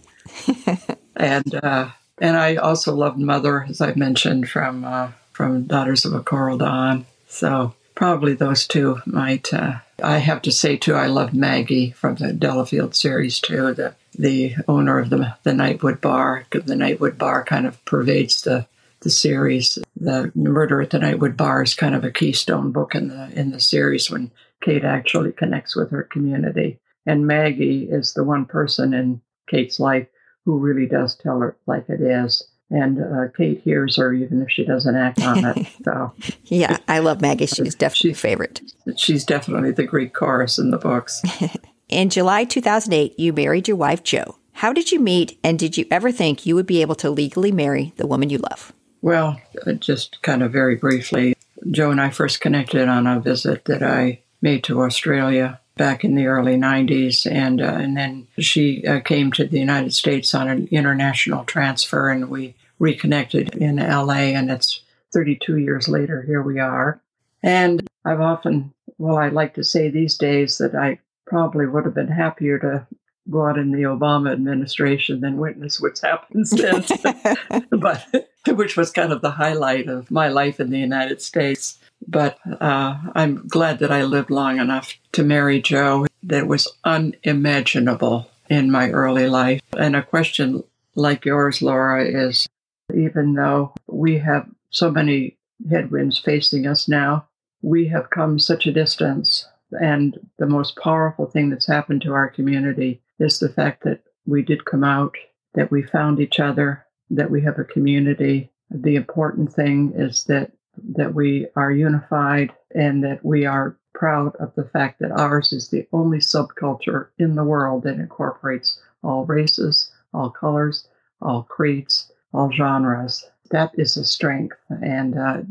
and 1.16 1.54
uh, 1.62 1.90
and 2.18 2.36
I 2.36 2.56
also 2.56 2.94
loved 2.94 3.18
Mother, 3.18 3.66
as 3.68 3.80
I 3.80 3.94
mentioned 3.94 4.48
from 4.48 4.84
uh, 4.84 5.10
from 5.32 5.64
Daughters 5.64 6.04
of 6.04 6.12
a 6.12 6.22
Coral 6.22 6.58
Dawn. 6.58 7.06
So 7.28 7.74
probably 7.94 8.34
those 8.34 8.66
two 8.66 8.98
might. 9.06 9.52
Uh, 9.52 9.78
I 10.02 10.18
have 10.18 10.42
to 10.42 10.52
say 10.52 10.76
too, 10.76 10.94
I 10.94 11.06
loved 11.06 11.34
Maggie 11.34 11.90
from 11.90 12.16
the 12.16 12.32
Delafield 12.32 12.94
series 12.94 13.40
too. 13.40 13.74
The 13.74 13.94
the 14.14 14.54
owner 14.68 14.98
of 14.98 15.10
the 15.10 15.34
the 15.42 15.52
Nightwood 15.52 16.00
Bar. 16.00 16.44
The 16.50 16.60
Nightwood 16.60 17.18
Bar 17.18 17.44
kind 17.44 17.66
of 17.66 17.82
pervades 17.84 18.42
the 18.42 18.66
the 19.00 19.10
series. 19.10 19.78
The 19.96 20.30
Murder 20.34 20.82
at 20.82 20.90
the 20.90 20.98
Nightwood 20.98 21.36
Bar 21.36 21.62
is 21.62 21.74
kind 21.74 21.94
of 21.94 22.04
a 22.04 22.10
keystone 22.10 22.72
book 22.72 22.94
in 22.94 23.08
the 23.08 23.30
in 23.34 23.50
the 23.50 23.60
series 23.60 24.10
when 24.10 24.30
Kate 24.62 24.84
actually 24.84 25.32
connects 25.32 25.74
with 25.74 25.90
her 25.90 26.02
community. 26.02 26.78
And 27.06 27.26
Maggie 27.26 27.88
is 27.90 28.12
the 28.12 28.24
one 28.24 28.44
person 28.44 28.92
in 28.92 29.20
Kate's 29.48 29.80
life 29.80 30.06
who 30.44 30.58
really 30.58 30.86
does 30.86 31.16
tell 31.16 31.40
her 31.40 31.56
like 31.66 31.88
it 31.88 32.00
is. 32.00 32.46
And 32.70 33.02
uh, 33.02 33.32
Kate 33.36 33.60
hears 33.62 33.96
her 33.96 34.12
even 34.12 34.42
if 34.42 34.50
she 34.50 34.64
doesn't 34.64 34.94
act 34.94 35.20
on 35.22 35.44
it. 35.44 35.66
So, 35.84 36.12
yeah, 36.44 36.76
I 36.86 37.00
love 37.00 37.20
Maggie. 37.20 37.46
She's 37.46 37.74
definitely 37.74 38.10
she, 38.10 38.14
favorite. 38.14 38.60
She's 38.96 39.24
definitely 39.24 39.72
the 39.72 39.84
Greek 39.84 40.12
chorus 40.12 40.58
in 40.58 40.70
the 40.70 40.78
books. 40.78 41.22
in 41.90 42.10
July 42.10 42.44
2008, 42.44 43.18
you 43.18 43.32
married 43.32 43.68
your 43.68 43.76
wife, 43.76 44.02
Jo. 44.02 44.36
How 44.52 44.72
did 44.72 44.92
you 44.92 45.00
meet, 45.00 45.38
and 45.42 45.58
did 45.58 45.76
you 45.76 45.86
ever 45.90 46.12
think 46.12 46.44
you 46.44 46.54
would 46.54 46.66
be 46.66 46.82
able 46.82 46.94
to 46.96 47.10
legally 47.10 47.52
marry 47.52 47.92
the 47.96 48.06
woman 48.06 48.30
you 48.30 48.38
love? 48.38 48.72
Well, 49.02 49.40
uh, 49.66 49.72
just 49.72 50.20
kind 50.22 50.42
of 50.42 50.52
very 50.52 50.76
briefly, 50.76 51.34
Jo 51.70 51.90
and 51.90 52.00
I 52.00 52.10
first 52.10 52.40
connected 52.40 52.88
on 52.88 53.06
a 53.06 53.20
visit 53.20 53.64
that 53.66 53.82
I 53.82 54.20
made 54.42 54.64
to 54.64 54.82
Australia 54.82 55.60
back 55.76 56.04
in 56.04 56.14
the 56.14 56.26
early 56.26 56.56
90s. 56.56 57.30
And, 57.30 57.62
uh, 57.62 57.64
and 57.64 57.96
then 57.96 58.26
she 58.38 58.86
uh, 58.86 59.00
came 59.00 59.32
to 59.32 59.46
the 59.46 59.58
United 59.58 59.94
States 59.94 60.34
on 60.34 60.48
an 60.48 60.68
international 60.70 61.44
transfer, 61.44 62.10
and 62.10 62.28
we 62.28 62.54
reconnected 62.78 63.54
in 63.54 63.76
LA. 63.76 64.34
And 64.36 64.50
it's 64.50 64.82
32 65.12 65.56
years 65.56 65.88
later, 65.88 66.22
here 66.22 66.42
we 66.42 66.58
are. 66.58 67.00
And 67.42 67.86
I've 68.04 68.20
often, 68.20 68.74
well, 68.98 69.16
I 69.16 69.28
like 69.28 69.54
to 69.54 69.64
say 69.64 69.88
these 69.88 70.18
days 70.18 70.58
that 70.58 70.74
I 70.74 70.98
probably 71.30 71.66
would 71.66 71.84
have 71.84 71.94
been 71.94 72.08
happier 72.08 72.58
to 72.58 72.86
go 73.30 73.46
out 73.46 73.56
in 73.56 73.70
the 73.70 73.82
Obama 73.82 74.32
administration 74.32 75.20
than 75.20 75.38
witness 75.38 75.80
what's 75.80 76.00
happened 76.00 76.46
since, 76.48 76.90
but 77.70 78.04
which 78.48 78.76
was 78.76 78.90
kind 78.90 79.12
of 79.12 79.22
the 79.22 79.30
highlight 79.30 79.88
of 79.88 80.10
my 80.10 80.28
life 80.28 80.58
in 80.58 80.70
the 80.70 80.78
United 80.78 81.22
States. 81.22 81.78
But 82.06 82.38
uh, 82.60 82.98
I'm 83.14 83.46
glad 83.46 83.78
that 83.78 83.92
I 83.92 84.02
lived 84.02 84.30
long 84.30 84.58
enough 84.58 84.94
to 85.12 85.22
marry 85.22 85.62
Jo. 85.62 86.06
That 86.24 86.48
was 86.48 86.68
unimaginable 86.84 88.30
in 88.48 88.70
my 88.70 88.90
early 88.90 89.28
life. 89.28 89.62
And 89.78 89.94
a 89.94 90.02
question 90.02 90.64
like 90.96 91.24
yours, 91.24 91.62
Laura, 91.62 92.04
is 92.04 92.48
even 92.92 93.34
though 93.34 93.72
we 93.86 94.18
have 94.18 94.48
so 94.70 94.90
many 94.90 95.36
headwinds 95.70 96.18
facing 96.18 96.66
us 96.66 96.88
now, 96.88 97.28
we 97.62 97.88
have 97.88 98.10
come 98.10 98.38
such 98.38 98.66
a 98.66 98.72
distance. 98.72 99.46
And 99.80 100.18
the 100.38 100.46
most 100.46 100.76
powerful 100.76 101.26
thing 101.26 101.50
that's 101.50 101.66
happened 101.66 102.02
to 102.02 102.12
our 102.12 102.28
community 102.28 103.02
is 103.18 103.38
the 103.38 103.48
fact 103.48 103.84
that 103.84 104.02
we 104.26 104.42
did 104.42 104.64
come 104.64 104.84
out, 104.84 105.16
that 105.54 105.70
we 105.70 105.82
found 105.82 106.20
each 106.20 106.40
other, 106.40 106.84
that 107.10 107.30
we 107.30 107.42
have 107.42 107.58
a 107.58 107.64
community. 107.64 108.50
The 108.70 108.96
important 108.96 109.52
thing 109.52 109.92
is 109.94 110.24
that 110.24 110.52
that 110.94 111.14
we 111.14 111.46
are 111.56 111.72
unified 111.72 112.52
and 112.74 113.02
that 113.04 113.24
we 113.24 113.44
are 113.44 113.76
proud 113.92 114.34
of 114.36 114.54
the 114.54 114.64
fact 114.64 115.00
that 115.00 115.10
ours 115.10 115.52
is 115.52 115.68
the 115.68 115.86
only 115.92 116.18
subculture 116.18 117.08
in 117.18 117.34
the 117.34 117.44
world 117.44 117.82
that 117.82 117.98
incorporates 117.98 118.80
all 119.02 119.26
races, 119.26 119.90
all 120.14 120.30
colors, 120.30 120.86
all 121.20 121.42
creeds, 121.42 122.10
all 122.32 122.50
genres. 122.52 123.24
That 123.50 123.72
is 123.74 123.96
a 123.96 124.04
strength, 124.04 124.56
and 124.70 125.18
uh, 125.18 125.42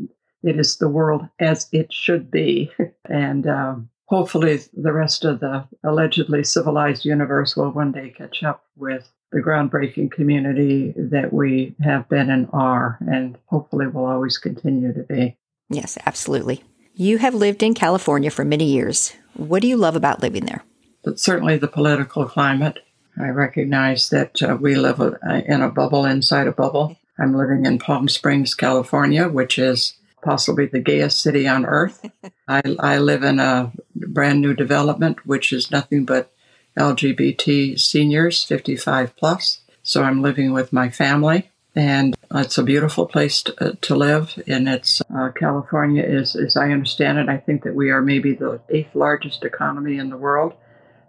it 0.42 0.58
is 0.58 0.78
the 0.78 0.88
world 0.88 1.28
as 1.38 1.68
it 1.70 1.92
should 1.92 2.30
be. 2.30 2.70
and 3.04 3.46
um, 3.46 3.90
hopefully, 4.10 4.60
the 4.74 4.92
rest 4.92 5.24
of 5.24 5.40
the 5.40 5.64
allegedly 5.84 6.44
civilized 6.44 7.04
universe 7.04 7.56
will 7.56 7.70
one 7.70 7.92
day 7.92 8.10
catch 8.10 8.42
up 8.42 8.64
with 8.76 9.08
the 9.32 9.38
groundbreaking 9.38 10.10
community 10.10 10.92
that 10.96 11.32
we 11.32 11.74
have 11.82 12.08
been 12.08 12.28
and 12.28 12.48
are, 12.52 12.98
and 13.00 13.38
hopefully 13.46 13.86
will 13.86 14.04
always 14.04 14.36
continue 14.36 14.92
to 14.92 15.04
be. 15.04 15.36
Yes, 15.70 15.96
absolutely. 16.04 16.64
You 16.94 17.18
have 17.18 17.34
lived 17.34 17.62
in 17.62 17.74
California 17.74 18.30
for 18.30 18.44
many 18.44 18.64
years. 18.64 19.14
What 19.34 19.62
do 19.62 19.68
you 19.68 19.76
love 19.76 19.94
about 19.94 20.20
living 20.20 20.44
there? 20.44 20.64
But 21.04 21.20
certainly 21.20 21.56
the 21.56 21.68
political 21.68 22.26
climate. 22.26 22.80
I 23.18 23.28
recognize 23.28 24.10
that 24.10 24.42
uh, 24.42 24.56
we 24.60 24.74
live 24.74 25.00
in 25.00 25.62
a 25.62 25.70
bubble 25.70 26.04
inside 26.04 26.48
a 26.48 26.52
bubble. 26.52 26.96
I'm 27.18 27.36
living 27.36 27.66
in 27.66 27.78
Palm 27.78 28.08
Springs, 28.08 28.54
California, 28.54 29.28
which 29.28 29.58
is 29.58 29.94
possibly 30.22 30.66
the 30.66 30.80
gayest 30.80 31.20
city 31.20 31.46
on 31.46 31.66
earth. 31.66 32.04
I, 32.48 32.62
I 32.78 32.98
live 32.98 33.22
in 33.22 33.38
a 33.38 33.72
brand 34.08 34.40
new 34.40 34.54
development, 34.54 35.26
which 35.26 35.52
is 35.52 35.70
nothing 35.70 36.04
but 36.04 36.32
LGBT 36.78 37.78
seniors, 37.78 38.44
55 38.44 39.16
plus. 39.16 39.60
So 39.82 40.02
I'm 40.02 40.22
living 40.22 40.52
with 40.52 40.72
my 40.72 40.90
family, 40.90 41.50
and 41.74 42.16
it's 42.34 42.58
a 42.58 42.62
beautiful 42.62 43.06
place 43.06 43.42
to, 43.42 43.64
uh, 43.64 43.72
to 43.80 43.96
live. 43.96 44.40
And 44.46 44.68
it's 44.68 45.00
uh, 45.14 45.30
California 45.30 46.02
is, 46.02 46.36
as 46.36 46.56
I 46.56 46.70
understand 46.70 47.18
it, 47.18 47.28
I 47.28 47.38
think 47.38 47.64
that 47.64 47.74
we 47.74 47.90
are 47.90 48.02
maybe 48.02 48.34
the 48.34 48.60
eighth 48.68 48.94
largest 48.94 49.44
economy 49.44 49.98
in 49.98 50.10
the 50.10 50.16
world. 50.16 50.54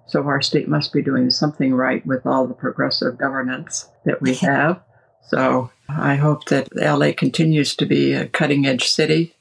So 0.08 0.24
our 0.24 0.42
state 0.42 0.68
must 0.68 0.94
be 0.94 1.02
doing 1.02 1.30
something 1.30 1.74
right 1.74 2.06
with 2.06 2.26
all 2.26 2.48
the 2.48 2.54
progressive 2.54 3.18
governance 3.18 3.88
that 4.06 4.22
we 4.22 4.36
have. 4.48 4.82
So 5.28 5.70
I 5.88 6.16
hope 6.16 6.46
that 6.46 6.76
LA 6.76 7.12
continues 7.16 7.76
to 7.76 7.86
be 7.86 8.14
a 8.14 8.28
cutting 8.28 8.66
edge 8.66 8.90
city, 8.90 9.36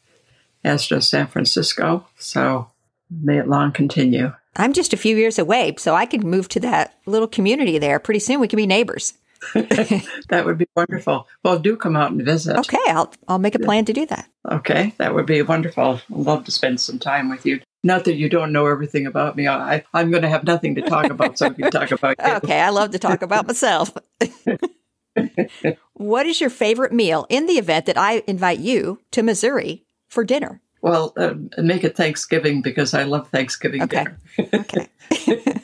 as 0.62 0.86
does 0.86 1.09
San 1.09 1.26
Francisco. 1.26 2.07
So 2.18 2.68
may 3.11 3.38
it 3.38 3.48
long 3.48 3.72
continue. 3.72 4.32
I'm 4.56 4.72
just 4.72 4.92
a 4.92 4.96
few 4.96 5.16
years 5.16 5.38
away, 5.38 5.74
so 5.78 5.94
I 5.94 6.06
could 6.06 6.24
move 6.24 6.48
to 6.50 6.61
that 6.61 6.98
little 7.06 7.28
community 7.28 7.78
there. 7.78 7.98
Pretty 7.98 8.20
soon 8.20 8.40
we 8.40 8.48
can 8.48 8.56
be 8.56 8.66
neighbors. 8.66 9.14
that 9.54 10.42
would 10.44 10.58
be 10.58 10.66
wonderful. 10.76 11.26
Well, 11.42 11.58
do 11.58 11.76
come 11.76 11.96
out 11.96 12.11
and 12.11 12.22
visit. 12.22 12.58
Okay, 12.58 12.78
I'll 12.88 13.12
I'll 13.26 13.38
make 13.38 13.54
a 13.54 13.58
plan 13.58 13.84
to 13.86 13.92
do 13.92 14.04
that. 14.06 14.28
Okay, 14.50 14.94
that 14.98 15.14
would 15.14 15.26
be 15.26 15.40
wonderful. 15.42 16.00
I'd 16.11 16.16
love 16.16 16.44
to 16.44 16.50
spend 16.50 16.80
some 16.80 16.98
time 16.98 17.30
with 17.30 17.46
you. 17.46 17.61
Not 17.82 18.04
that 18.04 18.16
you 18.16 18.28
don't 18.28 18.52
know 18.52 18.66
everything 18.66 19.06
about 19.06 19.36
me. 19.36 19.48
I, 19.48 19.84
I'm 19.94 20.11
going 20.11 20.22
to 20.22 20.28
have 20.28 20.44
nothing 20.44 20.74
to 20.74 20.82
talk 20.82 21.06
about, 21.06 21.38
so 21.38 21.48
we 21.48 21.54
can 21.54 21.70
talk 21.70 21.90
about 21.90 22.16
you. 22.18 22.32
Okay, 22.34 22.61
I 22.61 22.68
love 22.68 22.90
to 22.90 22.98
talk 22.98 23.22
about 23.22 23.46
myself. 23.46 23.96
what 25.94 26.26
is 26.26 26.40
your 26.40 26.50
favorite 26.50 26.92
meal 26.92 27.26
in 27.30 27.46
the 27.46 27.54
event 27.54 27.86
that 27.86 27.96
I 27.96 28.22
invite 28.26 28.58
you 28.58 29.00
to 29.12 29.22
Missouri 29.22 29.84
for 30.08 30.24
dinner? 30.24 30.61
Well, 30.83 31.12
uh, 31.16 31.35
make 31.59 31.85
it 31.85 31.97
Thanksgiving 31.97 32.62
because 32.62 32.95
I 32.95 33.03
love 33.03 33.28
Thanksgiving 33.28 33.83
okay. 33.83 34.07
dinner. 34.39 34.51
okay. 34.55 34.89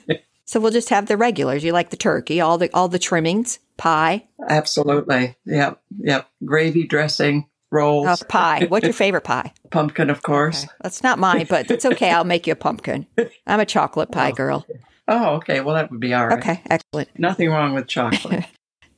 So 0.49 0.61
we'll 0.61 0.71
just 0.71 0.91
have 0.91 1.07
the 1.07 1.17
regulars. 1.17 1.65
You 1.65 1.73
like 1.73 1.91
the 1.91 1.97
turkey, 1.97 2.41
all 2.41 2.57
the 2.57 2.73
all 2.73 2.89
the 2.89 3.01
trimmings, 3.01 3.59
pie. 3.77 4.29
Absolutely. 4.49 5.37
Yep. 5.45 5.83
Yep. 5.99 6.29
Gravy 6.45 6.87
dressing, 6.87 7.49
rolls. 7.73 8.23
Oh, 8.23 8.25
pie. 8.29 8.67
What's 8.69 8.85
your 8.85 8.93
favorite 8.95 9.25
pie? 9.25 9.53
Pumpkin, 9.71 10.09
of 10.09 10.23
course. 10.23 10.63
Okay. 10.63 10.73
That's 10.83 11.03
not 11.03 11.19
mine, 11.19 11.47
but 11.49 11.69
it's 11.69 11.85
okay. 11.85 12.11
I'll 12.13 12.25
make 12.25 12.47
you 12.47 12.53
a 12.53 12.57
pumpkin. 12.57 13.07
I'm 13.47 13.59
a 13.59 13.67
chocolate 13.67 14.13
pie 14.13 14.31
girl. 14.31 14.65
Oh, 15.09 15.35
okay. 15.37 15.61
Well, 15.61 15.75
that 15.75 15.91
would 15.91 16.01
be 16.01 16.15
all 16.15 16.29
right. 16.29 16.39
Okay, 16.39 16.63
excellent. 16.71 17.19
Nothing 17.19 17.51
wrong 17.51 17.75
with 17.75 17.89
chocolate. 17.89 18.45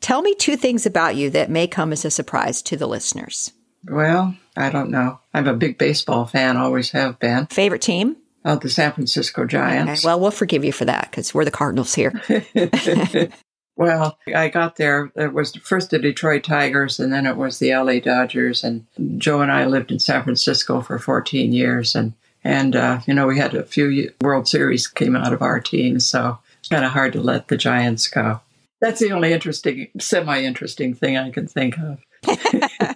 Tell 0.00 0.20
me 0.20 0.34
two 0.34 0.56
things 0.56 0.84
about 0.84 1.16
you 1.16 1.30
that 1.30 1.50
may 1.50 1.66
come 1.66 1.92
as 1.92 2.04
a 2.04 2.10
surprise 2.10 2.60
to 2.62 2.76
the 2.76 2.86
listeners. 2.86 3.52
well, 3.84 4.36
I 4.58 4.70
don't 4.70 4.90
know. 4.90 5.20
I'm 5.32 5.46
a 5.46 5.54
big 5.54 5.78
baseball 5.78 6.26
fan, 6.26 6.56
always 6.56 6.90
have 6.90 7.18
been. 7.20 7.46
Favorite 7.46 7.80
team? 7.82 8.16
Oh, 8.44 8.56
the 8.56 8.68
San 8.68 8.92
Francisco 8.92 9.42
Okay, 9.42 9.52
Giants. 9.52 10.04
well, 10.04 10.18
we'll 10.18 10.30
forgive 10.32 10.64
you 10.64 10.72
for 10.72 10.84
that 10.84 11.10
because 11.10 11.32
we're 11.32 11.44
the 11.44 11.50
Cardinals 11.50 11.94
here. 11.94 12.20
well, 13.76 14.18
I 14.34 14.48
got 14.48 14.76
there. 14.76 15.12
It 15.14 15.32
was 15.32 15.54
first 15.56 15.90
the 15.90 15.98
Detroit 15.98 16.44
Tigers, 16.44 16.98
and 16.98 17.12
then 17.12 17.24
it 17.26 17.36
was 17.36 17.58
the 17.58 17.72
LA 17.74 18.00
Dodgers. 18.00 18.64
And 18.64 18.86
Jo 19.18 19.40
and 19.40 19.52
I 19.52 19.64
lived 19.66 19.92
in 19.92 20.00
San 20.00 20.24
Francisco 20.24 20.80
for 20.80 20.98
14 20.98 21.52
years, 21.52 21.94
and 21.94 22.14
and 22.42 22.74
uh, 22.74 23.00
you 23.06 23.14
know 23.14 23.26
we 23.26 23.38
had 23.38 23.54
a 23.54 23.62
few 23.64 24.12
World 24.22 24.48
Series 24.48 24.86
came 24.86 25.14
out 25.14 25.32
of 25.32 25.42
our 25.42 25.60
team, 25.60 26.00
so 26.00 26.38
it's 26.58 26.68
kind 26.68 26.84
of 26.84 26.92
hard 26.92 27.12
to 27.12 27.20
let 27.20 27.48
the 27.48 27.56
Giants 27.56 28.08
go. 28.08 28.40
That's 28.80 29.00
the 29.00 29.10
only 29.12 29.32
interesting, 29.32 29.88
semi-interesting 29.98 30.94
thing 30.94 31.16
I 31.16 31.30
can 31.30 31.48
think 31.48 31.76
of. 31.78 32.00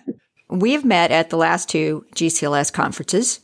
We 0.52 0.72
have 0.72 0.84
met 0.84 1.10
at 1.10 1.30
the 1.30 1.38
last 1.38 1.70
two 1.70 2.04
GCLS 2.14 2.70
conferences. 2.74 3.40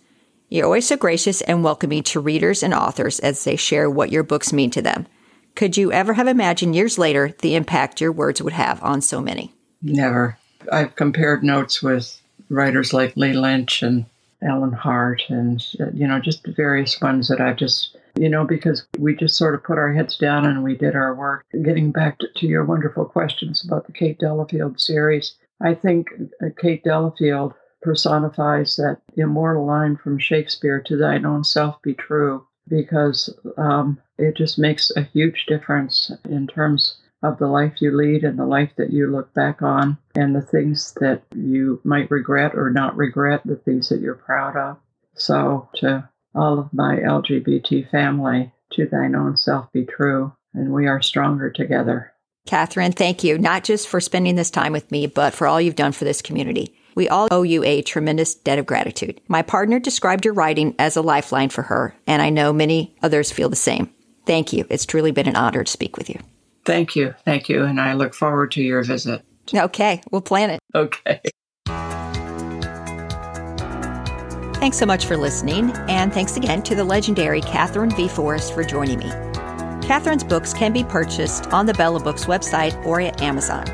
You're 0.50 0.66
always 0.66 0.86
so 0.86 0.96
gracious 0.98 1.40
and 1.40 1.64
welcoming 1.64 2.02
to 2.02 2.20
readers 2.20 2.62
and 2.62 2.74
authors 2.74 3.18
as 3.20 3.44
they 3.44 3.56
share 3.56 3.88
what 3.88 4.12
your 4.12 4.22
books 4.22 4.52
mean 4.52 4.70
to 4.72 4.82
them. 4.82 5.06
Could 5.54 5.78
you 5.78 5.90
ever 5.90 6.12
have 6.12 6.28
imagined 6.28 6.76
years 6.76 6.98
later 6.98 7.34
the 7.40 7.54
impact 7.54 8.02
your 8.02 8.12
words 8.12 8.42
would 8.42 8.52
have 8.52 8.82
on 8.82 9.00
so 9.00 9.22
many? 9.22 9.54
Never. 9.80 10.36
I've 10.70 10.96
compared 10.96 11.42
notes 11.42 11.82
with 11.82 12.20
writers 12.50 12.92
like 12.92 13.16
Lee 13.16 13.32
Lynch 13.32 13.82
and 13.82 14.04
Ellen 14.42 14.72
Hart, 14.72 15.22
and 15.30 15.66
uh, 15.80 15.86
you 15.94 16.06
know, 16.06 16.20
just 16.20 16.46
various 16.46 17.00
ones 17.00 17.28
that 17.28 17.40
I've 17.40 17.56
just, 17.56 17.96
you 18.16 18.28
know, 18.28 18.44
because 18.44 18.86
we 18.98 19.16
just 19.16 19.36
sort 19.36 19.54
of 19.54 19.64
put 19.64 19.78
our 19.78 19.94
heads 19.94 20.18
down 20.18 20.44
and 20.44 20.62
we 20.62 20.76
did 20.76 20.94
our 20.94 21.14
work. 21.14 21.46
Getting 21.64 21.90
back 21.90 22.18
to, 22.18 22.28
to 22.36 22.46
your 22.46 22.66
wonderful 22.66 23.06
questions 23.06 23.64
about 23.64 23.86
the 23.86 23.92
Kate 23.92 24.18
Delafield 24.18 24.78
series, 24.78 25.34
I 25.60 25.74
think 25.74 26.08
uh, 26.42 26.48
Kate 26.58 26.82
Delafield 26.84 27.54
personifies 27.82 28.76
that 28.76 29.00
immortal 29.16 29.66
line 29.66 29.96
from 29.96 30.18
Shakespeare 30.18 30.80
to 30.82 30.96
thine 30.96 31.24
own 31.24 31.44
self 31.44 31.80
be 31.82 31.94
true 31.94 32.46
because 32.68 33.34
um, 33.56 33.98
it 34.18 34.36
just 34.36 34.58
makes 34.58 34.90
a 34.96 35.02
huge 35.02 35.46
difference 35.46 36.12
in 36.28 36.46
terms 36.46 36.98
of 37.22 37.38
the 37.38 37.46
life 37.46 37.80
you 37.80 37.96
lead 37.96 38.22
and 38.22 38.38
the 38.38 38.46
life 38.46 38.70
that 38.76 38.92
you 38.92 39.06
look 39.10 39.32
back 39.34 39.62
on 39.62 39.98
and 40.14 40.34
the 40.34 40.42
things 40.42 40.94
that 41.00 41.22
you 41.34 41.80
might 41.82 42.10
regret 42.10 42.54
or 42.54 42.70
not 42.70 42.96
regret, 42.96 43.40
the 43.44 43.56
things 43.56 43.88
that 43.88 44.00
you're 44.00 44.14
proud 44.14 44.56
of. 44.56 44.76
So, 45.14 45.68
to 45.76 46.08
all 46.34 46.60
of 46.60 46.72
my 46.72 46.96
LGBT 46.96 47.90
family, 47.90 48.52
to 48.72 48.86
thine 48.86 49.16
own 49.16 49.36
self 49.36 49.72
be 49.72 49.84
true, 49.84 50.32
and 50.54 50.72
we 50.72 50.86
are 50.86 51.02
stronger 51.02 51.50
together. 51.50 52.12
Katherine, 52.48 52.92
thank 52.92 53.22
you, 53.22 53.36
not 53.36 53.62
just 53.62 53.86
for 53.88 54.00
spending 54.00 54.36
this 54.36 54.50
time 54.50 54.72
with 54.72 54.90
me, 54.90 55.06
but 55.06 55.34
for 55.34 55.46
all 55.46 55.60
you've 55.60 55.76
done 55.76 55.92
for 55.92 56.06
this 56.06 56.22
community. 56.22 56.74
We 56.94 57.06
all 57.06 57.28
owe 57.30 57.42
you 57.42 57.62
a 57.62 57.82
tremendous 57.82 58.34
debt 58.34 58.58
of 58.58 58.64
gratitude. 58.64 59.20
My 59.28 59.42
partner 59.42 59.78
described 59.78 60.24
your 60.24 60.32
writing 60.32 60.74
as 60.78 60.96
a 60.96 61.02
lifeline 61.02 61.50
for 61.50 61.60
her, 61.60 61.94
and 62.06 62.22
I 62.22 62.30
know 62.30 62.54
many 62.54 62.96
others 63.02 63.30
feel 63.30 63.50
the 63.50 63.54
same. 63.54 63.92
Thank 64.24 64.54
you. 64.54 64.64
It's 64.70 64.86
truly 64.86 65.10
been 65.10 65.28
an 65.28 65.36
honor 65.36 65.62
to 65.62 65.70
speak 65.70 65.98
with 65.98 66.08
you. 66.08 66.20
Thank 66.64 66.96
you. 66.96 67.14
Thank 67.26 67.50
you. 67.50 67.64
And 67.64 67.78
I 67.78 67.92
look 67.92 68.14
forward 68.14 68.52
to 68.52 68.62
your 68.62 68.82
visit. 68.82 69.22
Okay, 69.54 70.00
we'll 70.10 70.22
plan 70.22 70.48
it. 70.48 70.60
Okay. 70.74 71.20
Thanks 74.58 74.78
so 74.78 74.86
much 74.86 75.04
for 75.04 75.18
listening, 75.18 75.70
and 75.90 76.14
thanks 76.14 76.38
again 76.38 76.62
to 76.62 76.74
the 76.74 76.84
legendary 76.84 77.42
Katherine 77.42 77.90
V. 77.90 78.08
Forrest 78.08 78.54
for 78.54 78.64
joining 78.64 79.00
me. 79.00 79.27
Katherine's 79.88 80.22
books 80.22 80.52
can 80.52 80.74
be 80.74 80.84
purchased 80.84 81.46
on 81.46 81.64
the 81.64 81.72
Bella 81.72 81.98
Books 81.98 82.26
website 82.26 82.84
or 82.84 83.00
at 83.00 83.22
Amazon. 83.22 83.64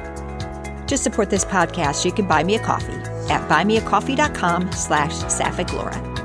To 0.87 0.97
support 0.97 1.29
this 1.29 1.45
podcast, 1.45 2.05
you 2.05 2.13
can 2.13 2.29
buy 2.29 2.45
me 2.45 2.55
a 2.55 2.61
coffee 2.61 3.03
at 3.33 3.49
buymeacoffee.com 3.49 4.71
slash 4.71 5.13
Sapphic. 5.13 6.24